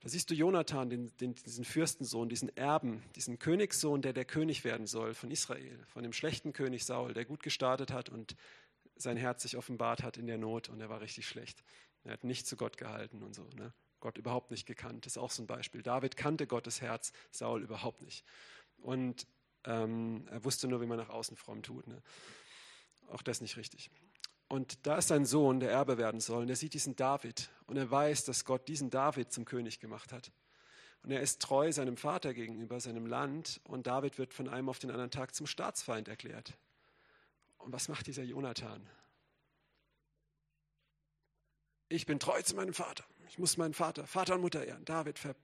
Da 0.02 0.08
siehst 0.08 0.30
du 0.30 0.34
Jonathan, 0.34 0.90
den, 0.90 1.16
den, 1.18 1.36
diesen 1.36 1.66
Fürstensohn, 1.66 2.30
diesen 2.30 2.56
Erben, 2.56 3.04
diesen 3.16 3.38
Königssohn, 3.38 4.02
der 4.02 4.14
der 4.14 4.26
König 4.26 4.64
werden 4.64 4.88
soll 4.88 5.14
von 5.14 5.30
Israel, 5.30 5.86
von 5.88 6.04
dem 6.04 6.14
schlechten 6.14 6.54
König 6.54 6.86
Saul, 6.86 7.14
der 7.14 7.26
gut 7.26 7.44
gestartet 7.44 7.92
hat 7.92 8.08
und 8.08 8.36
sein 8.96 9.18
Herz 9.18 9.42
sich 9.42 9.58
offenbart 9.58 10.04
hat 10.04 10.18
in 10.18 10.28
der 10.28 10.38
Not 10.38 10.70
und 10.70 10.80
er 10.80 10.90
war 10.90 11.02
richtig 11.02 11.28
schlecht. 11.28 11.64
Er 12.04 12.14
hat 12.14 12.24
nicht 12.24 12.48
zu 12.48 12.56
Gott 12.56 12.78
gehalten 12.78 13.24
und 13.24 13.36
so. 13.36 13.44
Ne? 13.58 13.74
Gott 14.00 14.18
überhaupt 14.18 14.52
nicht 14.52 14.66
gekannt. 14.66 15.06
Das 15.06 15.14
ist 15.14 15.18
auch 15.18 15.32
so 15.32 15.44
ein 15.44 15.48
Beispiel. 15.48 15.82
David 15.82 16.16
kannte 16.16 16.48
Gottes 16.48 16.82
Herz, 16.82 17.12
Saul 17.32 17.62
überhaupt 17.62 18.02
nicht. 18.02 18.24
Und 18.78 19.28
ähm, 19.66 20.28
er 20.30 20.44
wusste 20.46 20.68
nur, 20.68 20.82
wie 20.82 20.86
man 20.86 20.98
nach 20.98 21.10
außen 21.10 21.36
fromm 21.36 21.62
tut. 21.62 21.88
Ne? 21.88 22.02
Auch 23.10 23.22
das 23.22 23.42
nicht 23.42 23.58
richtig. 23.58 23.92
Und 24.50 24.86
da 24.88 24.98
ist 24.98 25.10
sein 25.10 25.26
Sohn, 25.26 25.60
der 25.60 25.72
Erbe 25.72 25.98
werden 25.98 26.20
soll. 26.20 26.42
Und 26.42 26.50
er 26.50 26.56
sieht 26.56 26.74
diesen 26.74 26.96
David. 26.96 27.50
Und 27.68 27.78
er 27.78 27.90
weiß, 27.90 28.26
dass 28.26 28.46
Gott 28.46 28.68
diesen 28.68 28.90
David 28.90 29.32
zum 29.32 29.46
König 29.46 29.80
gemacht 29.80 30.12
hat. 30.12 30.32
Und 31.04 31.12
er 31.12 31.22
ist 31.22 31.42
treu 31.42 31.72
seinem 31.72 31.98
Vater 31.98 32.34
gegenüber, 32.34 32.80
seinem 32.80 33.06
Land. 33.06 33.62
Und 33.64 33.86
David 33.86 34.18
wird 34.18 34.34
von 34.34 34.50
einem 34.50 34.68
auf 34.68 34.80
den 34.80 34.90
anderen 34.90 35.12
Tag 35.12 35.36
zum 35.36 35.46
Staatsfeind 35.46 36.08
erklärt. 36.08 36.58
Und 37.60 37.72
was 37.72 37.88
macht 37.90 38.08
dieser 38.08 38.24
Jonathan? 38.24 38.86
Ich 41.88 42.08
bin 42.08 42.20
treu 42.20 42.42
zu 42.42 42.56
meinem 42.56 42.74
Vater. 42.74 43.06
Ich 43.28 43.38
muss 43.38 43.58
meinen 43.58 43.76
Vater, 43.76 44.08
Vater 44.08 44.36
und 44.36 44.42
Mutter 44.42 44.66
ehren. 44.66 44.84
David 44.84 45.20
ver 45.20 45.36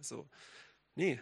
so. 0.00 0.28
Nee, 0.94 1.20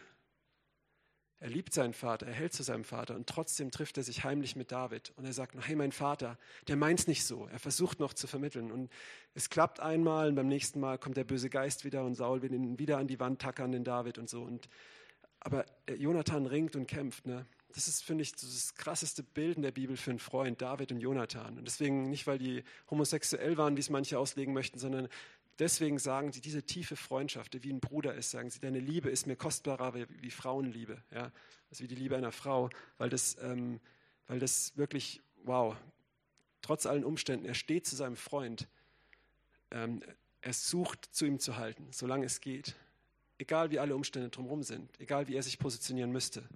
er 1.41 1.51
liebt 1.51 1.72
seinen 1.72 1.93
Vater, 1.93 2.26
er 2.26 2.32
hält 2.32 2.53
zu 2.53 2.64
seinem 2.64 2.84
Vater 2.84 3.14
und 3.14 3.28
trotzdem 3.28 3.70
trifft 3.70 3.97
er 3.97 4.03
sich 4.03 4.24
heimlich 4.24 4.57
mit 4.57 4.72
David 4.72 5.12
und 5.16 5.24
er 5.24 5.32
sagt 5.32 5.55
hey, 5.61 5.76
mein 5.76 5.93
Vater, 5.93 6.36
der 6.66 6.76
meint 6.76 7.01
es 7.01 7.07
nicht 7.07 7.24
so. 7.24 7.47
Er 7.47 7.61
versucht 7.61 8.01
noch 8.01 8.12
zu 8.12 8.26
vermitteln 8.26 8.72
und 8.72 8.91
es 9.34 9.49
klappt 9.49 9.78
einmal 9.78 10.28
und 10.28 10.34
beim 10.34 10.49
nächsten 10.49 10.80
Mal 10.80 10.99
kommt 10.99 11.16
der 11.16 11.24
böse 11.24 11.49
Geist 11.49 11.84
wieder 11.84 12.05
und 12.05 12.14
Saul 12.14 12.43
will 12.43 12.53
ihn 12.53 12.78
wieder 12.78 12.99
an 12.99 13.07
die 13.07 13.20
Wand 13.20 13.41
tackern, 13.41 13.70
den 13.70 13.84
David 13.84 14.18
und 14.18 14.28
so. 14.28 14.43
Und, 14.43 14.68
aber 15.39 15.64
Jonathan 15.97 16.47
ringt 16.47 16.74
und 16.74 16.86
kämpft. 16.86 17.26
Ne? 17.26 17.47
Das 17.72 17.86
ist, 17.86 18.03
finde 18.03 18.22
ich, 18.22 18.32
das 18.32 18.74
krasseste 18.74 19.22
Bild 19.22 19.57
in 19.57 19.62
der 19.62 19.70
Bibel 19.70 19.97
für 19.97 20.11
einen 20.11 20.18
Freund, 20.18 20.61
David 20.61 20.91
und 20.91 21.01
Jonathan. 21.01 21.59
Und 21.59 21.66
deswegen 21.66 22.11
nicht, 22.11 22.26
weil 22.26 22.39
die 22.39 22.64
homosexuell 22.91 23.57
waren, 23.57 23.76
wie 23.76 23.80
es 23.80 23.91
manche 23.91 24.18
auslegen 24.18 24.55
möchten, 24.55 24.78
sondern 24.78 25.09
Deswegen 25.59 25.98
sagen 25.98 26.32
sie, 26.32 26.40
diese 26.40 26.62
tiefe 26.62 26.94
Freundschaft, 26.94 27.62
wie 27.64 27.72
ein 27.72 27.80
Bruder 27.80 28.14
ist, 28.14 28.30
sagen 28.30 28.48
sie, 28.48 28.61
deine 28.61 28.78
Liebe 28.78 29.11
ist 29.11 29.26
mir 29.26 29.34
kostbarer 29.34 29.94
wie, 29.94 30.06
wie 30.22 30.30
Frauenliebe, 30.30 31.02
ja? 31.11 31.32
also 31.70 31.82
wie 31.82 31.88
die 31.88 31.96
Liebe 31.96 32.16
einer 32.16 32.30
Frau, 32.30 32.70
weil 32.96 33.11
das, 33.11 33.36
ähm, 33.40 33.80
weil 34.28 34.38
das 34.38 34.76
wirklich, 34.76 35.20
wow, 35.42 35.76
trotz 36.62 36.86
allen 36.86 37.04
Umständen, 37.04 37.44
er 37.44 37.54
steht 37.54 37.86
zu 37.86 37.96
seinem 37.96 38.16
Freund, 38.16 38.68
ähm, 39.72 40.02
er 40.42 40.52
sucht 40.52 41.09
zu 41.11 41.26
ihm 41.26 41.40
zu 41.40 41.56
halten, 41.56 41.88
solange 41.90 42.26
es 42.26 42.40
geht, 42.40 42.76
egal 43.38 43.72
wie 43.72 43.80
alle 43.80 43.96
Umstände 43.96 44.28
drumherum 44.28 44.62
sind, 44.62 44.88
egal 45.00 45.26
wie 45.26 45.34
er 45.34 45.42
sich 45.42 45.59
positionieren 45.59 46.12
müsste, 46.12 46.48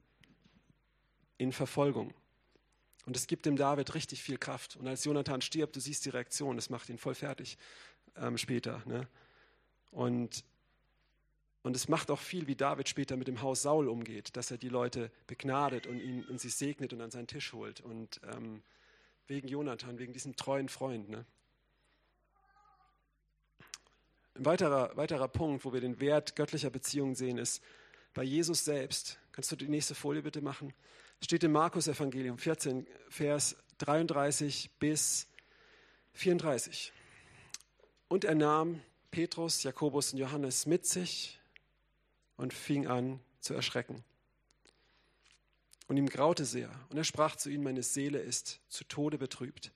in 1.39 1.51
Verfolgung. 1.51 2.15
Und 3.05 3.17
es 3.17 3.27
gibt 3.27 3.47
dem 3.47 3.57
David 3.57 3.97
richtig 3.97 4.23
viel 4.23 4.39
Kraft. 4.39 4.77
Und 4.77 4.87
als 4.87 5.05
Jonathan 5.05 5.41
stirbt, 5.41 5.75
du 5.75 5.81
siehst 5.81 6.05
die 6.05 6.11
Reaktion, 6.11 6.55
das 6.55 6.71
macht 6.71 6.89
ihn 6.89 6.99
voll 6.99 7.17
fertig 7.17 7.59
ähm, 8.17 8.39
später. 8.39 8.83
Ne? 8.87 9.09
Und, 9.91 10.45
und 11.63 11.77
es 11.77 11.89
macht 11.89 12.11
auch 12.11 12.19
viel, 12.19 12.47
wie 12.47 12.57
David 12.57 12.89
später 12.89 13.17
mit 13.17 13.29
dem 13.29 13.43
Haus 13.43 13.63
Saul 13.63 13.89
umgeht, 13.89 14.37
dass 14.37 14.51
er 14.51 14.59
die 14.59 14.69
Leute 14.69 15.11
begnadet 15.27 15.87
und, 15.87 16.01
ihn, 16.01 16.25
und 16.25 16.41
sie 16.41 16.49
segnet 16.49 16.93
und 16.93 17.01
an 17.01 17.11
seinen 17.11 17.27
Tisch 17.27 17.53
holt. 17.53 17.81
Und 17.81 18.21
ähm, 18.33 18.63
wegen 19.27 19.49
Jonathan, 19.49 19.99
wegen 19.99 20.13
diesem 20.13 20.37
treuen 20.37 20.69
Freund. 20.69 21.09
Ne? 21.09 21.25
Ein 24.35 24.45
weiterer, 24.47 24.97
weiterer 24.97 25.29
Punkt, 25.29 25.65
wo 25.65 25.73
wir 25.73 25.81
den 25.81 26.01
Wert 26.01 26.37
göttlicher 26.37 26.71
Beziehungen 26.71 27.15
sehen, 27.15 27.39
ist 27.39 27.63
bei 28.15 28.23
Jesus 28.23 28.65
selbst. 28.65 29.19
Kannst 29.33 29.53
du 29.53 29.57
die 29.57 29.69
nächste 29.69 29.95
Folie 29.95 30.23
bitte 30.23 30.41
machen? 30.41 30.73
Steht 31.21 31.45
im 31.45 31.53
Markus 31.53 31.87
Evangelium 31.87 32.39
14, 32.39 32.87
Vers 33.09 33.57
33 33.79 34.71
bis 34.79 35.29
34. 36.15 36.93
Und 38.13 38.25
er 38.25 38.35
nahm 38.35 38.83
Petrus, 39.11 39.63
Jakobus 39.63 40.13
und 40.13 40.19
Johannes 40.19 40.67
mit 40.67 40.85
sich 40.85 41.41
und 42.37 42.53
fing 42.53 42.87
an 42.87 43.21
zu 43.41 43.55
erschrecken. 43.55 44.05
Und 45.89 45.97
ihm 45.97 46.11
graute 46.11 46.45
sehr. 46.45 46.71
Und 46.91 46.99
er 46.99 47.05
sprach 47.05 47.37
zu 47.37 47.49
ihnen, 47.49 47.65
meine 47.65 47.83
Seele 47.83 48.19
ist 48.19 48.61
zu 48.69 48.85
Tode 48.85 49.17
betrübt. 49.17 49.73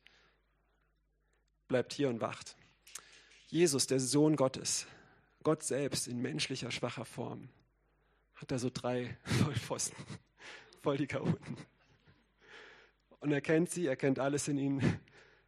Bleibt 1.67 1.95
hier 1.95 2.11
und 2.11 2.21
wacht. 2.21 2.57
Jesus, 3.49 3.87
der 3.87 4.01
Sohn 4.01 4.37
Gottes, 4.37 4.87
Gott 5.43 5.63
selbst 5.63 6.07
in 6.07 6.21
menschlicher, 6.21 6.71
schwacher 6.71 7.07
Form, 7.07 7.49
hat 8.35 8.51
da 8.51 8.59
so 8.59 8.69
drei 8.71 9.17
Vollpfosten, 9.25 9.97
voll 10.83 10.99
die 10.99 11.07
Chaoten. 11.07 11.57
Und 13.21 13.33
er 13.33 13.41
kennt 13.41 13.71
sie, 13.71 13.87
er 13.87 13.97
kennt 13.97 14.19
alles 14.19 14.47
in 14.47 14.59
ihnen 14.59 15.01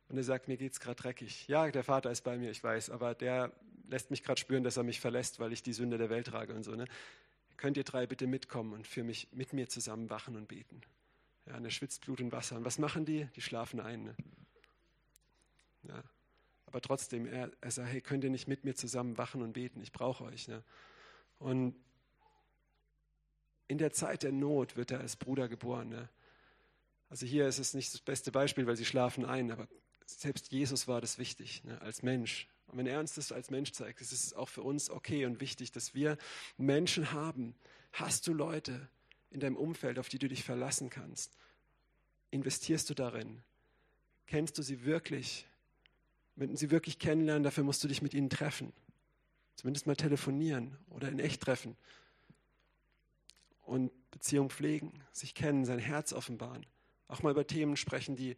und 0.09 0.17
er 0.17 0.25
sagt, 0.25 0.49
mir 0.49 0.57
geht 0.57 0.73
es 0.73 0.81
gerade 0.81 0.97
dreckig. 0.97 1.47
Ja, 1.49 1.71
der 1.71 1.85
Vater 1.85 2.11
ist 2.11 2.23
bei 2.23 2.39
mir, 2.39 2.51
ich 2.51 2.63
weiß, 2.63 2.91
aber 2.91 3.15
der 3.15 3.53
lässt 3.89 4.11
mich 4.11 4.23
gerade 4.23 4.41
spüren, 4.41 4.65
dass 4.65 4.77
er 4.77 4.83
mich 4.83 5.01
verlässt, 5.01 5.41
weil 5.41 5.53
ich 5.53 5.63
die 5.63 5.73
Sünde 5.73 5.99
der 5.99 6.11
Welt 6.11 6.27
trage 6.27 6.55
und 6.55 6.63
so. 6.63 6.75
Ne? 6.75 6.87
Könnt 7.57 7.77
ihr 7.77 7.85
drei 7.85 8.07
bitte 8.07 8.27
mitkommen 8.27 8.73
und 8.73 8.87
für 8.87 9.03
mich 9.03 9.29
mit 9.33 9.53
mir 9.53 9.69
zusammen 9.69 10.11
wachen 10.11 10.37
und 10.37 10.49
beten? 10.49 10.81
Ja, 11.47 11.57
und 11.57 11.65
er 11.65 11.71
schwitzt 11.71 12.03
Blut 12.05 12.21
und 12.21 12.33
Wasser. 12.33 12.57
Und 12.57 12.65
was 12.65 12.79
machen 12.79 13.05
die? 13.05 13.27
Die 13.37 13.41
schlafen 13.41 13.81
ein. 13.81 14.05
Ne? 14.05 14.17
Ja. 15.85 16.03
Aber 16.67 16.81
trotzdem, 16.83 17.27
er, 17.27 17.51
er 17.61 17.71
sagt, 17.71 17.89
hey, 17.89 18.01
könnt 18.03 18.25
ihr 18.25 18.31
nicht 18.31 18.47
mit 18.47 18.65
mir 18.65 18.75
zusammen 18.75 19.17
wachen 19.17 19.41
und 19.41 19.55
beten? 19.55 19.81
Ich 19.81 19.93
brauche 19.93 20.25
euch. 20.25 20.49
Ne? 20.49 20.63
Und 21.39 21.75
in 23.69 23.79
der 23.79 23.93
Zeit 23.93 24.23
der 24.23 24.33
Not 24.33 24.77
wird 24.77 24.91
er 24.91 25.01
als 25.01 25.17
Bruder 25.17 25.49
geboren. 25.49 25.89
Ne? 25.89 26.09
Also 27.09 27.25
hier 27.25 27.47
ist 27.49 27.59
es 27.59 27.73
nicht 27.73 27.95
das 27.95 28.01
beste 28.01 28.31
Beispiel, 28.31 28.67
weil 28.67 28.77
sie 28.77 28.85
schlafen 28.85 29.25
ein, 29.25 29.51
aber 29.51 29.67
selbst 30.09 30.51
Jesus 30.51 30.89
war 30.89 31.01
das 31.01 31.19
wichtig, 31.19 31.65
ne, 31.65 31.81
als 31.83 32.03
Mensch. 32.03 32.49
Und 32.67 32.79
wenn 32.79 32.87
er 32.87 33.01
uns 33.01 33.15
das 33.15 33.33
als 33.33 33.51
Mensch 33.51 33.73
zeigt, 33.73 34.01
ist 34.01 34.13
es 34.13 34.33
auch 34.35 34.49
für 34.49 34.63
uns 34.63 34.91
okay 34.91 35.27
und 35.27 35.41
wichtig, 35.41 35.73
dass 35.73 35.95
wir 35.95 36.17
Menschen 36.57 37.13
haben. 37.13 37.55
Hast 37.93 38.27
du 38.27 38.33
Leute 38.33 38.89
in 39.31 39.41
deinem 39.41 39.57
Umfeld, 39.57 39.99
auf 39.99 40.09
die 40.09 40.19
du 40.19 40.29
dich 40.29 40.45
verlassen 40.45 40.91
kannst? 40.91 41.37
Investierst 42.31 42.89
du 42.91 42.95
darin? 42.95 43.43
Kennst 44.27 44.59
du 44.59 44.63
sie 44.63 44.85
wirklich? 44.85 45.47
Wenn 46.37 46.57
sie 46.57 46.71
wirklich 46.71 46.99
kennenlernen, 46.99 47.43
dafür 47.43 47.65
musst 47.65 47.83
du 47.85 47.89
dich 47.89 48.03
mit 48.03 48.15
ihnen 48.15 48.31
treffen. 48.31 48.73
Zumindest 49.57 49.87
mal 49.87 49.97
telefonieren 49.97 50.77
oder 50.91 51.09
in 51.09 51.19
echt 51.19 51.43
treffen. 51.43 51.77
Und 53.63 53.91
Beziehung 54.11 54.51
pflegen, 54.51 54.93
sich 55.13 55.35
kennen, 55.35 55.65
sein 55.65 55.79
Herz 55.79 56.13
offenbaren. 56.13 56.65
Auch 57.09 57.23
mal 57.23 57.31
über 57.33 57.47
Themen 57.47 57.77
sprechen, 57.77 58.17
die 58.17 58.37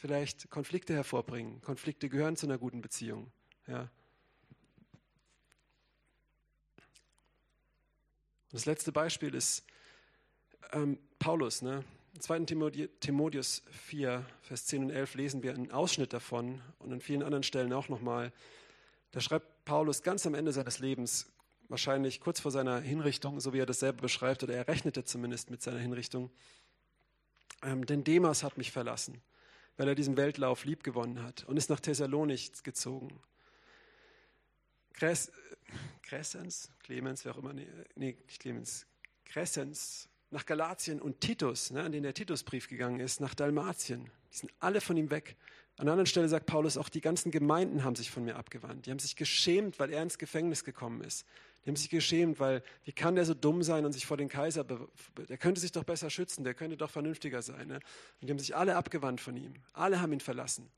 vielleicht 0.00 0.48
Konflikte 0.48 0.94
hervorbringen. 0.94 1.60
Konflikte 1.60 2.08
gehören 2.08 2.34
zu 2.34 2.46
einer 2.46 2.56
guten 2.56 2.80
Beziehung. 2.80 3.30
Ja. 3.66 3.90
Das 8.50 8.64
letzte 8.64 8.92
Beispiel 8.92 9.34
ist 9.34 9.62
ähm, 10.72 10.98
Paulus. 11.18 11.60
Ne? 11.60 11.84
Im 12.14 12.20
2. 12.20 12.40
Timotheus 13.00 13.62
4, 13.70 14.24
Vers 14.40 14.64
10 14.66 14.84
und 14.84 14.90
11 14.90 15.14
lesen 15.16 15.42
wir 15.42 15.54
einen 15.54 15.70
Ausschnitt 15.70 16.14
davon 16.14 16.62
und 16.78 16.92
an 16.92 17.02
vielen 17.02 17.22
anderen 17.22 17.42
Stellen 17.42 17.72
auch 17.74 17.90
nochmal. 17.90 18.32
Da 19.10 19.20
schreibt 19.20 19.66
Paulus 19.66 20.02
ganz 20.02 20.24
am 20.24 20.34
Ende 20.34 20.52
seines 20.52 20.78
Lebens, 20.78 21.30
wahrscheinlich 21.68 22.20
kurz 22.20 22.40
vor 22.40 22.50
seiner 22.50 22.80
Hinrichtung, 22.80 23.38
so 23.38 23.52
wie 23.52 23.58
er 23.58 23.66
das 23.66 23.80
selber 23.80 24.00
beschreibt, 24.00 24.42
oder 24.42 24.54
er 24.54 24.66
rechnete 24.66 25.04
zumindest 25.04 25.50
mit 25.50 25.60
seiner 25.60 25.78
Hinrichtung, 25.78 26.30
ähm, 27.62 27.84
denn 27.84 28.02
Demas 28.02 28.42
hat 28.42 28.56
mich 28.56 28.72
verlassen 28.72 29.20
weil 29.80 29.88
er 29.88 29.94
diesen 29.94 30.18
Weltlauf 30.18 30.66
liebgewonnen 30.66 31.22
hat 31.22 31.44
und 31.44 31.56
ist 31.56 31.70
nach 31.70 31.80
Thessalonich 31.80 32.52
gezogen. 32.64 33.18
Crescens, 34.92 36.70
Clemens, 36.82 37.24
wer 37.24 37.32
auch 37.32 37.38
immer, 37.38 37.54
nee, 37.54 37.66
nicht 37.94 38.40
Clemens, 38.40 38.84
Crescens, 39.24 40.10
nach 40.28 40.44
Galatien 40.44 41.00
und 41.00 41.22
Titus, 41.22 41.70
ne, 41.70 41.82
an 41.82 41.92
den 41.92 42.02
der 42.02 42.12
Titusbrief 42.12 42.68
gegangen 42.68 43.00
ist, 43.00 43.22
nach 43.22 43.34
Dalmatien. 43.34 44.10
Die 44.30 44.36
sind 44.36 44.52
alle 44.60 44.82
von 44.82 44.98
ihm 44.98 45.10
weg. 45.10 45.38
An 45.78 45.84
einer 45.84 45.92
anderen 45.92 46.06
Stelle 46.06 46.28
sagt 46.28 46.44
Paulus, 46.44 46.76
auch 46.76 46.90
die 46.90 47.00
ganzen 47.00 47.30
Gemeinden 47.30 47.82
haben 47.82 47.96
sich 47.96 48.10
von 48.10 48.22
mir 48.22 48.36
abgewandt. 48.36 48.84
Die 48.84 48.90
haben 48.90 48.98
sich 48.98 49.16
geschämt, 49.16 49.78
weil 49.78 49.90
er 49.90 50.02
ins 50.02 50.18
Gefängnis 50.18 50.62
gekommen 50.62 51.00
ist. 51.00 51.24
Die 51.64 51.68
haben 51.68 51.76
sich 51.76 51.90
geschämt, 51.90 52.40
weil 52.40 52.62
wie 52.84 52.92
kann 52.92 53.16
der 53.16 53.26
so 53.26 53.34
dumm 53.34 53.62
sein 53.62 53.84
und 53.84 53.92
sich 53.92 54.06
vor 54.06 54.16
den 54.16 54.28
Kaiser, 54.28 54.64
der 54.64 55.36
könnte 55.36 55.60
sich 55.60 55.72
doch 55.72 55.84
besser 55.84 56.08
schützen, 56.08 56.42
der 56.42 56.54
könnte 56.54 56.76
doch 56.76 56.90
vernünftiger 56.90 57.42
sein. 57.42 57.68
Ne? 57.68 57.74
Und 57.74 58.28
die 58.28 58.30
haben 58.30 58.38
sich 58.38 58.56
alle 58.56 58.76
abgewandt 58.76 59.20
von 59.20 59.36
ihm. 59.36 59.54
Alle 59.74 60.00
haben 60.00 60.12
ihn 60.12 60.20
verlassen. 60.20 60.70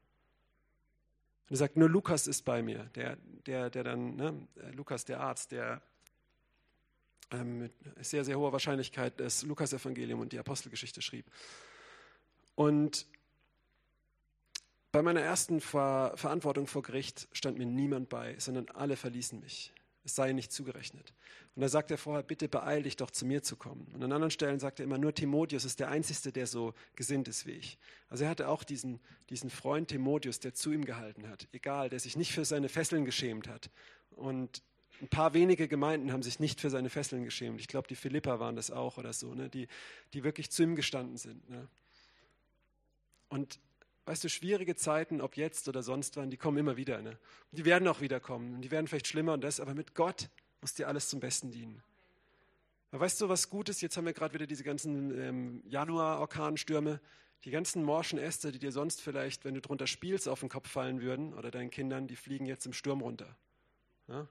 Und 1.48 1.54
er 1.54 1.56
sagt, 1.56 1.76
nur 1.76 1.88
Lukas 1.88 2.26
ist 2.26 2.44
bei 2.44 2.62
mir, 2.62 2.84
der, 2.96 3.16
der, 3.46 3.70
der 3.70 3.84
dann, 3.84 4.16
ne, 4.16 4.48
Lukas, 4.72 5.04
der 5.04 5.20
Arzt, 5.20 5.52
der 5.52 5.82
ähm, 7.30 7.58
mit 7.58 7.72
sehr, 8.00 8.24
sehr 8.24 8.38
hoher 8.38 8.52
Wahrscheinlichkeit 8.52 9.20
das 9.20 9.42
Lukas-Evangelium 9.42 10.18
und 10.18 10.32
die 10.32 10.38
Apostelgeschichte 10.38 11.00
schrieb. 11.00 11.26
Und 12.56 13.06
bei 14.90 15.00
meiner 15.02 15.20
ersten 15.20 15.60
Ver 15.60 16.12
Verantwortung 16.16 16.66
vor 16.66 16.82
Gericht 16.82 17.28
stand 17.32 17.56
mir 17.56 17.66
niemand 17.66 18.08
bei, 18.08 18.36
sondern 18.38 18.68
alle 18.70 18.96
verließen 18.96 19.38
mich 19.38 19.72
es 20.04 20.14
sei 20.14 20.32
nicht 20.32 20.52
zugerechnet. 20.52 21.14
Und 21.54 21.62
da 21.62 21.68
sagt 21.68 21.90
er 21.90 21.98
vorher, 21.98 22.22
bitte 22.22 22.48
beeil 22.48 22.82
dich 22.82 22.96
doch 22.96 23.10
zu 23.10 23.24
mir 23.24 23.42
zu 23.42 23.56
kommen. 23.56 23.86
Und 23.94 24.02
an 24.02 24.12
anderen 24.12 24.30
Stellen 24.30 24.58
sagt 24.58 24.80
er 24.80 24.84
immer, 24.84 24.98
nur 24.98 25.14
Timotheus 25.14 25.64
ist 25.64 25.80
der 25.80 25.88
Einzige, 25.88 26.32
der 26.32 26.46
so 26.46 26.74
gesinnt 26.96 27.28
ist 27.28 27.46
wie 27.46 27.52
ich. 27.52 27.78
Also 28.08 28.24
er 28.24 28.30
hatte 28.30 28.48
auch 28.48 28.64
diesen, 28.64 29.00
diesen 29.30 29.50
Freund 29.50 29.88
Timotheus, 29.88 30.40
der 30.40 30.54
zu 30.54 30.72
ihm 30.72 30.84
gehalten 30.84 31.28
hat, 31.28 31.46
egal, 31.52 31.88
der 31.88 32.00
sich 32.00 32.16
nicht 32.16 32.32
für 32.32 32.44
seine 32.44 32.68
Fesseln 32.68 33.04
geschämt 33.04 33.48
hat. 33.48 33.70
Und 34.10 34.62
ein 35.00 35.08
paar 35.08 35.34
wenige 35.34 35.68
Gemeinden 35.68 36.12
haben 36.12 36.22
sich 36.22 36.40
nicht 36.40 36.60
für 36.60 36.70
seine 36.70 36.88
Fesseln 36.88 37.24
geschämt. 37.24 37.60
Ich 37.60 37.68
glaube, 37.68 37.88
die 37.88 37.96
Philippa 37.96 38.40
waren 38.40 38.56
das 38.56 38.70
auch 38.70 38.98
oder 38.98 39.12
so, 39.12 39.34
ne? 39.34 39.48
die, 39.48 39.68
die 40.14 40.24
wirklich 40.24 40.50
zu 40.50 40.62
ihm 40.62 40.76
gestanden 40.76 41.16
sind. 41.16 41.48
Ne? 41.48 41.68
Und 43.28 43.58
weißt 44.06 44.24
du, 44.24 44.28
schwierige 44.28 44.74
Zeiten, 44.74 45.20
ob 45.20 45.36
jetzt 45.36 45.68
oder 45.68 45.82
sonst 45.82 46.16
wann, 46.16 46.30
die 46.30 46.36
kommen 46.36 46.58
immer 46.58 46.76
wieder. 46.76 47.00
Ne? 47.02 47.18
Die 47.52 47.64
werden 47.64 47.86
auch 47.88 48.00
wieder 48.00 48.20
kommen. 48.20 48.60
Die 48.60 48.70
werden 48.70 48.88
vielleicht 48.88 49.06
schlimmer 49.06 49.34
und 49.34 49.42
das, 49.42 49.60
aber 49.60 49.74
mit 49.74 49.94
Gott 49.94 50.28
muss 50.60 50.74
dir 50.74 50.88
alles 50.88 51.08
zum 51.08 51.20
Besten 51.20 51.50
dienen. 51.50 51.82
Aber 52.90 53.00
weißt 53.00 53.20
du, 53.20 53.28
was 53.28 53.48
gut 53.48 53.68
ist? 53.68 53.80
Jetzt 53.80 53.96
haben 53.96 54.04
wir 54.04 54.12
gerade 54.12 54.34
wieder 54.34 54.46
diese 54.46 54.64
ganzen 54.64 55.18
ähm, 55.18 55.62
Januar-Orkanstürme. 55.66 57.00
Die 57.44 57.50
ganzen 57.50 57.82
morschen 57.82 58.18
Äste, 58.18 58.52
die 58.52 58.60
dir 58.60 58.70
sonst 58.70 59.00
vielleicht, 59.00 59.44
wenn 59.44 59.54
du 59.54 59.60
drunter 59.60 59.88
spielst, 59.88 60.28
auf 60.28 60.40
den 60.40 60.48
Kopf 60.48 60.70
fallen 60.70 61.00
würden 61.00 61.34
oder 61.34 61.50
deinen 61.50 61.70
Kindern, 61.70 62.06
die 62.06 62.14
fliegen 62.14 62.46
jetzt 62.46 62.66
im 62.66 62.72
Sturm 62.72 63.00
runter. 63.00 63.36
Ja? 64.06 64.28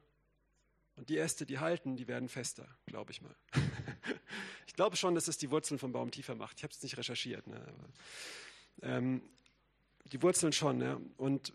Und 0.95 1.09
die 1.09 1.17
Äste, 1.17 1.45
die 1.45 1.59
halten, 1.59 1.95
die 1.95 2.07
werden 2.07 2.29
fester, 2.29 2.67
glaube 2.85 3.11
ich 3.11 3.21
mal. 3.21 3.35
ich 4.67 4.73
glaube 4.73 4.95
schon, 4.95 5.15
dass 5.15 5.27
es 5.27 5.37
die 5.37 5.49
Wurzeln 5.51 5.79
vom 5.79 5.91
Baum 5.91 6.11
tiefer 6.11 6.35
macht. 6.35 6.57
Ich 6.57 6.63
habe 6.63 6.71
es 6.71 6.81
nicht 6.83 6.97
recherchiert. 6.97 7.47
Ne? 7.47 7.55
Aber, 7.55 7.89
ähm, 8.83 9.21
die 10.05 10.21
Wurzeln 10.21 10.53
schon. 10.53 10.81
Ja? 10.81 10.99
Und 11.17 11.53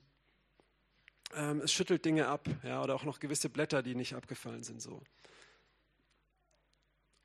ähm, 1.35 1.61
es 1.61 1.73
schüttelt 1.73 2.05
Dinge 2.05 2.29
ab 2.29 2.49
ja? 2.63 2.83
oder 2.83 2.95
auch 2.95 3.05
noch 3.05 3.21
gewisse 3.21 3.49
Blätter, 3.49 3.83
die 3.83 3.95
nicht 3.95 4.15
abgefallen 4.15 4.63
sind. 4.63 4.81
So. 4.81 5.03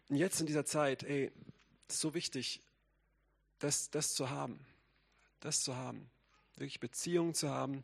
Und 0.10 0.18
jetzt 0.18 0.40
in 0.40 0.46
dieser 0.46 0.66
Zeit, 0.66 1.04
ey, 1.04 1.32
ist 1.88 2.00
so 2.00 2.14
wichtig, 2.14 2.62
das, 3.60 3.90
das 3.90 4.14
zu 4.14 4.30
haben. 4.30 4.60
Das 5.40 5.62
zu 5.62 5.76
haben. 5.76 6.10
Wirklich 6.56 6.80
Beziehungen 6.80 7.34
zu 7.34 7.50
haben. 7.50 7.84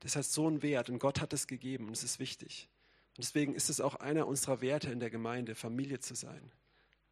Das 0.00 0.16
hat 0.16 0.24
so 0.24 0.46
einen 0.46 0.62
Wert 0.62 0.90
und 0.90 0.98
Gott 0.98 1.20
hat 1.20 1.32
es 1.32 1.46
gegeben 1.46 1.86
und 1.86 1.92
es 1.92 2.04
ist 2.04 2.18
wichtig. 2.18 2.68
Und 3.10 3.24
deswegen 3.24 3.54
ist 3.54 3.68
es 3.68 3.80
auch 3.80 3.96
einer 3.96 4.26
unserer 4.26 4.60
Werte 4.60 4.90
in 4.90 5.00
der 5.00 5.10
Gemeinde, 5.10 5.54
Familie 5.54 6.00
zu 6.00 6.14
sein. 6.14 6.52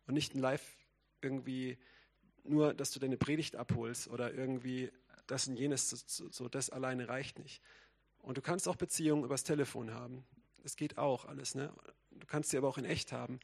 Und 0.07 0.15
nicht 0.15 0.35
ein 0.35 0.39
Live 0.39 0.77
irgendwie 1.21 1.79
nur, 2.45 2.75
dass 2.75 2.93
du 2.93 3.01
deine 3.01 3.17
Predigt 3.17 3.57
abholst 3.57 4.09
oder 4.09 4.33
irgendwie 4.33 4.91
das 5.27 5.49
und 5.49 5.57
jenes, 5.57 5.91
so, 5.91 6.31
so 6.31 6.49
das 6.49 6.71
alleine 6.71 7.09
reicht 7.09 7.39
nicht. 7.39 7.63
Und 8.19 8.39
du 8.39 8.43
kannst 8.43 8.69
auch 8.69 8.77
Beziehungen 8.77 9.25
übers 9.25 9.45
Telefon 9.45 9.93
haben. 9.93 10.25
Das 10.63 10.77
geht 10.77 10.99
auch 10.99 11.27
alles. 11.27 11.55
Ne? 11.55 11.73
Du 12.11 12.27
kannst 12.27 12.51
sie 12.51 12.59
aber 12.59 12.69
auch 12.69 12.79
in 12.79 12.85
echt 12.85 13.13
haben. 13.13 13.39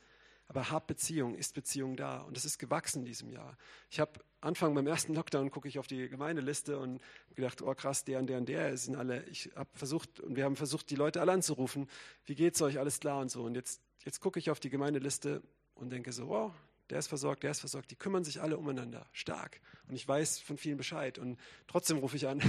Aber 0.49 0.71
hab 0.71 0.87
Beziehung, 0.87 1.35
ist 1.35 1.55
Beziehung 1.55 1.97
da. 1.97 2.19
Und 2.23 2.37
das 2.37 2.45
ist 2.45 2.59
gewachsen 2.59 3.01
in 3.01 3.05
diesem 3.07 3.31
Jahr. 3.31 3.57
Ich 3.91 4.01
habe 4.01 4.21
Anfang 4.41 4.75
beim 4.75 4.87
ersten 4.87 5.15
Lockdown 5.15 5.51
gucke 5.51 5.69
ich 5.69 5.79
auf 5.79 5.87
die 5.87 6.09
Gemeindeliste 6.09 6.79
und 6.79 7.01
gedacht, 7.35 7.63
oh 7.63 7.75
krass, 7.75 8.05
der 8.05 8.19
und 8.19 8.27
der 8.27 8.39
und 8.39 8.49
der 8.49 8.77
sind 8.77 8.97
alle. 8.97 9.25
Ich 9.27 9.51
habe 9.55 9.71
versucht 9.73 10.21
und 10.21 10.37
wir 10.37 10.45
haben 10.45 10.57
versucht, 10.57 10.91
die 10.91 10.97
Leute 10.97 11.21
alle 11.21 11.33
anzurufen. 11.33 11.89
Wie 12.27 12.35
geht's 12.35 12.61
euch? 12.61 12.79
Alles 12.79 12.99
klar 12.99 13.21
und 13.21 13.31
so. 13.31 13.45
Und 13.45 13.55
jetzt, 13.55 13.81
jetzt 14.05 14.21
gucke 14.21 14.41
ich 14.41 14.51
auf 14.51 14.59
die 14.59 14.69
Gemeindeliste 14.69 15.43
und 15.75 15.91
denke 15.91 16.13
so, 16.13 16.29
wow, 16.29 16.53
der 16.93 16.99
ist 16.99 17.07
versorgt, 17.07 17.43
der 17.43 17.53
ist 17.53 17.61
versorgt. 17.61 17.91
Die 17.91 17.97
kümmern 17.97 18.23
sich 18.23 18.43
alle 18.43 18.59
umeinander. 18.59 19.09
Stark. 19.13 19.63
Und 19.89 19.95
ich 19.95 20.07
weiß 20.07 20.41
von 20.41 20.59
vielen 20.59 20.77
Bescheid. 20.77 21.19
Und 21.19 21.41
trotzdem 21.67 21.97
rufe 21.97 22.17
ich 22.17 22.29
an. 22.29 22.43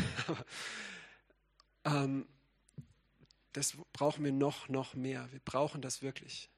ähm, 1.86 2.28
das 3.54 3.78
brauchen 3.94 4.26
wir 4.26 4.34
noch, 4.34 4.68
noch 4.68 4.96
mehr. 4.96 5.32
Wir 5.32 5.40
brauchen 5.40 5.82
das 5.82 6.02
wirklich. 6.02 6.50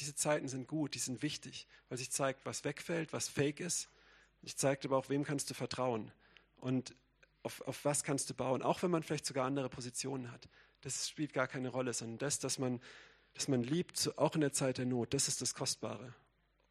Diese 0.00 0.16
Zeiten 0.16 0.48
sind 0.48 0.66
gut, 0.66 0.96
die 0.96 0.98
sind 0.98 1.22
wichtig, 1.22 1.68
weil 1.88 1.98
sich 1.98 2.10
zeigt, 2.10 2.44
was 2.46 2.64
wegfällt, 2.64 3.12
was 3.12 3.28
fake 3.28 3.60
ist. 3.60 3.88
Ich 4.42 4.56
zeigt 4.56 4.84
aber 4.84 4.96
auch, 4.96 5.08
wem 5.08 5.22
kannst 5.22 5.50
du 5.50 5.54
vertrauen 5.54 6.10
und 6.56 6.96
auf, 7.44 7.60
auf 7.60 7.84
was 7.84 8.02
kannst 8.02 8.28
du 8.28 8.34
bauen, 8.34 8.60
auch 8.60 8.82
wenn 8.82 8.90
man 8.90 9.04
vielleicht 9.04 9.26
sogar 9.26 9.46
andere 9.46 9.68
Positionen 9.68 10.32
hat. 10.32 10.48
Das 10.80 11.08
spielt 11.08 11.32
gar 11.32 11.46
keine 11.46 11.68
Rolle, 11.68 11.92
sondern 11.92 12.18
das, 12.18 12.40
dass 12.40 12.58
man, 12.58 12.80
dass 13.34 13.46
man 13.46 13.62
liebt, 13.62 14.12
auch 14.16 14.34
in 14.34 14.40
der 14.40 14.52
Zeit 14.52 14.78
der 14.78 14.86
Not, 14.86 15.14
das 15.14 15.28
ist 15.28 15.42
das 15.42 15.54
Kostbare. 15.54 16.12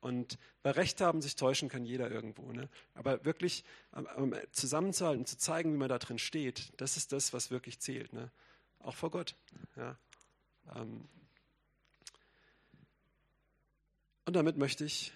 Und 0.02 0.38
bei 0.64 0.72
Recht 0.72 1.02
haben 1.02 1.22
sich 1.22 1.36
täuschen 1.36 1.68
kann 1.70 1.86
jeder 1.86 2.10
irgendwo. 2.10 2.52
Ne? 2.52 2.70
Aber 2.93 3.26
wirklich 3.26 3.66
ähm, 3.95 4.34
zusammenzuhalten, 4.52 5.26
zu 5.26 5.38
zeigen, 5.38 5.74
wie 5.74 5.78
man 5.78 5.89
da 5.89 6.00
drin 6.00 6.20
steht, 6.20 6.72
das 6.78 6.97
ist 6.97 7.12
das, 7.12 7.34
was 7.34 7.52
wirklich 7.52 7.80
zählt. 7.80 8.14
Ne? 8.14 8.32
Auch 8.80 8.95
vor 8.95 9.12
Gott. 9.12 9.36
Ja? 9.76 9.97
Ähm, 10.76 11.08
Und 14.30 14.36
damit 14.36 14.58
möchte 14.58 14.86
ich 14.86 15.12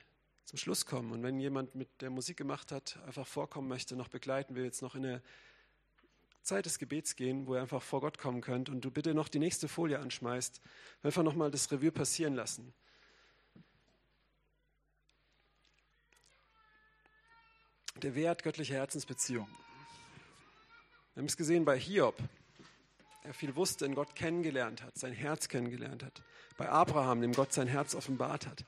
zum 0.45 0.57
Schluss 0.57 0.87
kommen. 0.87 1.11
Und 1.11 1.21
wenn 1.21 1.39
jemand 1.39 1.75
mit 1.75 2.01
der 2.01 2.09
Musik 2.09 2.35
gemacht 2.35 2.71
hat, 2.71 2.97
einfach 3.05 3.27
vorkommen 3.27 3.67
möchte, 3.67 3.95
noch 3.95 4.07
begleiten 4.07 4.55
wir 4.55 4.63
jetzt 4.63 4.81
noch 4.81 4.95
in 4.95 5.05
eine 5.05 5.21
Zeit 6.41 6.65
des 6.65 6.79
Gebets 6.79 7.15
gehen, 7.15 7.45
wo 7.45 7.53
ihr 7.53 7.61
einfach 7.61 7.83
vor 7.83 8.01
Gott 8.01 8.17
kommen 8.17 8.41
könnt 8.41 8.69
und 8.69 8.81
du 8.81 8.89
bitte 8.89 9.13
noch 9.13 9.27
die 9.27 9.37
nächste 9.37 9.67
Folie 9.67 9.99
anschmeißt, 9.99 10.61
einfach 11.03 11.21
nochmal 11.21 11.51
das 11.51 11.71
Revue 11.71 11.91
passieren 11.91 12.33
lassen. 12.33 12.73
Der 18.01 18.15
Wert 18.15 18.43
göttlicher 18.43 18.75
Herzensbeziehung. 18.75 19.47
Wir 21.13 21.21
haben 21.21 21.27
es 21.27 21.37
gesehen 21.37 21.63
bei 21.63 21.77
Hiob, 21.79 22.17
der 23.23 23.33
viel 23.33 23.55
wusste, 23.55 23.85
in 23.85 23.95
Gott 23.95 24.15
kennengelernt 24.15 24.81
hat, 24.81 24.97
sein 24.97 25.13
Herz 25.13 25.47
kennengelernt 25.47 26.03
hat. 26.03 26.23
Bei 26.57 26.69
Abraham, 26.69 27.21
dem 27.21 27.33
Gott 27.33 27.53
sein 27.53 27.67
Herz 27.67 27.95
offenbart 27.95 28.47
hat. 28.47 28.65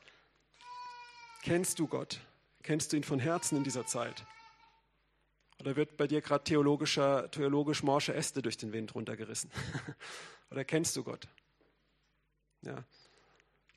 Kennst 1.43 1.79
du 1.79 1.87
Gott? 1.87 2.21
Kennst 2.63 2.91
du 2.91 2.97
ihn 2.97 3.03
von 3.03 3.19
Herzen 3.19 3.57
in 3.57 3.63
dieser 3.63 3.85
Zeit? 3.85 4.25
Oder 5.59 5.75
wird 5.75 5.97
bei 5.97 6.07
dir 6.07 6.21
gerade 6.21 6.43
theologischer, 6.43 7.29
theologisch 7.31 7.83
morsche 7.83 8.13
Äste 8.13 8.41
durch 8.41 8.57
den 8.57 8.73
Wind 8.73 8.95
runtergerissen? 8.95 9.51
Oder 10.51 10.63
kennst 10.63 10.95
du 10.95 11.03
Gott? 11.03 11.27
Ja. 12.61 12.83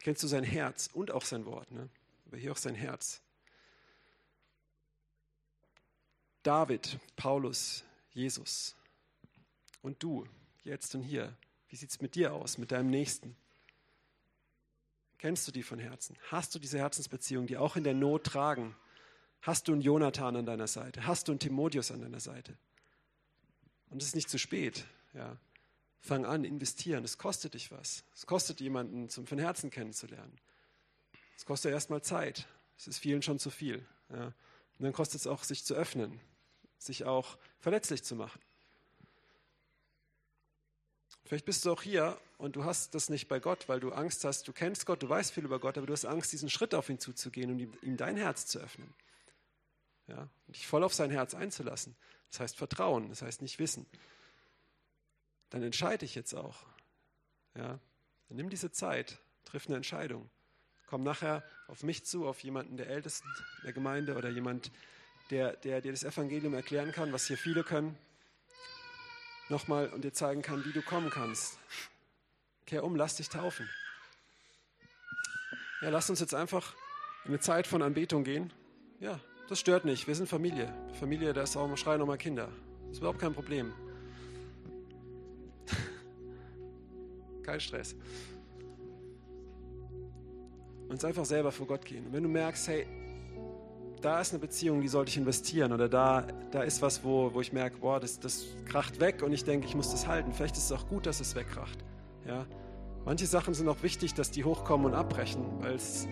Kennst 0.01 0.23
du 0.23 0.27
sein 0.27 0.45
Herz 0.45 0.89
und 0.93 1.11
auch 1.11 1.25
sein 1.25 1.45
Wort? 1.45 1.71
Ne? 1.71 1.89
Aber 2.27 2.37
hier 2.37 2.53
auch 2.53 2.57
sein 2.57 2.75
Herz. 2.75 3.23
David, 6.49 6.99
Paulus, 7.15 7.85
Jesus 8.09 8.75
und 9.83 10.03
du, 10.03 10.27
jetzt 10.65 10.95
und 10.95 11.03
hier. 11.03 11.37
Wie 11.69 11.77
sieht 11.77 11.91
es 11.91 12.01
mit 12.01 12.15
dir 12.15 12.33
aus, 12.33 12.57
mit 12.57 12.73
deinem 12.73 12.89
Nächsten? 12.89 13.37
Kennst 15.19 15.47
du 15.47 15.53
die 15.53 15.63
von 15.63 15.79
Herzen? 15.79 16.17
Hast 16.31 16.55
du 16.55 16.59
diese 16.59 16.79
Herzensbeziehungen, 16.79 17.49
die 17.49 17.59
auch 17.59 17.77
in 17.77 17.85
der 17.85 17.93
Not 17.93 18.25
tragen? 18.25 18.75
Hast 19.43 19.69
du 19.69 19.73
einen 19.73 19.83
Jonathan 19.83 20.37
an 20.37 20.47
deiner 20.47 20.69
Seite? 20.69 21.07
Hast 21.07 21.29
du 21.29 21.33
einen 21.33 21.39
Timotheus 21.39 21.91
an 21.91 22.01
deiner 22.01 22.21
Seite? 22.21 22.57
Und 23.91 24.01
es 24.01 24.09
ist 24.09 24.17
nicht 24.17 24.31
zu 24.31 24.39
spät. 24.39 24.87
Ja. 25.13 25.37
Fang 26.01 26.25
an, 26.25 26.45
investieren. 26.45 27.05
Es 27.05 27.19
kostet 27.19 27.53
dich 27.53 27.71
was. 27.73 28.05
Es 28.15 28.25
kostet 28.25 28.63
jemanden, 28.63 29.11
zum 29.11 29.27
von 29.27 29.39
Herzen 29.39 29.69
kennenzulernen. 29.69 30.41
Es 31.37 31.45
kostet 31.45 31.73
erstmal 31.73 32.01
Zeit. 32.01 32.49
Es 32.79 32.89
ist 32.89 33.01
vielen 33.01 33.21
schon 33.21 33.39
zu 33.39 33.51
viel. 33.51 33.85
Ja. 34.09 34.29
Und 34.79 34.85
dann 34.85 34.95
kostet 34.95 35.21
es 35.21 35.27
auch, 35.27 35.45
sich 35.45 35.67
zu 35.67 35.75
öffnen, 35.75 36.19
sich 36.79 37.05
auch 37.05 37.39
verletzlich 37.61 38.03
zu 38.05 38.17
machen. 38.17 38.41
Vielleicht 41.25 41.45
bist 41.45 41.65
du 41.65 41.73
auch 41.73 41.83
hier 41.83 42.19
und 42.39 42.57
du 42.57 42.65
hast 42.65 42.95
das 42.95 43.11
nicht 43.11 43.29
bei 43.29 43.39
Gott, 43.39 43.69
weil 43.69 43.81
du 43.81 43.93
Angst 43.93 44.25
hast, 44.25 44.49
du 44.49 44.53
kennst 44.53 44.87
Gott, 44.87 45.03
du 45.03 45.09
weißt 45.09 45.33
viel 45.33 45.45
über 45.45 45.59
Gott, 45.59 45.77
aber 45.77 45.87
du 45.87 45.93
hast 45.93 46.07
Angst, 46.07 46.33
diesen 46.33 46.49
Schritt 46.49 46.75
auf 46.75 46.89
ihn 46.89 46.99
zuzugehen 46.99 47.51
und 47.51 47.59
ihm 47.83 47.97
dein 47.99 48.17
Herz 48.17 48.47
zu 48.47 48.59
öffnen. 48.61 48.95
Ja, 50.07 50.29
und 50.47 50.57
dich 50.57 50.67
voll 50.67 50.83
auf 50.83 50.95
sein 50.95 51.11
Herz 51.11 51.35
einzulassen. 51.35 51.95
Das 52.31 52.41
heißt 52.41 52.57
Vertrauen, 52.57 53.11
das 53.11 53.21
heißt 53.21 53.43
nicht 53.43 53.59
Wissen. 53.59 53.85
Dann 55.51 55.63
entscheide 55.63 56.05
ich 56.07 56.15
jetzt 56.15 56.35
auch. 56.35 56.65
Ja, 57.55 57.79
dann 58.29 58.37
nimm 58.37 58.49
diese 58.49 58.73
Zeit, 58.73 59.19
triff 59.45 59.67
eine 59.67 59.77
Entscheidung. 59.77 60.31
Komm 60.87 61.03
nachher 61.03 61.45
auf 61.67 61.83
mich 61.83 62.07
zu, 62.07 62.27
auf 62.27 62.43
jemanden 62.43 62.79
der 62.79 62.89
Ältesten 62.89 63.29
der 63.65 63.75
Gemeinde 63.75 64.17
oder 64.17 64.31
jemand, 64.31 64.71
der, 65.31 65.57
der 65.57 65.81
dir 65.81 65.93
das 65.93 66.05
Evangelium 66.05 66.55
erklären 66.55 66.93
kann, 66.93 67.13
was 67.13 67.27
hier 67.27 67.37
viele 67.37 67.65
können 67.65 67.97
nochmal 69.49 69.89
und 69.89 70.05
dir 70.05 70.13
zeigen 70.13 70.43
kann, 70.43 70.65
wie 70.65 70.73
du 70.73 70.83
kommen 70.83 71.11
kannst. 71.11 71.59
Kehr 72.67 72.85
um, 72.85 72.97
lass 72.97 73.17
dich 73.17 73.29
taufen. 73.29 73.69
Ja, 75.81 75.91
lass 75.91 76.11
uns 76.11 76.21
jetzt 76.21 76.35
einfach 76.35 76.75
in 77.25 77.31
eine 77.31 77.41
Zeit 77.41 77.67
von 77.67 77.83
Anbetung 77.83 78.25
gehen. 78.25 78.53
Ja, 79.01 79.21
das 79.49 79.61
stört 79.61 79.85
nicht. 79.85 80.07
Wir 80.07 80.15
sind 80.15 80.29
Familie. 80.29 80.75
Familie, 80.99 81.33
da 81.33 81.43
ist 81.43 81.57
auch, 81.57 81.75
schreien 81.77 82.01
nochmal 82.01 82.19
Kinder. 82.19 82.51
Das 82.83 82.93
ist 82.93 82.99
überhaupt 82.99 83.21
kein 83.21 83.33
Problem. 83.33 83.73
kein 87.43 87.61
Stress. 87.61 87.95
Und 90.89 91.05
einfach 91.05 91.25
selber 91.25 91.53
vor 91.53 91.67
Gott 91.67 91.85
gehen. 91.85 92.07
Und 92.07 92.13
wenn 92.13 92.23
du 92.23 92.29
merkst, 92.29 92.69
hey, 92.69 92.87
da 94.01 94.21
ist 94.21 94.33
eine 94.33 94.39
Beziehung, 94.39 94.81
die 94.81 94.89
sollte 94.89 95.11
ich 95.11 95.17
investieren 95.17 95.73
oder 95.73 95.89
da, 95.89 96.27
da 96.51 96.63
ist 96.63 96.83
was, 96.83 97.05
wo, 97.05 97.33
wo 97.35 97.41
ich 97.41 97.53
merke, 97.53 97.79
boah, 97.79 98.01
das, 98.01 98.21
das 98.21 98.47
kracht 98.67 99.01
weg 99.01 99.23
und 99.23 99.33
ich 99.33 99.45
denke, 99.45 99.67
ich 99.67 99.75
muss 99.75 99.91
das 99.91 100.07
halten. 100.07 100.33
Vielleicht 100.33 100.57
ist 100.57 100.65
es 100.65 100.73
auch 100.73 100.89
gut, 100.89 101.07
dass 101.07 101.21
es 101.21 101.35
wegkracht. 101.35 101.79
Ja? 102.27 102.47
Manche 103.05 103.27
Sachen 103.27 103.55
sind 103.55 103.69
auch 103.69 103.83
wichtig, 103.83 104.15
dass 104.15 104.31
die 104.31 104.45
hochkommen 104.45 104.87
und 104.87 104.95
abbrechen, 104.95 105.45
weil 105.61 105.75
es 105.75 106.07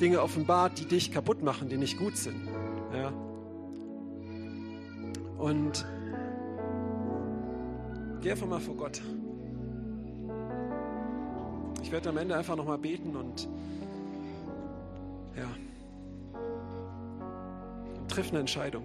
Dinge 0.00 0.22
offenbart, 0.22 0.78
die 0.78 0.86
dich 0.86 1.12
kaputt 1.12 1.42
machen, 1.42 1.68
die 1.68 1.76
nicht 1.76 1.98
gut 1.98 2.16
sind. 2.16 2.48
Ja? 2.92 3.12
Und 5.38 5.86
geh 8.20 8.30
einfach 8.30 8.46
mal 8.46 8.60
vor 8.60 8.76
Gott. 8.76 9.02
Ich 11.82 11.92
werde 11.92 12.08
am 12.08 12.16
Ende 12.16 12.36
einfach 12.36 12.56
nochmal 12.56 12.78
beten 12.78 13.14
und 13.14 13.48
ja 15.36 15.46
triff 18.16 18.30
eine 18.30 18.40
Entscheidung. 18.40 18.82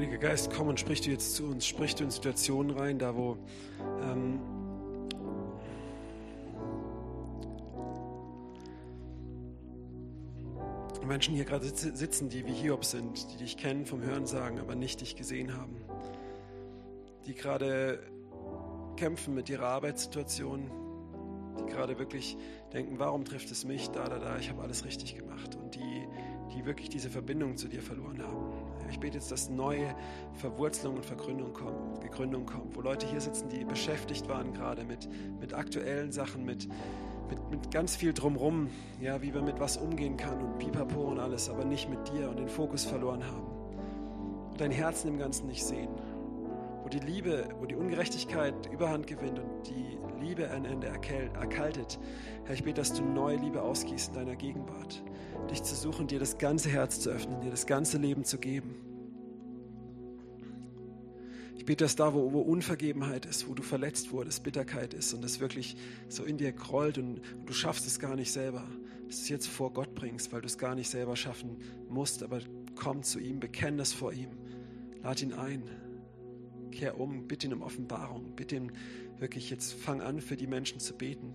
Heiliger 0.00 0.16
Geist, 0.16 0.50
komm 0.56 0.68
und 0.68 0.80
sprich 0.80 1.02
du 1.02 1.10
jetzt 1.10 1.34
zu 1.34 1.44
uns, 1.44 1.66
sprich 1.66 1.94
du 1.94 2.04
in 2.04 2.10
Situationen 2.10 2.74
rein, 2.74 2.98
da 2.98 3.14
wo 3.14 3.36
ähm, 4.00 4.40
Menschen 11.06 11.34
hier 11.34 11.44
gerade 11.44 11.66
sitzen, 11.66 12.30
die 12.30 12.46
wie 12.46 12.52
Hiob 12.52 12.86
sind, 12.86 13.30
die 13.30 13.36
dich 13.36 13.58
kennen 13.58 13.84
vom 13.84 14.00
Hörensagen, 14.00 14.58
aber 14.58 14.74
nicht 14.74 15.02
dich 15.02 15.16
gesehen 15.16 15.54
haben, 15.54 15.76
die 17.26 17.34
gerade 17.34 17.98
kämpfen 18.96 19.34
mit 19.34 19.50
ihrer 19.50 19.66
Arbeitssituation, 19.66 20.70
die 21.58 21.70
gerade 21.70 21.98
wirklich 21.98 22.38
denken, 22.72 22.98
warum 22.98 23.26
trifft 23.26 23.50
es 23.50 23.66
mich, 23.66 23.90
da, 23.90 24.08
da, 24.08 24.18
da, 24.18 24.38
ich 24.38 24.48
habe 24.48 24.62
alles 24.62 24.82
richtig 24.86 25.14
gemacht 25.14 25.56
und 25.56 25.74
die, 25.74 26.08
die 26.54 26.64
wirklich 26.64 26.88
diese 26.88 27.10
Verbindung 27.10 27.58
zu 27.58 27.68
dir 27.68 27.82
verloren 27.82 28.22
haben. 28.22 28.49
Ich 28.90 29.00
bete 29.00 29.18
jetzt, 29.18 29.30
dass 29.30 29.48
neue 29.48 29.94
Verwurzelung 30.34 30.96
und 30.96 31.06
Vergründung 31.06 31.52
kommt, 31.52 32.00
Gegründung 32.00 32.46
kommt, 32.46 32.76
wo 32.76 32.80
Leute 32.80 33.06
hier 33.06 33.20
sitzen, 33.20 33.48
die 33.48 33.64
beschäftigt 33.64 34.28
waren 34.28 34.52
gerade 34.52 34.84
mit, 34.84 35.08
mit 35.40 35.54
aktuellen 35.54 36.12
Sachen, 36.12 36.44
mit, 36.44 36.68
mit, 37.28 37.50
mit 37.50 37.70
ganz 37.70 37.96
viel 37.96 38.12
drumrum, 38.12 38.68
ja, 39.00 39.22
wie 39.22 39.30
man 39.32 39.44
mit 39.44 39.60
was 39.60 39.76
umgehen 39.76 40.16
kann 40.16 40.40
und 40.40 40.58
pipapo 40.58 41.02
und 41.02 41.20
alles, 41.20 41.48
aber 41.48 41.64
nicht 41.64 41.88
mit 41.88 42.08
dir 42.12 42.28
und 42.28 42.38
den 42.38 42.48
Fokus 42.48 42.84
verloren 42.84 43.24
haben. 43.24 43.46
Und 44.50 44.60
dein 44.60 44.72
Herzen 44.72 45.08
im 45.08 45.18
Ganzen 45.18 45.46
nicht 45.46 45.64
sehen. 45.64 45.90
Wo 46.90 46.98
die 46.98 47.06
Liebe, 47.06 47.48
wo 47.60 47.66
die 47.66 47.76
Ungerechtigkeit 47.76 48.52
überhand 48.72 49.06
gewinnt 49.06 49.38
und 49.38 49.68
die 49.68 49.96
Liebe 50.20 50.50
ein 50.50 50.64
Ende 50.64 50.88
erkaltet. 50.88 52.00
Herr, 52.46 52.54
ich 52.56 52.64
bete, 52.64 52.80
dass 52.80 52.92
du 52.92 53.04
neue 53.04 53.36
Liebe 53.36 53.62
ausgießt 53.62 54.08
in 54.08 54.14
deiner 54.14 54.34
Gegenwart. 54.34 55.00
Dich 55.48 55.62
zu 55.62 55.76
suchen, 55.76 56.08
dir 56.08 56.18
das 56.18 56.38
ganze 56.38 56.68
Herz 56.68 56.98
zu 56.98 57.10
öffnen, 57.10 57.42
dir 57.42 57.52
das 57.52 57.66
ganze 57.66 57.96
Leben 57.96 58.24
zu 58.24 58.38
geben. 58.38 58.74
Ich 61.54 61.64
bete, 61.64 61.84
dass 61.84 61.94
da, 61.94 62.12
wo, 62.12 62.32
wo, 62.32 62.40
Unvergebenheit 62.40 63.24
ist, 63.24 63.48
wo 63.48 63.54
du 63.54 63.62
verletzt 63.62 64.10
wurdest, 64.10 64.42
Bitterkeit 64.42 64.92
ist 64.92 65.14
und 65.14 65.24
es 65.24 65.38
wirklich 65.38 65.76
so 66.08 66.24
in 66.24 66.38
dir 66.38 66.50
krollt 66.50 66.98
und, 66.98 67.20
und 67.38 67.48
du 67.48 67.52
schaffst 67.52 67.86
es 67.86 68.00
gar 68.00 68.16
nicht 68.16 68.32
selber, 68.32 68.64
dass 69.06 69.18
du 69.18 69.22
es 69.22 69.28
jetzt 69.28 69.46
vor 69.46 69.72
Gott 69.72 69.94
bringst, 69.94 70.32
weil 70.32 70.40
du 70.40 70.46
es 70.48 70.58
gar 70.58 70.74
nicht 70.74 70.90
selber 70.90 71.14
schaffen 71.14 71.56
musst, 71.88 72.24
aber 72.24 72.40
komm 72.74 73.04
zu 73.04 73.20
ihm, 73.20 73.38
bekenn 73.38 73.78
das 73.78 73.92
vor 73.92 74.12
ihm, 74.12 74.30
lad 75.04 75.22
ihn 75.22 75.34
ein, 75.34 75.62
kehr 76.70 76.98
um, 76.98 77.26
bitte 77.26 77.46
ihn 77.46 77.52
um 77.52 77.62
Offenbarung, 77.62 78.34
bitte 78.36 78.56
ihn 78.56 78.72
wirklich 79.18 79.50
jetzt, 79.50 79.74
fang 79.74 80.00
an, 80.00 80.20
für 80.20 80.36
die 80.36 80.46
Menschen 80.46 80.80
zu 80.80 80.96
beten, 80.96 81.34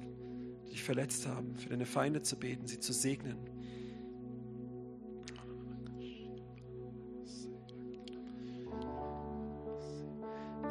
die 0.66 0.72
dich 0.72 0.84
verletzt 0.84 1.28
haben, 1.28 1.56
für 1.56 1.70
deine 1.70 1.86
Feinde 1.86 2.22
zu 2.22 2.38
beten, 2.38 2.68
sie 2.68 2.80
zu 2.80 2.94
segnen. 2.94 3.38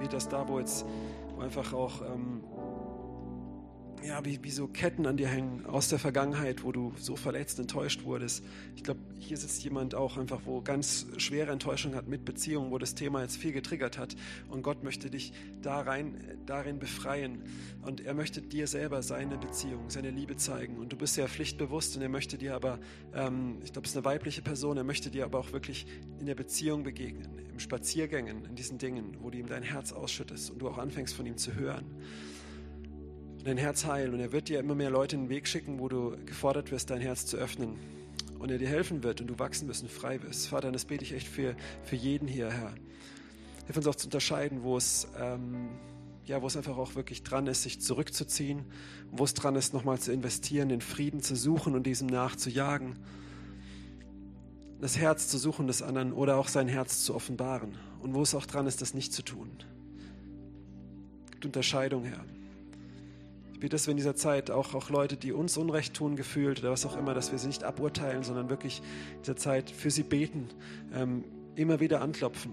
wie 0.04 0.08
das 0.08 0.28
da, 0.28 0.46
wo 0.46 0.58
jetzt 0.58 0.84
einfach 1.40 1.72
auch 1.72 2.02
ähm, 2.02 2.42
ja, 4.06 4.24
wie, 4.24 4.42
wie 4.42 4.50
so 4.50 4.66
Ketten 4.68 5.06
an 5.06 5.16
dir 5.16 5.28
hängen 5.28 5.64
aus 5.66 5.88
der 5.88 5.98
Vergangenheit, 5.98 6.62
wo 6.62 6.72
du 6.72 6.92
so 6.98 7.16
verletzt, 7.16 7.58
enttäuscht 7.58 8.04
wurdest. 8.04 8.44
Ich 8.76 8.84
glaube, 8.84 9.00
hier 9.18 9.36
sitzt 9.36 9.64
jemand 9.64 9.94
auch 9.94 10.18
einfach, 10.18 10.42
wo 10.44 10.60
ganz 10.60 11.06
schwere 11.16 11.52
Enttäuschung 11.52 11.94
hat 11.94 12.06
mit 12.06 12.24
Beziehungen, 12.24 12.70
wo 12.70 12.78
das 12.78 12.94
Thema 12.94 13.22
jetzt 13.22 13.36
viel 13.36 13.52
getriggert 13.52 13.96
hat. 13.96 14.14
Und 14.50 14.62
Gott 14.62 14.84
möchte 14.84 15.08
dich 15.10 15.32
da 15.62 15.80
rein, 15.80 16.38
darin 16.44 16.78
befreien. 16.78 17.42
Und 17.82 18.02
er 18.02 18.12
möchte 18.12 18.42
dir 18.42 18.66
selber 18.66 19.02
seine 19.02 19.38
Beziehung, 19.38 19.88
seine 19.88 20.10
Liebe 20.10 20.36
zeigen. 20.36 20.76
Und 20.76 20.92
du 20.92 20.96
bist 20.96 21.16
ja 21.16 21.26
pflichtbewusst 21.26 21.96
und 21.96 22.02
er 22.02 22.10
möchte 22.10 22.36
dir 22.36 22.54
aber, 22.54 22.80
ähm, 23.14 23.58
ich 23.64 23.72
glaube, 23.72 23.86
es 23.86 23.92
ist 23.92 23.96
eine 23.96 24.04
weibliche 24.04 24.42
Person, 24.42 24.76
er 24.76 24.84
möchte 24.84 25.10
dir 25.10 25.24
aber 25.24 25.38
auch 25.38 25.52
wirklich 25.52 25.86
in 26.20 26.26
der 26.26 26.34
Beziehung 26.34 26.82
begegnen, 26.82 27.38
im 27.50 27.58
Spaziergängen, 27.58 28.44
in 28.44 28.54
diesen 28.54 28.76
Dingen, 28.76 29.16
wo 29.20 29.30
du 29.30 29.38
ihm 29.38 29.46
dein 29.46 29.62
Herz 29.62 29.92
ausschüttest 29.92 30.50
und 30.50 30.58
du 30.58 30.68
auch 30.68 30.78
anfängst 30.78 31.14
von 31.14 31.24
ihm 31.24 31.38
zu 31.38 31.54
hören 31.54 31.86
dein 33.44 33.58
Herz 33.58 33.84
heilen. 33.84 34.14
Und 34.14 34.20
er 34.20 34.32
wird 34.32 34.48
dir 34.48 34.58
immer 34.58 34.74
mehr 34.74 34.90
Leute 34.90 35.16
in 35.16 35.24
den 35.24 35.28
Weg 35.28 35.46
schicken, 35.46 35.78
wo 35.78 35.88
du 35.88 36.16
gefordert 36.26 36.70
wirst, 36.70 36.90
dein 36.90 37.00
Herz 37.00 37.26
zu 37.26 37.36
öffnen. 37.36 37.76
Und 38.38 38.50
er 38.50 38.58
dir 38.58 38.68
helfen 38.68 39.02
wird 39.02 39.20
und 39.20 39.28
du 39.28 39.38
wachsen 39.38 39.68
wirst 39.68 39.82
und 39.82 39.90
frei 39.90 40.22
wirst. 40.22 40.48
Vater, 40.48 40.70
das 40.72 40.84
bete 40.84 41.04
ich 41.04 41.12
echt 41.12 41.28
für, 41.28 41.54
für 41.84 41.96
jeden 41.96 42.28
hier, 42.28 42.50
Herr. 42.50 42.74
Hilf 43.66 43.76
uns 43.76 43.86
auch 43.86 43.94
zu 43.94 44.08
unterscheiden, 44.08 44.62
wo 44.62 44.76
es, 44.76 45.08
ähm, 45.18 45.68
ja, 46.26 46.42
wo 46.42 46.46
es 46.46 46.56
einfach 46.56 46.76
auch 46.76 46.94
wirklich 46.94 47.22
dran 47.22 47.46
ist, 47.46 47.62
sich 47.62 47.80
zurückzuziehen. 47.80 48.64
Wo 49.10 49.24
es 49.24 49.34
dran 49.34 49.56
ist, 49.56 49.72
nochmal 49.72 49.98
zu 49.98 50.12
investieren, 50.12 50.68
den 50.68 50.80
Frieden 50.80 51.22
zu 51.22 51.36
suchen 51.36 51.74
und 51.74 51.86
diesem 51.86 52.08
nachzujagen. 52.08 52.96
Das 54.80 54.98
Herz 54.98 55.28
zu 55.28 55.38
suchen 55.38 55.66
des 55.66 55.80
anderen 55.80 56.12
oder 56.12 56.36
auch 56.36 56.48
sein 56.48 56.68
Herz 56.68 57.04
zu 57.04 57.14
offenbaren. 57.14 57.78
Und 58.02 58.12
wo 58.14 58.20
es 58.20 58.34
auch 58.34 58.44
dran 58.44 58.66
ist, 58.66 58.82
das 58.82 58.92
nicht 58.92 59.14
zu 59.14 59.22
tun. 59.22 59.50
Es 61.24 61.30
gibt 61.30 61.46
Unterscheidung, 61.46 62.04
Herr. 62.04 62.24
Bitte, 63.64 63.76
dass 63.76 63.86
wir 63.86 63.92
in 63.92 63.96
dieser 63.96 64.14
Zeit 64.14 64.50
auch, 64.50 64.74
auch 64.74 64.90
Leute, 64.90 65.16
die 65.16 65.32
uns 65.32 65.56
Unrecht 65.56 65.94
tun, 65.94 66.16
gefühlt 66.16 66.60
oder 66.60 66.70
was 66.70 66.84
auch 66.84 66.98
immer, 66.98 67.14
dass 67.14 67.32
wir 67.32 67.38
sie 67.38 67.46
nicht 67.46 67.64
aburteilen, 67.64 68.22
sondern 68.22 68.50
wirklich 68.50 68.82
in 69.16 69.22
dieser 69.22 69.36
Zeit 69.36 69.70
für 69.70 69.90
sie 69.90 70.02
beten, 70.02 70.48
ähm, 70.94 71.24
immer 71.54 71.80
wieder 71.80 72.02
anklopfen, 72.02 72.52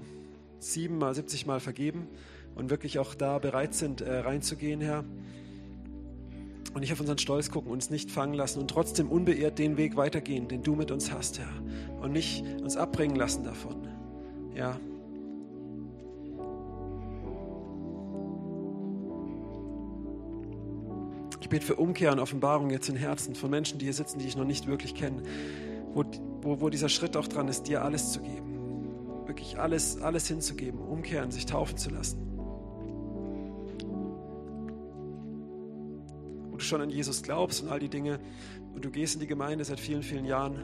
siebenmal, 0.60 1.14
siebzigmal 1.14 1.60
vergeben 1.60 2.08
und 2.56 2.70
wirklich 2.70 2.98
auch 2.98 3.14
da 3.14 3.40
bereit 3.40 3.74
sind, 3.74 4.00
äh, 4.00 4.20
reinzugehen, 4.20 4.80
Herr. 4.80 5.04
Und 6.74 6.80
nicht 6.80 6.94
auf 6.94 7.02
unseren 7.02 7.18
Stolz 7.18 7.52
gucken, 7.52 7.74
uns 7.74 7.90
nicht 7.90 8.10
fangen 8.10 8.34
lassen 8.34 8.62
und 8.62 8.70
trotzdem 8.70 9.10
unbeirrt 9.10 9.60
den 9.60 9.76
Weg 9.76 9.98
weitergehen, 9.98 10.48
den 10.48 10.64
du 10.64 10.76
mit 10.76 10.92
uns 10.92 11.12
hast, 11.12 11.40
Herr. 11.40 11.52
Und 12.00 12.14
nicht 12.14 12.46
uns 12.62 12.78
abbringen 12.78 13.18
lassen 13.18 13.44
davon. 13.44 13.86
Ja, 14.56 14.80
bete 21.52 21.66
für 21.66 21.76
Umkehr 21.76 22.12
und 22.12 22.20
Offenbarung 22.20 22.72
jetzt 22.72 22.90
in 22.90 22.96
Herzen 22.96 23.36
von 23.36 23.52
Menschen, 23.52 23.78
die 23.78 23.86
hier 23.86 23.94
sitzen, 23.94 24.18
die 24.18 24.26
ich 24.26 24.36
noch 24.36 24.46
nicht 24.46 24.66
wirklich 24.66 24.96
kenne, 24.96 25.22
wo, 25.94 26.04
wo, 26.42 26.62
wo 26.62 26.70
dieser 26.70 26.90
Schritt 26.90 27.16
auch 27.16 27.28
dran 27.28 27.48
ist, 27.48 27.68
dir 27.68 27.84
alles 27.84 28.12
zu 28.14 28.22
geben. 28.22 29.28
Wirklich 29.28 29.60
alles, 29.60 30.02
alles 30.02 30.28
hinzugeben, 30.28 30.80
umkehren, 30.80 31.30
sich 31.30 31.46
taufen 31.46 31.78
zu 31.78 31.90
lassen. 31.92 32.18
Wo 36.50 36.58
du 36.58 36.64
schon 36.64 36.82
an 36.82 36.90
Jesus 36.90 37.22
glaubst 37.22 37.62
und 37.62 37.70
all 37.70 37.80
die 37.80 37.90
Dinge 37.90 38.20
und 38.74 38.84
du 38.84 38.90
gehst 38.90 39.16
in 39.16 39.20
die 39.20 39.28
Gemeinde 39.28 39.66
seit 39.66 39.80
vielen, 39.80 40.04
vielen 40.04 40.26
Jahren 40.26 40.56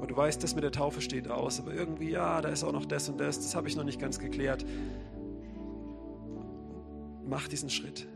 und 0.00 0.10
du 0.10 0.16
weißt, 0.16 0.42
das 0.42 0.56
mit 0.56 0.64
der 0.64 0.72
Taufe 0.72 1.00
steht 1.00 1.30
aus, 1.30 1.60
aber 1.60 1.72
irgendwie, 1.72 2.10
ja, 2.10 2.40
da 2.40 2.48
ist 2.48 2.64
auch 2.64 2.72
noch 2.72 2.84
das 2.84 3.08
und 3.08 3.18
das, 3.18 3.36
das 3.38 3.54
habe 3.54 3.68
ich 3.68 3.76
noch 3.76 3.84
nicht 3.84 4.00
ganz 4.00 4.18
geklärt. 4.18 4.66
Mach 7.24 7.46
diesen 7.46 7.70
Schritt 7.70 8.08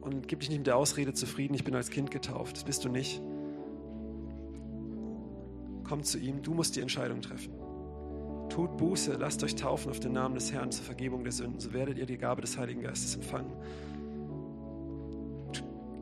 und 0.00 0.28
gib 0.28 0.40
dich 0.40 0.48
nicht 0.48 0.58
mit 0.58 0.66
der 0.66 0.76
Ausrede 0.76 1.12
zufrieden, 1.12 1.54
ich 1.54 1.64
bin 1.64 1.74
als 1.74 1.90
Kind 1.90 2.10
getauft. 2.10 2.56
Das 2.56 2.64
bist 2.64 2.84
du 2.84 2.88
nicht. 2.88 3.20
Komm 5.84 6.02
zu 6.02 6.18
ihm, 6.18 6.42
du 6.42 6.54
musst 6.54 6.76
die 6.76 6.80
Entscheidung 6.80 7.20
treffen. 7.20 7.52
Tut 8.50 8.76
Buße, 8.76 9.14
lasst 9.18 9.42
euch 9.44 9.54
taufen 9.54 9.90
auf 9.90 10.00
den 10.00 10.12
Namen 10.12 10.34
des 10.34 10.52
Herrn 10.52 10.70
zur 10.70 10.84
Vergebung 10.84 11.22
der 11.22 11.32
Sünden, 11.32 11.60
so 11.60 11.72
werdet 11.72 11.98
ihr 11.98 12.06
die 12.06 12.18
Gabe 12.18 12.40
des 12.40 12.58
Heiligen 12.58 12.82
Geistes 12.82 13.14
empfangen. 13.14 13.52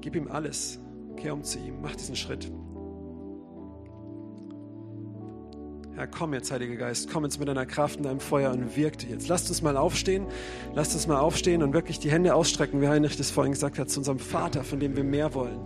Gib 0.00 0.14
ihm 0.14 0.28
alles, 0.28 0.80
kehr 1.16 1.34
um 1.34 1.42
zu 1.42 1.58
ihm, 1.58 1.80
mach 1.82 1.96
diesen 1.96 2.16
Schritt. 2.16 2.50
Herr, 5.96 6.06
komm 6.06 6.34
jetzt, 6.34 6.50
Heiliger 6.50 6.76
Geist, 6.76 7.08
komm 7.10 7.24
jetzt 7.24 7.38
mit 7.38 7.48
deiner 7.48 7.64
Kraft 7.64 7.96
und 7.96 8.02
deinem 8.02 8.20
Feuer 8.20 8.52
und 8.52 8.76
wirkt 8.76 9.08
jetzt. 9.08 9.28
Lasst 9.28 9.48
uns 9.48 9.62
mal 9.62 9.78
aufstehen, 9.78 10.26
lasst 10.74 10.92
uns 10.92 11.06
mal 11.06 11.18
aufstehen 11.18 11.62
und 11.62 11.72
wirklich 11.72 11.98
die 11.98 12.10
Hände 12.10 12.34
ausstrecken, 12.34 12.82
wie 12.82 12.88
Heinrich 12.88 13.16
das 13.16 13.30
vorhin 13.30 13.54
gesagt 13.54 13.78
hat, 13.78 13.88
zu 13.88 14.00
unserem 14.00 14.18
Vater, 14.18 14.62
von 14.62 14.78
dem 14.78 14.94
wir 14.94 15.04
mehr 15.04 15.32
wollen. 15.32 15.58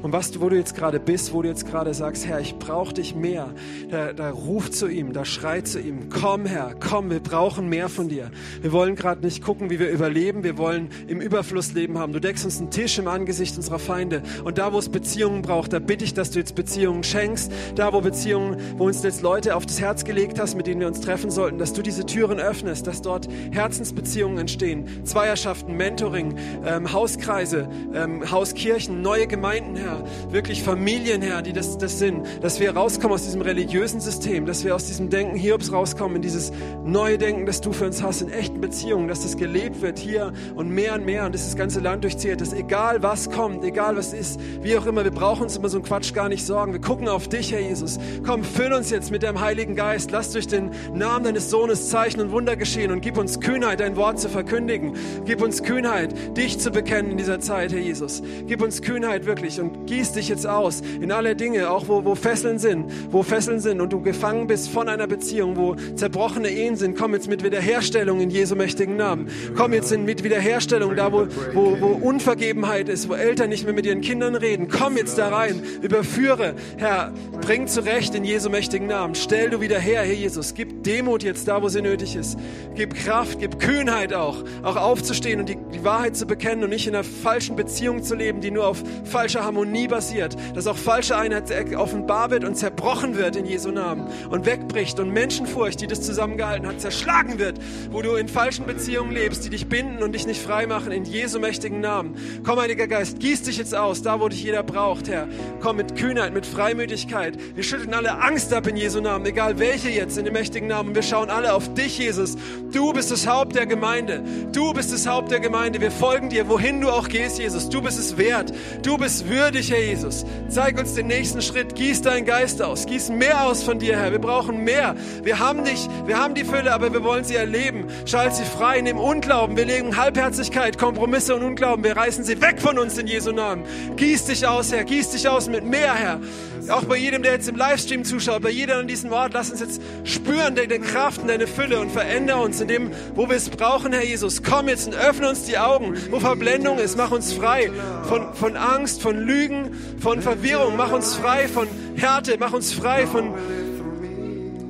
Und 0.00 0.12
was 0.12 0.40
wo 0.40 0.48
du 0.48 0.56
jetzt 0.56 0.74
gerade 0.74 1.00
bist, 1.00 1.34
wo 1.34 1.42
du 1.42 1.48
jetzt 1.48 1.66
gerade 1.66 1.92
sagst, 1.92 2.26
Herr, 2.26 2.40
ich 2.40 2.58
brauche 2.58 2.94
dich 2.94 3.14
mehr, 3.14 3.52
da, 3.90 4.14
da 4.14 4.30
ruf 4.30 4.70
zu 4.70 4.88
ihm, 4.88 5.12
da 5.12 5.26
schrei 5.26 5.60
zu 5.60 5.78
ihm, 5.80 6.08
komm 6.08 6.46
Herr, 6.46 6.74
komm, 6.80 7.10
wir 7.10 7.20
brauchen 7.20 7.68
mehr 7.68 7.90
von 7.90 8.08
dir. 8.08 8.30
Wir 8.62 8.72
wollen 8.72 8.96
gerade 8.96 9.20
nicht 9.20 9.42
gucken, 9.42 9.68
wie 9.68 9.78
wir 9.78 9.90
überleben, 9.90 10.44
wir 10.44 10.56
wollen 10.56 10.88
im 11.08 11.20
Überfluss 11.20 11.74
Leben 11.74 11.98
haben. 11.98 12.14
Du 12.14 12.20
deckst 12.20 12.42
uns 12.46 12.58
einen 12.58 12.70
Tisch 12.70 12.98
im 12.98 13.06
Angesicht 13.06 13.54
unserer 13.58 13.78
Feinde 13.78 14.22
und 14.44 14.56
da, 14.56 14.72
wo 14.72 14.78
es 14.78 14.88
Beziehungen 14.88 15.42
braucht, 15.42 15.74
da 15.74 15.78
bitte 15.78 16.06
ich, 16.06 16.14
dass 16.14 16.30
du 16.30 16.38
jetzt 16.38 16.54
Beziehungen 16.54 17.04
schenkst, 17.04 17.52
da, 17.74 17.92
wo 17.92 18.00
Beziehungen, 18.00 18.56
wo 18.78 18.86
uns 18.86 19.02
jetzt 19.02 19.20
Leute 19.20 19.54
auf 19.54 19.66
das 19.66 19.73
Herz 19.80 20.04
gelegt 20.04 20.38
hast, 20.38 20.54
mit 20.54 20.66
denen 20.66 20.80
wir 20.80 20.86
uns 20.86 21.00
treffen 21.00 21.30
sollten, 21.30 21.58
dass 21.58 21.72
du 21.72 21.82
diese 21.82 22.06
Türen 22.06 22.38
öffnest, 22.38 22.86
dass 22.86 23.02
dort 23.02 23.28
Herzensbeziehungen 23.50 24.38
entstehen, 24.38 25.04
Zweierschaften, 25.04 25.76
Mentoring, 25.76 26.36
ähm, 26.64 26.92
Hauskreise, 26.92 27.68
ähm, 27.94 28.30
Hauskirchen, 28.30 29.02
neue 29.02 29.26
Gemeinden, 29.26 29.76
Herr, 29.76 30.04
wirklich 30.30 30.62
Familien, 30.62 31.22
Herr, 31.22 31.42
die 31.42 31.52
das, 31.52 31.78
das 31.78 31.98
sind, 31.98 32.26
dass 32.42 32.60
wir 32.60 32.74
rauskommen 32.76 33.14
aus 33.14 33.24
diesem 33.24 33.40
religiösen 33.40 34.00
System, 34.00 34.46
dass 34.46 34.64
wir 34.64 34.74
aus 34.74 34.86
diesem 34.86 35.10
Denken 35.10 35.36
Hiobs 35.36 35.72
rauskommen 35.72 36.16
in 36.16 36.22
dieses 36.22 36.52
neue 36.84 37.18
Denken, 37.18 37.46
das 37.46 37.60
du 37.60 37.72
für 37.72 37.86
uns 37.86 38.02
hast, 38.02 38.22
in 38.22 38.30
echten 38.30 38.60
Beziehungen, 38.60 39.08
dass 39.08 39.22
das 39.22 39.36
gelebt 39.36 39.80
wird 39.82 39.98
hier 39.98 40.32
und 40.54 40.70
mehr 40.70 40.94
und 40.94 41.04
mehr 41.04 41.26
und 41.26 41.34
dass 41.34 41.44
das 41.44 41.56
ganze 41.56 41.80
Land 41.80 42.04
durchzieht, 42.04 42.40
dass 42.40 42.52
egal 42.52 43.02
was 43.02 43.30
kommt, 43.30 43.64
egal 43.64 43.96
was 43.96 44.12
ist, 44.12 44.40
wie 44.62 44.76
auch 44.76 44.86
immer, 44.86 45.04
wir 45.04 45.10
brauchen 45.10 45.44
uns 45.44 45.56
immer 45.56 45.68
so 45.68 45.78
einen 45.78 45.84
Quatsch 45.84 46.12
gar 46.12 46.28
nicht 46.28 46.44
sorgen. 46.44 46.72
Wir 46.72 46.80
gucken 46.80 47.08
auf 47.08 47.28
dich, 47.28 47.52
Herr 47.52 47.60
Jesus. 47.60 47.98
Komm, 48.26 48.44
füll 48.44 48.72
uns 48.72 48.90
jetzt 48.90 49.10
mit 49.10 49.22
deinem 49.22 49.40
Heiligen 49.40 49.63
Heiligen 49.64 49.76
Geist, 49.76 50.10
lass 50.10 50.30
durch 50.30 50.46
den 50.46 50.72
Namen 50.92 51.24
deines 51.24 51.48
Sohnes 51.48 51.88
Zeichen 51.88 52.20
und 52.20 52.32
Wunder 52.32 52.54
geschehen 52.54 52.90
und 52.90 53.00
gib 53.00 53.16
uns 53.16 53.40
Kühnheit, 53.40 53.80
dein 53.80 53.96
Wort 53.96 54.20
zu 54.20 54.28
verkündigen. 54.28 54.92
Gib 55.24 55.40
uns 55.40 55.62
Kühnheit, 55.62 56.36
dich 56.36 56.58
zu 56.58 56.70
bekennen 56.70 57.12
in 57.12 57.16
dieser 57.16 57.40
Zeit, 57.40 57.72
Herr 57.72 57.80
Jesus. 57.80 58.22
Gib 58.46 58.60
uns 58.60 58.82
Kühnheit 58.82 59.24
wirklich 59.24 59.58
und 59.58 59.86
gieß 59.86 60.12
dich 60.12 60.28
jetzt 60.28 60.46
aus 60.46 60.82
in 61.00 61.10
alle 61.10 61.34
Dinge, 61.34 61.70
auch 61.70 61.88
wo, 61.88 62.04
wo 62.04 62.14
Fesseln 62.14 62.58
sind, 62.58 62.92
wo 63.10 63.22
Fesseln 63.22 63.58
sind 63.58 63.80
und 63.80 63.90
du 63.90 64.02
gefangen 64.02 64.46
bist 64.46 64.68
von 64.68 64.86
einer 64.86 65.06
Beziehung, 65.06 65.56
wo 65.56 65.76
zerbrochene 65.94 66.50
Ehen 66.50 66.76
sind. 66.76 66.94
Komm 66.98 67.14
jetzt 67.14 67.30
mit 67.30 67.42
Wiederherstellung 67.42 68.20
in 68.20 68.28
Jesu 68.28 68.56
mächtigen 68.56 68.98
Namen. 68.98 69.28
Komm 69.56 69.72
jetzt 69.72 69.90
in, 69.92 70.04
mit 70.04 70.24
Wiederherstellung 70.24 70.94
da, 70.94 71.10
wo, 71.10 71.26
wo, 71.54 71.80
wo 71.80 71.86
Unvergebenheit 71.86 72.90
ist, 72.90 73.08
wo 73.08 73.14
Eltern 73.14 73.48
nicht 73.48 73.64
mehr 73.64 73.72
mit 73.72 73.86
ihren 73.86 74.02
Kindern 74.02 74.34
reden. 74.34 74.68
Komm 74.68 74.98
jetzt 74.98 75.16
da 75.16 75.30
rein, 75.30 75.62
überführe, 75.80 76.52
Herr, 76.76 77.12
bring 77.40 77.66
zurecht 77.66 78.14
in 78.14 78.24
Jesu 78.24 78.50
mächtigen 78.50 78.88
Namen. 78.88 79.14
Stell 79.14 79.53
du 79.54 79.60
wieder 79.60 79.78
her, 79.78 80.02
Herr 80.02 80.12
Jesus. 80.12 80.54
Gib 80.54 80.82
Demut 80.82 81.22
jetzt 81.22 81.46
da, 81.46 81.62
wo 81.62 81.68
sie 81.68 81.80
nötig 81.80 82.16
ist. 82.16 82.36
Gib 82.74 82.94
Kraft, 82.94 83.38
gib 83.38 83.60
Kühnheit 83.60 84.12
auch, 84.12 84.42
auch 84.62 84.76
aufzustehen 84.76 85.40
und 85.40 85.48
die, 85.48 85.56
die 85.72 85.84
Wahrheit 85.84 86.16
zu 86.16 86.26
bekennen 86.26 86.64
und 86.64 86.70
nicht 86.70 86.86
in 86.86 86.94
einer 86.94 87.04
falschen 87.04 87.54
Beziehung 87.54 88.02
zu 88.02 88.16
leben, 88.16 88.40
die 88.40 88.50
nur 88.50 88.66
auf 88.66 88.82
falscher 89.04 89.44
Harmonie 89.44 89.86
basiert. 89.86 90.36
Dass 90.54 90.66
auch 90.66 90.76
falsche 90.76 91.16
Einheit 91.16 91.44
offenbar 91.76 92.30
wird 92.30 92.44
und 92.44 92.56
zerbrochen 92.56 93.16
wird 93.16 93.36
in 93.36 93.46
Jesu 93.46 93.70
Namen 93.70 94.08
und 94.30 94.44
wegbricht 94.44 94.98
und 94.98 95.10
Menschenfurcht, 95.10 95.80
die 95.80 95.86
das 95.86 96.02
zusammengehalten 96.02 96.66
hat, 96.66 96.80
zerschlagen 96.80 97.38
wird, 97.38 97.58
wo 97.90 98.02
du 98.02 98.14
in 98.14 98.28
falschen 98.28 98.66
Beziehungen 98.66 99.12
lebst, 99.12 99.44
die 99.44 99.50
dich 99.50 99.68
binden 99.68 100.02
und 100.02 100.12
dich 100.12 100.26
nicht 100.26 100.42
frei 100.42 100.66
machen, 100.66 100.90
in 100.90 101.04
Jesu 101.04 101.38
mächtigen 101.38 101.80
Namen. 101.80 102.16
Komm, 102.44 102.58
Heiliger 102.58 102.88
Geist, 102.88 103.20
gieß 103.20 103.42
dich 103.42 103.58
jetzt 103.58 103.74
aus, 103.74 104.02
da 104.02 104.20
wo 104.20 104.28
dich 104.28 104.42
jeder 104.42 104.62
braucht, 104.62 105.08
Herr. 105.08 105.28
Komm 105.60 105.76
mit 105.76 105.96
Kühnheit, 105.96 106.34
mit 106.34 106.44
Freimütigkeit. 106.46 107.38
Wir 107.54 107.62
schütteln 107.62 107.94
alle 107.94 108.20
Angst 108.20 108.52
ab 108.52 108.66
in 108.66 108.76
Jesu 108.76 109.00
Namen, 109.00 109.26
egal 109.26 109.43
welche 109.52 109.88
jetzt, 109.88 110.18
in 110.18 110.24
dem 110.24 110.34
mächtigen 110.34 110.68
Namen. 110.68 110.94
Wir 110.94 111.02
schauen 111.02 111.30
alle 111.30 111.54
auf 111.54 111.72
dich, 111.74 111.98
Jesus. 111.98 112.36
Du 112.72 112.92
bist 112.92 113.10
das 113.10 113.26
Haupt 113.26 113.54
der 113.54 113.66
Gemeinde. 113.66 114.22
Du 114.52 114.72
bist 114.72 114.92
das 114.92 115.06
Haupt 115.06 115.30
der 115.30 115.40
Gemeinde. 115.40 115.80
Wir 115.80 115.90
folgen 115.90 116.28
dir, 116.28 116.48
wohin 116.48 116.80
du 116.80 116.90
auch 116.90 117.08
gehst, 117.08 117.38
Jesus. 117.38 117.68
Du 117.68 117.82
bist 117.82 117.98
es 117.98 118.16
wert. 118.16 118.52
Du 118.82 118.96
bist 118.96 119.28
würdig, 119.28 119.70
Herr 119.70 119.82
Jesus. 119.82 120.24
Zeig 120.48 120.78
uns 120.78 120.94
den 120.94 121.08
nächsten 121.08 121.42
Schritt. 121.42 121.74
Gieß 121.74 122.02
deinen 122.02 122.24
Geist 122.24 122.62
aus. 122.62 122.86
Gieß 122.86 123.10
mehr 123.10 123.46
aus 123.46 123.62
von 123.62 123.78
dir, 123.78 123.98
Herr. 123.98 124.12
Wir 124.12 124.20
brauchen 124.20 124.64
mehr. 124.64 124.94
Wir 125.22 125.38
haben 125.38 125.64
dich, 125.64 125.88
wir 126.06 126.18
haben 126.18 126.34
die 126.34 126.44
Fülle, 126.44 126.72
aber 126.72 126.92
wir 126.92 127.02
wollen 127.02 127.24
sie 127.24 127.36
erleben. 127.36 127.86
Schalt 128.06 128.34
sie 128.34 128.44
frei 128.44 128.78
dem 128.84 128.98
Unglauben. 128.98 129.56
Wir 129.56 129.64
legen 129.64 129.96
Halbherzigkeit, 129.96 130.78
Kompromisse 130.78 131.34
und 131.34 131.42
Unglauben. 131.42 131.84
Wir 131.84 131.96
reißen 131.96 132.24
sie 132.24 132.40
weg 132.40 132.60
von 132.60 132.78
uns 132.78 132.98
in 132.98 133.06
Jesu 133.06 133.32
Namen. 133.32 133.64
Gieß 133.96 134.26
dich 134.26 134.46
aus, 134.46 134.72
Herr. 134.72 134.84
Gieß 134.84 135.10
dich 135.10 135.28
aus 135.28 135.48
mit 135.48 135.64
mehr, 135.64 135.94
Herr. 135.94 136.20
Auch 136.68 136.84
bei 136.84 136.96
jedem, 136.96 137.22
der 137.22 137.32
jetzt 137.32 137.48
im 137.48 137.56
Livestream 137.56 138.04
zuschaut, 138.04 138.42
bei 138.42 138.50
jedem 138.50 138.78
an 138.78 138.88
diesem 138.88 139.12
Ort, 139.12 139.34
lass 139.34 139.50
uns 139.50 139.60
jetzt 139.60 139.82
spüren 140.04 140.54
deine 140.54 140.78
Kraft 140.78 141.20
und 141.20 141.28
deine 141.28 141.46
Fülle 141.46 141.80
und 141.80 141.90
verändere 141.90 142.40
uns 142.40 142.60
in 142.60 142.68
dem, 142.68 142.90
wo 143.14 143.28
wir 143.28 143.36
es 143.36 143.50
brauchen, 143.50 143.92
Herr 143.92 144.04
Jesus. 144.04 144.42
Komm 144.42 144.68
jetzt 144.68 144.86
und 144.86 144.96
öffne 144.96 145.28
uns 145.28 145.44
die 145.44 145.58
Augen, 145.58 145.94
wo 146.10 146.20
Verblendung 146.20 146.78
ist. 146.78 146.96
Mach 146.96 147.10
uns 147.10 147.32
frei 147.32 147.70
von, 148.08 148.34
von 148.34 148.56
Angst, 148.56 149.02
von 149.02 149.16
Lügen, 149.16 149.76
von 150.00 150.22
Verwirrung. 150.22 150.76
Mach 150.76 150.92
uns 150.92 151.14
frei 151.14 151.48
von 151.48 151.68
Härte. 151.96 152.36
Mach 152.38 152.52
uns 152.52 152.72
frei 152.72 153.06
von, 153.06 153.34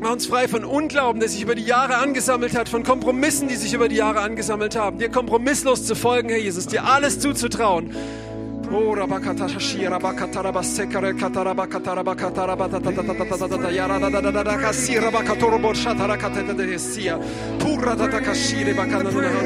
Mach 0.01 0.13
uns 0.13 0.27
frei 0.27 0.49
von 0.49 0.65
Unglauben, 0.65 1.19
der 1.19 1.31
sich 1.31 1.41
über 1.41 1.55
die 1.55 1.65
Jahre 1.65 1.97
angesammelt 1.97 2.55
hat, 2.55 2.69
von 2.69 2.83
Kompromissen, 2.83 3.49
die 3.49 3.57
sich 3.57 3.73
über 3.73 3.89
die 3.89 3.97
Jahre 3.97 4.21
angesammelt 4.21 4.77
haben. 4.77 4.99
Dir 4.99 5.09
kompromisslos 5.09 5.87
zu 5.87 5.95
folgen, 5.95 6.29
Herr 6.29 6.39
Jesus, 6.39 6.67
dir 6.67 6.85
alles 6.85 7.21
zuzutrauen. 7.21 7.95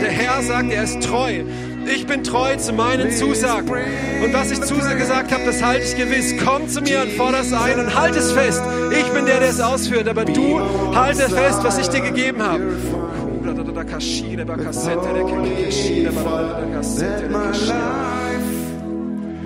Der 0.00 0.10
Herr 0.10 0.42
sagt, 0.42 0.72
er 0.72 0.84
ist 0.84 1.02
treu. 1.02 1.42
Ich 1.94 2.06
bin 2.06 2.24
treu 2.24 2.56
zu 2.56 2.72
meinen 2.72 3.10
Zusagen. 3.10 3.68
Und 3.68 4.32
was 4.32 4.50
ich 4.50 4.60
zu 4.62 4.74
gesagt 4.76 5.32
habe, 5.32 5.44
das 5.44 5.62
halte 5.62 5.84
ich 5.84 5.96
gewiss. 5.96 6.34
Komm 6.44 6.68
zu 6.68 6.80
mir 6.80 7.02
und 7.02 7.12
fordere 7.12 7.42
es 7.42 7.52
ein 7.52 7.80
und 7.80 7.94
halt 7.94 8.16
es 8.16 8.32
fest. 8.32 8.62
Ich 8.92 9.08
bin 9.12 9.26
der, 9.26 9.40
der 9.40 9.50
es 9.50 9.60
ausführt, 9.60 10.08
aber 10.08 10.24
du 10.24 10.60
halte 10.94 11.28
fest, 11.28 11.60
was 11.62 11.78
ich 11.78 11.88
dir 11.88 12.00
gegeben 12.00 12.42
habe. 12.42 12.64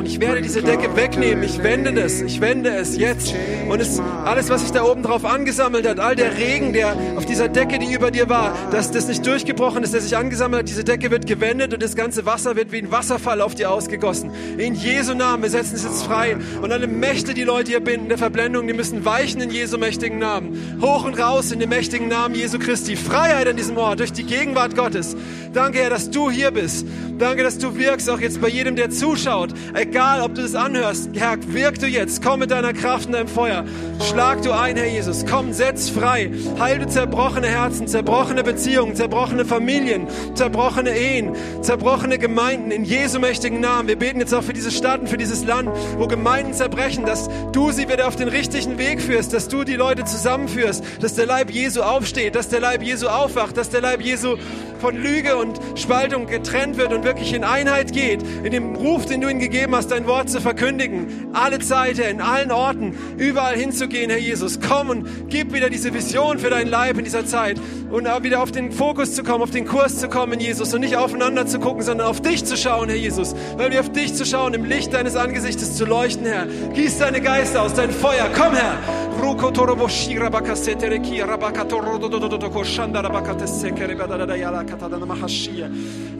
Und 0.03 0.09
ich 0.09 0.19
werde 0.19 0.43
diese 0.43 0.63
Decke 0.63 0.97
wegnehmen. 0.97 1.45
Ich 1.45 1.63
wende 1.63 1.93
das. 1.93 2.23
Ich 2.23 2.41
wende 2.41 2.71
es 2.71 2.97
jetzt. 2.97 3.37
Und 3.69 3.81
es, 3.81 4.01
alles, 4.25 4.51
was 4.51 4.63
sich 4.63 4.73
da 4.73 4.83
oben 4.83 5.05
drauf 5.05 5.25
angesammelt 5.25 5.87
hat, 5.87 6.01
all 6.01 6.17
der 6.17 6.37
Regen, 6.37 6.73
der 6.73 6.97
auf 7.15 7.25
dieser 7.25 7.47
Decke, 7.47 7.79
die 7.79 7.93
über 7.93 8.11
dir 8.11 8.29
war, 8.29 8.53
dass 8.73 8.91
das 8.91 9.07
nicht 9.07 9.25
durchgebrochen 9.25 9.85
ist, 9.85 9.95
der 9.95 10.01
sich 10.01 10.17
angesammelt 10.17 10.63
hat, 10.63 10.69
diese 10.69 10.83
Decke 10.83 11.13
wird 11.13 11.29
gewendet 11.29 11.73
und 11.73 11.81
das 11.81 11.95
ganze 11.95 12.27
Wasser 12.27 12.57
wird 12.57 12.73
wie 12.73 12.79
ein 12.79 12.91
Wasserfall 12.91 13.41
auf 13.41 13.55
dir 13.55 13.71
ausgegossen. 13.71 14.33
In 14.59 14.75
Jesu 14.75 15.15
Namen. 15.15 15.45
Wir 15.45 15.51
setzen 15.51 15.77
es 15.77 15.85
jetzt 15.85 16.03
frei. 16.03 16.37
Und 16.61 16.73
alle 16.73 16.89
Mächte, 16.89 17.33
die 17.33 17.45
Leute 17.45 17.71
hier 17.71 17.79
binden, 17.79 18.09
der 18.09 18.19
Verblendung, 18.19 18.67
die 18.67 18.73
müssen 18.73 19.05
weichen 19.05 19.41
in 19.41 19.53
Jesu 19.53 19.79
mächtigen 19.79 20.19
Namen. 20.19 20.79
Hoch 20.83 21.05
und 21.05 21.15
raus 21.15 21.53
in 21.53 21.61
dem 21.61 21.69
mächtigen 21.69 22.09
Namen 22.09 22.35
Jesu 22.35 22.59
Christi. 22.59 22.97
Freiheit 22.97 23.47
an 23.47 23.57
diesem 23.57 23.77
Ort 23.77 24.01
durch 24.01 24.13
die 24.13 24.25
Gegenwart 24.25 24.75
Gottes. 24.75 25.15
Danke, 25.53 25.79
Herr, 25.79 25.91
dass 25.91 26.11
du 26.11 26.29
hier 26.29 26.51
bist. 26.51 26.87
Danke, 27.19 27.45
dass 27.45 27.59
du 27.59 27.77
wirkst, 27.77 28.11
auch 28.11 28.19
jetzt 28.19 28.41
bei 28.41 28.49
jedem, 28.49 28.75
der 28.75 28.91
zuschaut. 28.91 29.51
Egal, 29.93 30.23
ob 30.23 30.35
du 30.35 30.41
das 30.41 30.55
anhörst, 30.55 31.11
Herr, 31.17 31.37
wirk 31.49 31.79
du 31.79 31.87
jetzt. 31.87 32.23
Komm 32.23 32.41
mit 32.41 32.51
deiner 32.51 32.73
Kraft 32.73 33.09
und 33.09 33.13
deinem 33.13 33.29
Feuer. 33.29 33.67
Schlag 34.09 34.41
du 34.41 34.51
ein, 34.51 34.75
Herr 34.75 34.89
Jesus. 34.89 35.27
Komm, 35.27 35.53
setz 35.53 35.91
frei. 35.91 36.31
Heil 36.59 36.79
du 36.79 36.89
zerbrochene 36.89 37.47
Herzen, 37.47 37.87
zerbrochene 37.87 38.43
Beziehungen, 38.43 38.97
zerbrochene 38.97 39.45
Familien, 39.45 40.07
zerbrochene 40.33 40.97
Ehen, 40.97 41.37
zerbrochene 41.61 42.17
Gemeinden 42.17 42.71
in 42.71 42.87
Jesu 42.87 43.19
mächtigen 43.19 43.61
Namen. 43.61 43.87
Wir 43.87 43.99
beten 43.99 44.19
jetzt 44.19 44.33
auch 44.33 44.43
für 44.43 44.55
diese 44.55 44.71
Stadt 44.71 45.03
und 45.03 45.09
für 45.09 45.19
dieses 45.19 45.45
Land, 45.45 45.69
wo 45.99 46.07
Gemeinden 46.07 46.55
zerbrechen, 46.55 47.05
dass 47.05 47.29
du 47.53 47.71
sie 47.71 47.87
wieder 47.87 48.09
auf 48.09 48.17
den 48.17 48.29
richtigen 48.29 48.79
Weg 48.79 49.03
führst, 49.03 49.35
dass 49.35 49.49
du 49.49 49.63
die 49.63 49.77
Leute 49.77 50.05
zusammenführst, 50.05 50.83
dass 51.03 51.17
der 51.17 51.27
Leib 51.27 51.51
Jesu 51.51 51.83
aufsteht, 51.83 52.35
dass 52.35 52.49
der 52.49 52.61
Leib 52.61 52.83
Jesu 52.83 53.09
aufwacht, 53.09 53.59
dass 53.59 53.69
der 53.69 53.83
Leib 53.83 54.01
Jesu 54.01 54.37
von 54.81 54.97
Lüge 54.97 55.37
und 55.37 55.61
Spaltung 55.77 56.27
getrennt 56.27 56.77
wird 56.77 56.93
und 56.93 57.05
wirklich 57.05 57.33
in 57.33 57.45
Einheit 57.45 57.93
geht, 57.93 58.23
in 58.43 58.51
dem 58.51 58.75
Ruf, 58.75 59.07
den 59.07 59.21
du 59.21 59.29
ihm 59.29 59.39
gegeben 59.39 59.77
hast, 59.77 59.82
dein 59.87 60.07
Wort 60.07 60.31
zu 60.31 60.41
verkündigen, 60.41 61.29
alle 61.33 61.59
Zeit, 61.59 61.99
Herr, 61.99 62.11
in 62.11 62.21
allen 62.21 62.51
Orten, 62.51 62.95
überall 63.19 63.57
hinzugehen, 63.57 64.11
Herr 64.11 64.19
Jesus. 64.19 64.61
Komm 64.61 64.91
und 64.91 65.29
gib 65.29 65.53
wieder 65.53 65.71
diese 65.71 65.93
Vision 65.95 66.39
für 66.39 66.51
dein 66.51 66.69
Leib 66.69 66.99
in 66.99 67.05
dieser 67.05 67.27
Zeit 67.27 67.61
und 67.91 68.07
wieder 68.23 68.43
auf 68.43 68.53
den 68.53 68.73
Fokus 68.73 69.15
zu 69.15 69.23
kommen, 69.23 69.43
auf 69.43 69.51
den 69.51 69.67
Kurs 69.67 69.99
zu 69.99 70.09
kommen, 70.09 70.41
Jesus, 70.41 70.73
und 70.75 70.81
nicht 70.81 70.97
aufeinander 70.97 71.47
zu 71.47 71.61
gucken, 71.61 71.83
sondern 71.83 72.07
auf 72.07 72.21
dich 72.21 72.45
zu 72.45 72.57
schauen, 72.57 72.89
Herr 72.89 72.99
Jesus, 72.99 73.35
weil 73.57 73.71
wir 73.71 73.81
auf 73.81 73.93
dich 73.93 74.15
zu 74.15 74.25
schauen, 74.25 74.55
im 74.55 74.65
Licht 74.65 74.95
deines 74.95 75.17
Angesichtes 75.17 75.77
zu 75.77 75.85
leuchten, 75.85 76.27
Herr. 76.27 76.47
Gieß 76.75 76.99
deine 76.99 77.21
Geister 77.21 77.63
aus, 77.63 77.75
dein 77.75 77.91
Feuer, 77.91 78.29
komm, 78.35 78.55
Herr. 78.55 78.79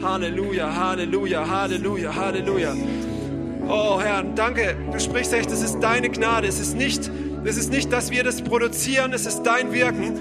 Halleluja, 0.01 0.73
Halleluja, 0.75 1.49
Halleluja, 1.49 2.15
Halleluja. 2.15 2.73
Oh 3.67 3.99
Herr, 4.01 4.23
danke. 4.23 4.75
Du 4.91 4.99
sprichst 4.99 5.33
echt, 5.33 5.51
es 5.51 5.61
ist 5.61 5.79
deine 5.79 6.09
Gnade. 6.09 6.47
Es 6.47 6.59
ist 6.59 6.75
nicht, 6.75 7.09
es 7.45 7.57
ist 7.57 7.71
nicht, 7.71 7.91
dass 7.91 8.11
wir 8.11 8.23
das 8.23 8.41
produzieren, 8.41 9.13
es 9.13 9.25
ist 9.25 9.43
dein 9.43 9.71
Wirken. 9.71 10.19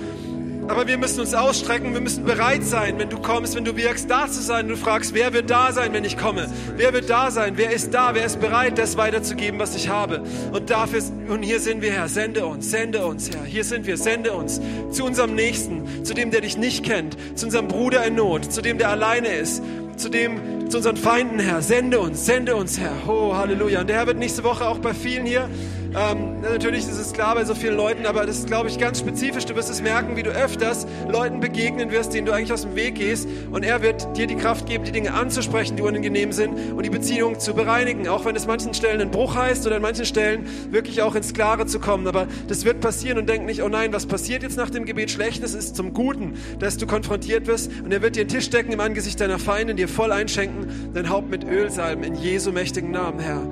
Aber 0.68 0.86
wir 0.86 0.97
müssen 0.97 1.20
uns 1.20 1.34
ausstrecken, 1.34 1.93
wir 1.93 2.01
müssen 2.01 2.24
bereit 2.24 2.62
sein, 2.62 2.99
wenn 2.99 3.09
du 3.09 3.18
kommst, 3.18 3.57
wenn 3.57 3.64
du 3.64 3.76
wirkst, 3.76 4.09
da 4.09 4.28
zu 4.28 4.40
sein. 4.40 4.68
Du 4.68 4.76
fragst, 4.76 5.12
wer 5.12 5.32
wird 5.32 5.51
da 5.51 5.72
sein, 5.72 5.93
wenn 5.93 6.05
ich 6.05 6.16
komme? 6.16 6.49
Wer 6.76 6.93
wird 6.93 7.11
da 7.11 7.32
sein? 7.32 7.55
Wer 7.57 7.72
ist 7.72 7.93
da? 7.93 8.14
Wer 8.14 8.24
ist 8.24 8.40
bereit, 8.40 8.78
das 8.78 8.97
weiterzugeben, 8.97 9.59
was 9.59 9.74
ich 9.74 9.88
habe? 9.88 10.22
Und 10.53 10.70
dafür, 10.70 11.03
und 11.28 11.43
hier 11.43 11.59
sind 11.59 11.82
wir, 11.82 11.93
Herr. 11.93 12.09
Sende 12.09 12.47
uns, 12.47 12.70
sende 12.70 13.05
uns, 13.05 13.30
Herr. 13.30 13.45
Hier 13.45 13.64
sind 13.64 13.86
wir, 13.86 13.97
sende 13.97 14.32
uns 14.32 14.61
zu 14.93 15.05
unserem 15.05 15.34
Nächsten, 15.34 16.05
zu 16.05 16.14
dem, 16.14 16.30
der 16.30 16.43
dich 16.43 16.57
nicht 16.57 16.84
kennt, 16.84 17.16
zu 17.34 17.47
unserem 17.47 17.66
Bruder 17.66 18.05
in 18.05 18.14
Not, 18.14 18.53
zu 18.53 18.62
dem, 18.62 18.78
der 18.78 18.90
alleine 18.90 19.34
ist, 19.34 19.62
zu 20.03 20.09
dem, 20.09 20.69
zu 20.69 20.79
unseren 20.79 20.97
Feinden, 20.97 21.39
Herr. 21.39 21.63
Sende 21.63 22.01
uns, 22.01 22.27
sende 22.27 22.57
uns, 22.57 22.77
Herr. 22.79 22.93
Oh, 23.07 23.37
Halleluja. 23.37 23.83
Und 23.83 23.87
der 23.89 23.99
Herr 23.99 24.07
wird 24.09 24.19
nächste 24.19 24.43
Woche 24.43 24.67
auch 24.67 24.79
bei 24.79 24.93
vielen 24.93 25.25
hier 25.25 25.49
ähm, 25.95 26.40
natürlich 26.40 26.80
ist 26.80 26.99
es 26.99 27.12
klar 27.12 27.34
bei 27.34 27.45
so 27.45 27.55
vielen 27.55 27.76
Leuten, 27.76 28.07
aber 28.07 28.24
das 28.24 28.38
ist, 28.38 28.47
glaube 28.47 28.68
ich, 28.68 28.78
ganz 28.78 29.01
spezifisch. 29.01 29.45
Du 29.45 29.55
wirst 29.55 29.70
es 29.70 29.82
merken, 29.82 30.16
wie 30.16 30.22
du 30.22 30.30
öfters 30.30 30.86
Leuten 31.09 31.40
begegnen 31.40 31.90
wirst, 31.90 32.14
denen 32.14 32.26
du 32.26 32.32
eigentlich 32.32 32.53
aus 32.53 32.62
dem 32.62 32.74
Weg 32.76 32.95
gehst. 32.95 33.28
Und 33.51 33.62
er 33.62 33.82
wird 33.82 34.16
dir 34.16 34.26
die 34.26 34.36
Kraft 34.36 34.66
geben, 34.66 34.84
die 34.84 34.93
Dinge 34.93 35.12
anzusprechen, 35.12 35.76
die 35.76 35.82
unangenehm 35.82 36.32
sind 36.32 36.72
und 36.72 36.84
die 36.84 36.90
Beziehung 36.90 37.38
zu 37.38 37.55
bereinigen. 37.55 38.09
Auch 38.09 38.24
wenn 38.24 38.34
es 38.34 38.47
manchen 38.47 38.72
Stellen 38.72 39.01
ein 39.01 39.11
Bruch 39.11 39.34
heißt 39.34 39.66
oder 39.66 39.76
an 39.76 39.82
manchen 39.82 40.07
Stellen 40.07 40.47
wirklich 40.70 41.03
auch 41.03 41.14
ins 41.14 41.34
Klare 41.34 41.66
zu 41.66 41.78
kommen. 41.78 42.07
Aber 42.07 42.26
das 42.49 42.64
wird 42.64 42.80
passieren 42.80 43.18
und 43.18 43.28
denk 43.28 43.45
nicht, 43.45 43.62
oh 43.62 43.68
nein, 43.68 43.93
was 43.93 44.07
passiert 44.07 44.43
jetzt 44.43 44.57
nach 44.57 44.70
dem 44.70 44.86
Gebet 44.86 45.11
Schlechtes 45.11 45.55
ist 45.55 45.76
zum 45.76 45.93
Guten, 45.93 46.34
dass 46.59 46.78
du 46.78 46.86
konfrontiert 46.86 47.47
wirst. 47.47 47.70
Und 47.84 47.93
er 47.93 48.01
wird 48.01 48.16
dir 48.16 48.20
einen 48.20 48.30
Tisch 48.30 48.49
decken 48.49 48.72
im 48.72 48.80
Angesicht 48.80 49.20
deiner 49.20 49.38
Feinde, 49.38 49.74
dir 49.74 49.88
voll 49.88 50.11
einschenken, 50.11 50.90
dein 50.95 51.11
Haupt 51.11 51.28
mit 51.28 51.45
Öl 51.45 51.70
salben 51.70 52.03
in 52.03 52.14
Jesu 52.14 52.51
mächtigen 52.51 52.90
Namen, 52.90 53.20
Herr. 53.20 53.43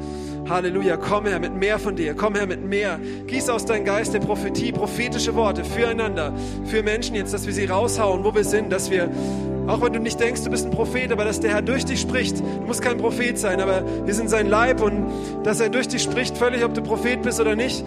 Halleluja, 0.49 0.97
komm 0.97 1.27
her 1.27 1.39
mit 1.39 1.55
mehr 1.55 1.79
von 1.79 1.97
dir, 1.97 2.15
komm 2.15 2.35
her 2.35 2.47
mit 2.47 2.65
mehr. 2.65 2.99
Gieß 3.27 3.49
aus 3.51 3.65
deinem 3.65 3.85
Geist 3.85 4.15
der 4.15 4.21
Prophetie, 4.21 4.73
prophetische 4.73 5.35
Worte 5.35 5.65
füreinander, 5.65 6.33
für 6.65 6.83
Menschen 6.83 7.15
jetzt, 7.15 7.33
dass 7.33 7.47
wir 7.47 7.53
sie 7.53 7.67
raushauen, 7.67 8.25
wo 8.25 8.35
wir 8.35 8.45
sind, 8.45 8.73
dass 8.73 8.91
wir, 8.91 9.11
auch 9.67 9.81
wenn 9.83 9.93
du 9.93 10.01
nicht 10.01 10.19
denkst, 10.19 10.43
du 10.43 10.51
bist 10.51 10.67
ein 10.67 10.73
Prophet, 10.73 11.13
aber 11.13 11.25
dass 11.25 11.41
der 11.41 11.53
Herr 11.53 11.63
durch 11.63 11.85
dich 11.85 12.01
spricht. 12.01 12.41
Du 12.41 12.67
musst 12.67 12.83
kein 12.83 12.99
Prophet 12.99 13.39
sein, 13.39 13.61
aber 13.61 13.85
wir 14.05 14.15
sind 14.15 14.29
sein 14.31 14.49
Leib 14.49 14.83
und 14.83 15.07
dass 15.45 15.61
er 15.61 15.69
durch 15.69 15.89
dich 15.89 16.03
spricht, 16.03 16.37
völlig 16.37 16.65
ob 16.65 16.75
du 16.75 16.83
Prophet 16.83 17.23
bist 17.23 17.41
oder 17.41 17.55
nicht. 17.55 17.85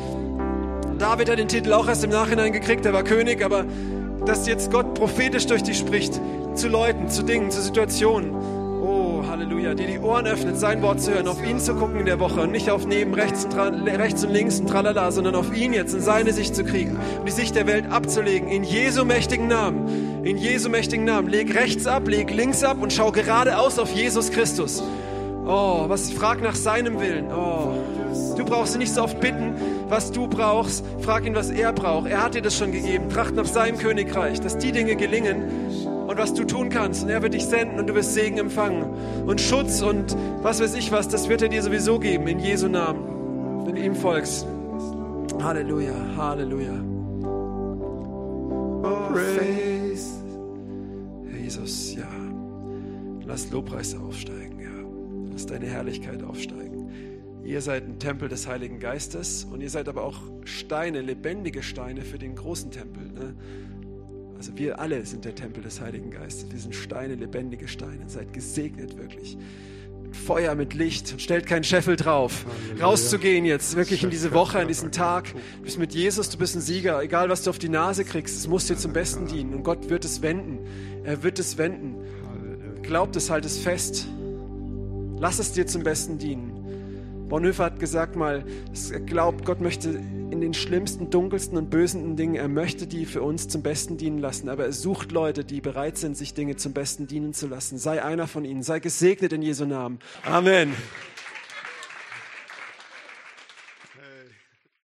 David 0.99 1.29
hat 1.29 1.39
den 1.39 1.47
Titel 1.47 1.73
auch 1.73 1.87
erst 1.87 2.03
im 2.03 2.11
Nachhinein 2.11 2.53
gekriegt, 2.53 2.85
er 2.85 2.93
war 2.93 3.03
König, 3.03 3.43
aber 3.43 3.65
dass 4.25 4.47
jetzt 4.47 4.71
Gott 4.71 4.93
prophetisch 4.93 5.47
durch 5.47 5.63
dich 5.63 5.77
spricht, 5.77 6.21
zu 6.53 6.69
Leuten, 6.69 7.09
zu 7.09 7.23
Dingen, 7.23 7.51
zu 7.51 7.61
Situationen. 7.61 8.62
Halleluja, 9.43 9.73
dir 9.73 9.87
die 9.87 9.99
Ohren 9.99 10.25
öffnet, 10.25 10.57
sein 10.57 10.81
Wort 10.81 11.01
zu 11.01 11.13
hören, 11.13 11.27
auf 11.27 11.45
ihn 11.45 11.59
zu 11.59 11.75
gucken 11.75 11.99
in 11.99 12.05
der 12.05 12.17
Woche 12.21 12.39
und 12.39 12.51
nicht 12.51 12.69
auf 12.69 12.87
neben 12.87 13.13
rechts 13.13 13.43
und, 13.43 13.53
rechts 13.57 14.23
und 14.23 14.31
links 14.31 14.61
und 14.61 14.67
tralala, 14.67 15.11
sondern 15.11 15.35
auf 15.35 15.53
ihn 15.53 15.73
jetzt 15.73 15.93
in 15.93 15.99
seine 15.99 16.31
Sicht 16.31 16.55
zu 16.55 16.63
kriegen 16.63 16.97
und 17.19 17.27
die 17.27 17.31
Sicht 17.33 17.53
der 17.53 17.67
Welt 17.67 17.91
abzulegen. 17.91 18.47
In 18.47 18.63
Jesu 18.63 19.03
mächtigen 19.03 19.49
Namen. 19.49 20.23
In 20.23 20.37
Jesu 20.37 20.69
mächtigen 20.69 21.03
Namen. 21.03 21.27
Leg 21.27 21.53
rechts 21.55 21.85
ab, 21.87 22.07
leg 22.07 22.33
links 22.33 22.63
ab 22.63 22.77
und 22.81 22.93
schau 22.93 23.11
geradeaus 23.11 23.79
auf 23.79 23.91
Jesus 23.91 24.31
Christus. 24.31 24.81
Oh, 25.45 25.89
was 25.89 26.09
frag 26.09 26.41
nach 26.41 26.55
seinem 26.55 27.01
Willen. 27.01 27.25
Oh, 27.29 27.73
du 28.37 28.45
brauchst 28.45 28.75
ihn 28.75 28.79
nicht 28.79 28.93
so 28.93 29.03
oft 29.03 29.19
bitten, 29.19 29.55
was 29.89 30.13
du 30.13 30.25
brauchst. 30.25 30.85
Frag 31.01 31.25
ihn, 31.25 31.35
was 31.35 31.49
er 31.49 31.73
braucht. 31.73 32.09
Er 32.09 32.23
hat 32.23 32.35
dir 32.35 32.41
das 32.41 32.57
schon 32.57 32.71
gegeben. 32.71 33.09
Tracht 33.09 33.35
nach 33.35 33.45
seinem 33.45 33.77
Königreich, 33.77 34.39
dass 34.39 34.57
die 34.57 34.71
Dinge 34.71 34.95
gelingen 34.95 35.43
und 36.13 36.19
was 36.19 36.33
du 36.33 36.43
tun 36.45 36.69
kannst. 36.69 37.03
Und 37.03 37.09
er 37.09 37.21
wird 37.21 37.33
dich 37.33 37.45
senden 37.45 37.79
und 37.79 37.87
du 37.87 37.95
wirst 37.95 38.13
Segen 38.13 38.37
empfangen. 38.37 38.83
Und 39.25 39.41
Schutz 39.41 39.81
und 39.81 40.15
was 40.41 40.61
weiß 40.61 40.75
ich 40.75 40.91
was, 40.91 41.07
das 41.07 41.27
wird 41.27 41.41
er 41.41 41.49
dir 41.49 41.61
sowieso 41.61 41.99
geben, 41.99 42.27
in 42.27 42.39
Jesu 42.39 42.67
Namen. 42.67 43.65
Wenn 43.65 43.75
du 43.75 43.81
ihm 43.81 43.95
folgst. 43.95 44.45
Halleluja, 45.41 45.93
Halleluja. 46.15 46.73
Oh, 48.83 49.11
Praise. 49.11 50.23
Jesus, 51.41 51.95
ja. 51.95 52.07
Lass 53.25 53.49
Lobpreis 53.51 53.95
aufsteigen, 53.95 54.59
ja. 54.59 55.31
Lass 55.31 55.47
deine 55.47 55.65
Herrlichkeit 55.65 56.21
aufsteigen. 56.21 56.91
Ihr 57.43 57.61
seid 57.61 57.85
ein 57.85 57.99
Tempel 57.99 58.29
des 58.29 58.47
Heiligen 58.47 58.79
Geistes 58.79 59.45
und 59.51 59.61
ihr 59.61 59.69
seid 59.69 59.89
aber 59.89 60.03
auch 60.03 60.19
Steine, 60.45 61.01
lebendige 61.01 61.63
Steine 61.63 62.01
für 62.01 62.19
den 62.19 62.35
großen 62.35 62.71
Tempel. 62.71 63.03
Ne? 63.03 63.35
Also 64.43 64.57
wir 64.57 64.77
alle 64.77 65.05
sind 65.05 65.23
der 65.23 65.35
Tempel 65.35 65.63
des 65.63 65.79
Heiligen 65.79 66.11
Geistes. 66.11 66.51
Wir 66.51 66.59
sind 66.59 66.75
Steine, 66.75 67.15
lebendige 67.15 67.65
Steine. 67.69 68.09
Seid 68.09 68.33
gesegnet 68.33 68.97
wirklich. 68.97 69.37
Feuer, 70.11 70.53
mit 70.55 70.73
Licht. 70.73 71.21
Stellt 71.21 71.45
keinen 71.45 71.63
Scheffel 71.63 71.95
drauf. 71.95 72.45
Rauszugehen 72.77 73.45
jetzt, 73.45 73.77
wirklich 73.77 74.03
in 74.03 74.09
diese 74.09 74.33
Woche, 74.33 74.61
in 74.61 74.67
diesen 74.67 74.91
Tag. 74.91 75.31
Du 75.31 75.63
bist 75.63 75.79
mit 75.79 75.93
Jesus, 75.93 76.29
du 76.29 76.37
bist 76.37 76.57
ein 76.57 76.59
Sieger. 76.61 77.01
Egal, 77.01 77.29
was 77.29 77.43
du 77.43 77.51
auf 77.51 77.57
die 77.57 77.69
Nase 77.69 78.03
kriegst, 78.03 78.35
es 78.35 78.49
muss 78.49 78.67
dir 78.67 78.75
zum 78.75 78.91
Besten 78.91 79.27
dienen. 79.27 79.53
Und 79.53 79.63
Gott 79.63 79.89
wird 79.89 80.03
es 80.03 80.21
wenden. 80.21 80.59
Er 81.05 81.23
wird 81.23 81.39
es 81.39 81.57
wenden. 81.57 81.95
Glaubt 82.81 83.15
es, 83.15 83.29
halt 83.29 83.45
es 83.45 83.59
fest. 83.59 84.07
Lass 85.19 85.39
es 85.39 85.53
dir 85.53 85.67
zum 85.67 85.83
Besten 85.83 86.17
dienen. 86.17 86.52
Bonhoeffer 87.29 87.65
hat 87.65 87.79
gesagt 87.79 88.15
mal, 88.15 88.43
er 88.91 88.99
glaubt, 88.99 89.45
Gott 89.45 89.61
möchte 89.61 89.89
in 89.89 90.41
den 90.41 90.53
schlimmsten, 90.53 91.09
dunkelsten 91.09 91.57
und 91.57 91.69
bösen 91.69 92.15
Dingen, 92.15 92.35
er 92.35 92.47
möchte 92.47 92.87
die 92.87 93.05
für 93.05 93.21
uns 93.21 93.47
zum 93.47 93.61
Besten 93.61 93.97
dienen 93.97 94.17
lassen, 94.17 94.49
aber 94.49 94.65
er 94.65 94.73
sucht 94.73 95.11
Leute, 95.11 95.45
die 95.45 95.61
bereit 95.61 95.97
sind, 95.97 96.17
sich 96.17 96.33
Dinge 96.33 96.55
zum 96.55 96.73
Besten 96.73 97.07
dienen 97.07 97.33
zu 97.33 97.47
lassen. 97.47 97.77
Sei 97.77 98.03
einer 98.03 98.27
von 98.27 98.45
ihnen, 98.45 98.63
sei 98.63 98.79
gesegnet 98.79 99.33
in 99.33 99.41
Jesu 99.41 99.65
Namen. 99.65 99.99
Amen. 100.25 100.73